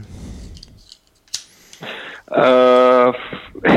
[2.37, 3.11] Euh,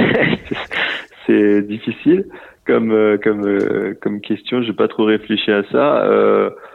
[1.27, 2.27] c'est difficile
[2.67, 4.63] comme comme comme question.
[4.63, 6.09] J'ai pas trop réfléchi à ça.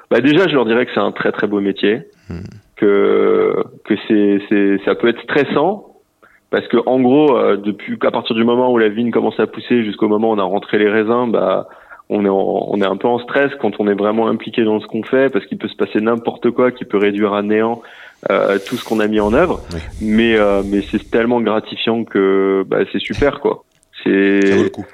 [0.09, 2.43] Bah déjà, je leur dirais que c'est un très très beau métier, Hmm.
[2.77, 5.90] que que c'est ça peut être stressant
[6.51, 9.47] parce que en gros, euh, depuis qu'à partir du moment où la vigne commence à
[9.47, 11.67] pousser jusqu'au moment où on a rentré les raisins, bah
[12.09, 14.79] on est en- on est un peu en stress quand on est vraiment impliqué dans
[14.81, 17.81] ce qu'on fait parce qu'il peut se passer n'importe quoi qui peut réduire à néant
[18.29, 19.61] euh, tout ce qu'on a mis en œuvre.
[19.73, 19.79] Oui.
[20.01, 23.63] Mais euh, mais c'est tellement gratifiant que bah, c'est super quoi.
[24.03, 24.85] C'est Ça vaut le coup.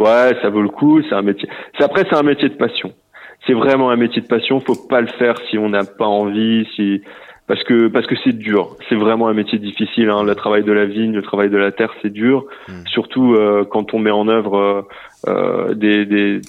[0.00, 1.00] ouais, ça vaut le coup.
[1.08, 1.48] C'est un métier.
[1.78, 2.92] C'est après c'est un métier de passion.
[3.46, 4.60] C'est vraiment un métier de passion.
[4.60, 7.00] Faut pas le faire si on n'a pas envie, si
[7.50, 8.76] parce que parce que c'est dur.
[8.88, 10.08] C'est vraiment un métier difficile.
[10.08, 10.22] Hein.
[10.22, 12.44] Le travail de la vigne, le travail de la terre, c'est dur.
[12.68, 12.72] Mm.
[12.86, 14.82] Surtout euh, quand on met en œuvre euh,
[15.26, 16.40] euh, des, des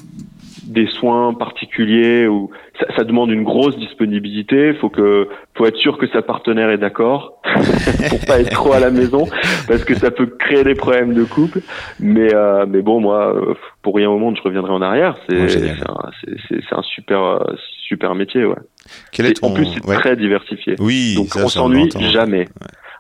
[0.68, 4.76] des soins particuliers ou ça, ça demande une grosse disponibilité.
[4.76, 7.42] Faut que faut être sûr que sa partenaire est d'accord
[8.10, 9.26] pour pas être trop à la maison
[9.68, 11.62] parce que ça peut créer des problèmes de couple.
[12.00, 15.18] Mais euh, mais bon moi euh, pour rien au monde je reviendrai en arrière.
[15.28, 15.78] C'est génial.
[15.88, 17.40] un, un super euh,
[17.92, 18.62] super métier ouais.
[19.12, 19.56] Quel est Et en ton...
[19.56, 19.96] plus c'est ouais.
[19.96, 20.76] très diversifié.
[20.80, 22.48] Oui, Donc ça, on s'ennuie jamais.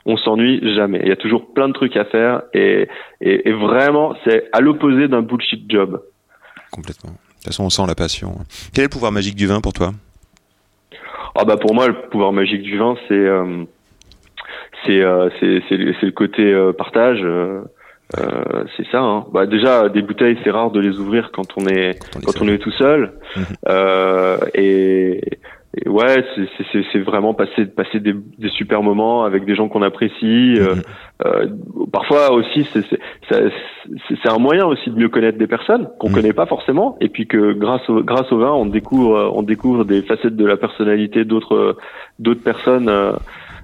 [0.05, 0.99] On s'ennuie jamais.
[1.03, 2.87] Il y a toujours plein de trucs à faire et,
[3.21, 6.01] et, et vraiment c'est à l'opposé d'un bullshit job.
[6.71, 7.11] Complètement.
[7.11, 8.35] De toute façon, on sent la passion.
[8.73, 9.91] Quel est le pouvoir magique du vin pour toi?
[11.35, 13.63] Ah bah pour moi le pouvoir magique du vin c'est euh,
[14.85, 17.21] c'est euh, c'est le côté euh, partage.
[18.17, 18.99] Euh, euh, c'est ça.
[19.01, 19.25] Hein.
[19.33, 22.25] Bah déjà des bouteilles c'est rare de les ouvrir quand on est quand on est
[22.25, 23.13] quand seul on est tout seul.
[23.37, 23.45] Mhm.
[23.69, 25.21] Euh, et,
[25.77, 29.55] et ouais, c'est- c'est- c'est c'est vraiment passer passer des, des super moments avec des
[29.55, 30.55] gens qu'on apprécie.
[30.59, 30.81] Euh, Mhm.
[31.25, 31.47] euh,
[31.93, 32.99] parfois aussi, c'est c'est-
[33.29, 33.39] ça-
[34.07, 36.15] c'est- c'est un moyen aussi de mieux connaître des personnes qu'on Mhm.
[36.15, 39.43] connaît pas forcément, et puis que grâce au grâce au vin, on découvre euh, on
[39.43, 41.77] découvre des facettes de la personnalité d'autres
[42.19, 42.89] d'autres personnes.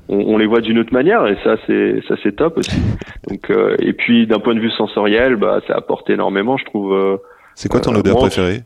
[0.10, 2.80] On, on les voit d'une autre manière et ça c'est ça c'est top aussi.
[3.30, 6.93] Donc euh, et puis d'un point de vue sensoriel, bah ça apporte énormément, je trouve.
[6.93, 7.18] euh,
[7.55, 8.62] C'est quoi ton Euh, odeur moi, préférée?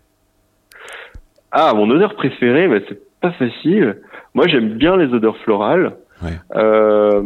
[1.51, 3.97] Ah, mon odeur préférée, bah, c'est pas facile.
[4.33, 5.95] Moi, j'aime bien les odeurs florales.
[6.23, 6.31] Ouais.
[6.55, 7.21] Euh,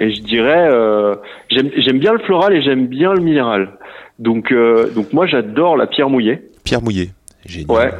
[0.00, 1.14] et je dirais, euh,
[1.50, 3.72] j'aime j'aime bien le floral et j'aime bien le minéral.
[4.18, 6.42] Donc, euh, donc moi, j'adore la pierre mouillée.
[6.64, 7.10] Pierre mouillé.
[7.46, 7.70] Génial.
[7.70, 7.90] Ouais.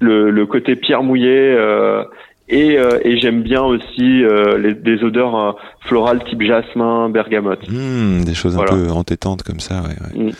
[0.00, 1.54] Le, le côté pierre mouillée.
[1.56, 2.04] Euh,
[2.48, 5.52] et euh, et j'aime bien aussi euh, les, des odeurs euh,
[5.86, 7.66] florales type jasmin, bergamote.
[7.68, 8.72] Hmm, des choses Voilà.
[8.74, 10.24] un peu entêtantes comme ça, ouais, ouais.
[10.24, 10.32] Mm.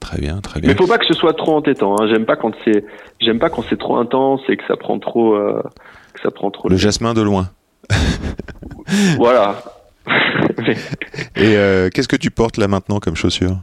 [0.00, 0.70] Très bien, très bien.
[0.70, 1.94] Mais faut pas que ce soit trop entêtant.
[2.00, 2.06] Hein.
[2.10, 2.84] J'aime pas quand c'est
[3.20, 5.62] j'aime pas quand c'est trop intense et que ça prend trop euh,
[6.14, 7.50] que ça prend trop Le jasmin de loin.
[9.18, 9.62] Voilà.
[11.36, 13.58] Et euh, qu'est-ce que tu portes là maintenant comme chaussure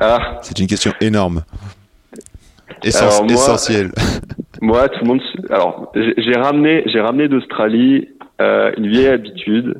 [0.00, 1.42] ah, C'est une question énorme.
[2.84, 3.90] Essen- Alors, moi- Essentielle.
[4.60, 5.20] moi, tout le monde.
[5.50, 8.08] Alors, j'ai ramené, j'ai ramené d'Australie
[8.40, 9.76] euh, une vieille habitude.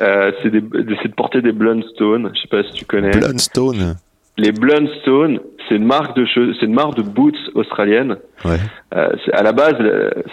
[0.00, 2.30] Euh, c'est de porter des Blundstone.
[2.34, 3.10] Je sais pas si tu connais.
[3.10, 3.96] Blundstone.
[4.36, 6.24] Les Blundstone, c'est une marque de
[6.60, 8.16] c'est une marque de boots australienne.
[8.44, 8.58] Ouais,
[8.94, 9.74] Euh, à la base,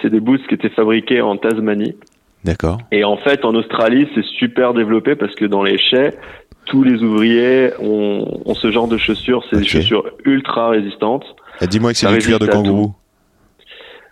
[0.02, 1.96] c'est des boots qui étaient fabriqués en Tasmanie.
[2.44, 2.78] d'accord.
[2.92, 6.16] Et en fait, en Australie, c'est super développé parce que dans les chais,
[6.66, 9.44] tous les ouvriers ont, ont ce genre de chaussures.
[9.50, 11.26] C'est des chaussures ultra résistantes.
[11.60, 12.94] Ah, Dis-moi que c'est du cuir de kangourou.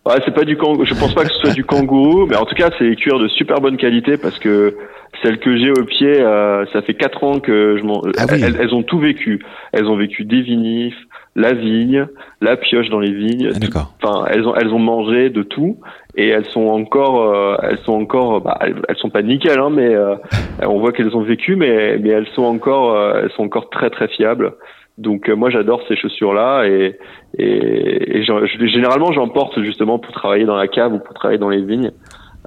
[0.05, 0.85] Ouais, c'est pas du kangourou.
[0.85, 3.19] Je pense pas que ce soit du kangourou, mais en tout cas, c'est des cuirs
[3.19, 4.75] de super bonne qualité parce que
[5.21, 8.01] celles que j'ai au pied, euh, ça fait quatre ans que je m'en.
[8.17, 8.41] Ah oui.
[8.43, 9.45] elles, elles ont tout vécu.
[9.71, 10.97] Elles ont vécu des vinifs,
[11.35, 12.07] la vigne,
[12.41, 13.51] la pioche dans les vignes.
[13.55, 13.93] Ah, d'accord.
[14.01, 15.77] Enfin, elles ont elles ont mangé de tout
[16.15, 19.69] et elles sont encore euh, elles sont encore bah, elles, elles sont pas nickel hein,
[19.71, 20.15] mais euh,
[20.61, 23.89] on voit qu'elles ont vécu mais mais elles sont encore euh, elles sont encore très
[23.89, 24.53] très fiables.
[24.97, 26.97] Donc euh, moi j'adore ces chaussures là et
[27.37, 31.39] et, et je- généralement j'en porte justement pour travailler dans la cave ou pour travailler
[31.39, 31.91] dans les vignes.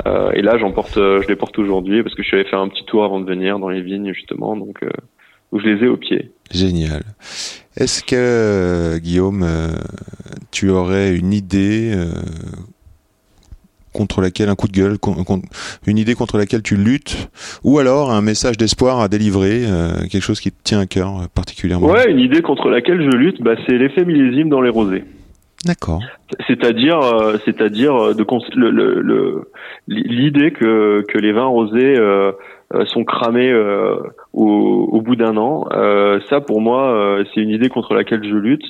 [0.06, 2.48] Euh, et là j'en porte euh, je les porte aujourd'hui parce que je suis allé
[2.48, 4.88] faire un petit tour avant de venir dans les vignes justement donc euh,
[5.52, 6.30] où je les ai au pied.
[6.52, 7.02] Génial.
[7.76, 9.44] Est-ce que, euh, Guillaume,
[10.50, 11.92] tu aurais une idée
[13.96, 14.96] contre laquelle, un coup de gueule,
[15.86, 17.28] une idée contre laquelle tu luttes,
[17.64, 21.08] ou alors un message d'espoir à délivrer, euh, quelque chose qui te tient à cœur
[21.08, 24.70] euh, particulièrement Ouais, une idée contre laquelle je lutte, bah, c'est l'effet millésime dans les
[24.70, 25.04] rosés.
[25.64, 26.00] D'accord.
[26.46, 29.50] C'est-à-dire, euh, c'est-à-dire de cons- le- le- le-
[29.88, 32.32] l'idée que que les vins rosés euh,
[32.92, 33.96] sont cramés euh,
[34.32, 35.64] au, au bout d'un an.
[36.28, 38.64] Ça, pour moi, c'est une idée contre laquelle je lutte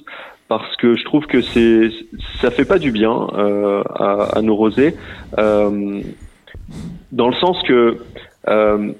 [0.48, 1.90] parce que je trouve que c'est
[2.40, 4.94] ça fait pas du bien euh, à, à nos rosés,
[5.38, 6.00] euh,
[7.12, 7.98] dans le sens que
[8.48, 8.92] euh,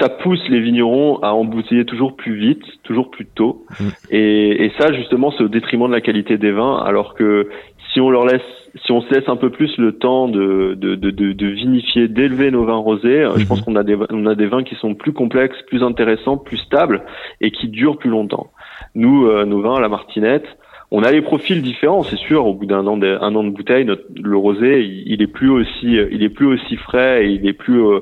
[0.00, 3.88] ça pousse les vignerons à embouteiller toujours plus vite, toujours plus tôt, Mm.
[4.10, 7.48] et, et ça justement c'est au détriment de la qualité des vins, alors que
[7.92, 8.42] si on leur laisse,
[8.84, 12.50] si on se laisse un peu plus le temps de, de, de, de, vinifier, d'élever
[12.50, 13.46] nos vins rosés, euh, je Mhm.
[13.46, 16.58] pense qu'on a des, on a des vins qui sont plus complexes, plus intéressants, plus
[16.58, 17.02] stables
[17.40, 18.48] et qui durent plus longtemps.
[18.94, 20.44] Nous, euh, nos vins à la Martinette,
[20.90, 22.46] on a les profils différents, c'est sûr.
[22.46, 25.26] Au bout d'un an, de, un an de bouteille, notre, le rosé, il, il est
[25.26, 28.00] plus aussi, il est plus aussi frais et il est plus, euh,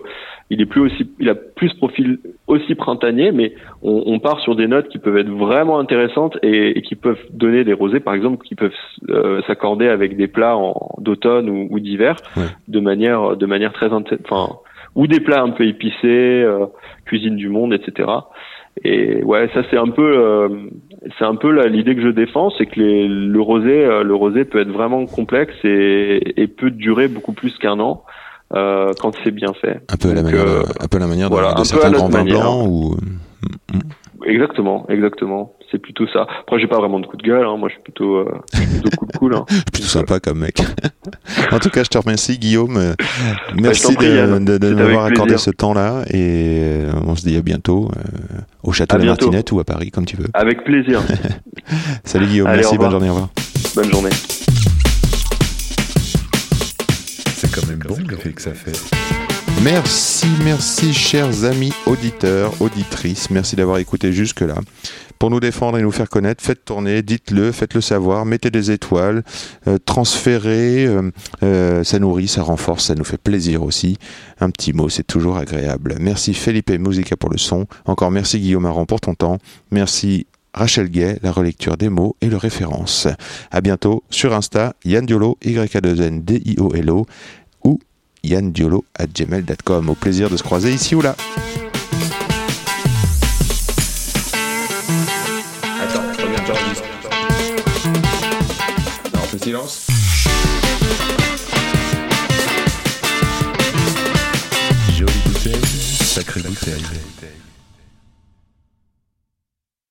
[0.51, 4.55] il est plus aussi, il a plus profil aussi printanier, mais on, on part sur
[4.55, 8.15] des notes qui peuvent être vraiment intéressantes et, et qui peuvent donner des rosés, par
[8.15, 8.71] exemple, qui peuvent
[9.09, 10.57] euh, s'accorder avec des plats
[10.99, 12.45] d'automne ou, ou d'hiver, Ouais.
[12.69, 14.57] de manière, de manière très, enfin,
[14.95, 16.67] ou des plats un peu épicés, euh,
[17.05, 18.09] cuisine du monde, etc.
[18.85, 20.49] Et ouais, ça c'est un peu, euh,
[21.19, 24.15] c'est un peu la- l'idée que je défends, c'est que les, le rosé, euh, le
[24.15, 28.03] rosé peut être vraiment complexe et, et peut durer beaucoup plus qu'un an
[28.55, 29.81] euh, quand c'est bien fait.
[29.93, 31.55] Un peu à la Donc, manière, euh, de, un peu à la manière de- voilà,
[31.55, 32.97] de, certains grands vins blancs ou
[34.25, 35.53] Exactement, exactement.
[35.71, 36.27] C'est plutôt ça.
[36.43, 37.45] Après, j'ai pas vraiment de coup de gueule.
[37.45, 37.57] Hein.
[37.57, 39.35] Moi, je suis plutôt, euh, je suis plutôt cool, cool.
[39.35, 39.45] Hein.
[39.73, 40.63] plutôt sympa comme mec.
[41.53, 42.77] en tout cas, je te remercie, Guillaume.
[42.77, 42.95] Euh,
[43.51, 45.41] je Merci prie, de, de, de m'avoir accordé plaisir.
[45.41, 49.09] ce temps-là et euh, on se dit à bientôt euh, au château de la.
[49.09, 50.29] Martinette ou à Paris, comme tu veux.
[50.35, 51.03] Avec plaisir.
[52.05, 53.31] Salut Guillaume, Allez, merci, bonne journée, au revoir.
[53.75, 54.11] Bonne journée.
[57.35, 58.73] C'est quand même bon l'effet que ça fait.
[59.63, 63.31] Merci, merci, chers amis auditeurs, auditrices.
[63.31, 64.57] Merci d'avoir écouté jusque-là.
[65.19, 69.23] Pour nous défendre et nous faire connaître, faites tourner, dites-le, faites-le savoir, mettez des étoiles,
[69.67, 71.11] euh, transférez, euh,
[71.43, 73.99] euh, ça nourrit, ça renforce, ça nous fait plaisir aussi.
[74.41, 75.97] Un petit mot, c'est toujours agréable.
[76.01, 77.67] Merci Felipe Musica pour le son.
[77.87, 79.39] Encore merci Guillaume Aron pour ton temps.
[79.71, 83.09] Merci Rachel Gay, la relecture des mots et le référence.
[83.51, 87.07] À bientôt sur Insta, Yann Diolo, Y-A-2-N, D-I-O-L-O,
[87.65, 87.79] ou
[88.23, 89.91] yandiolo at gmail.com.
[89.91, 91.15] Au plaisir de se croiser ici ou là.
[99.47, 99.87] Silence
[104.99, 105.63] Jolie bouteille,
[106.03, 106.83] sacrée bouteille.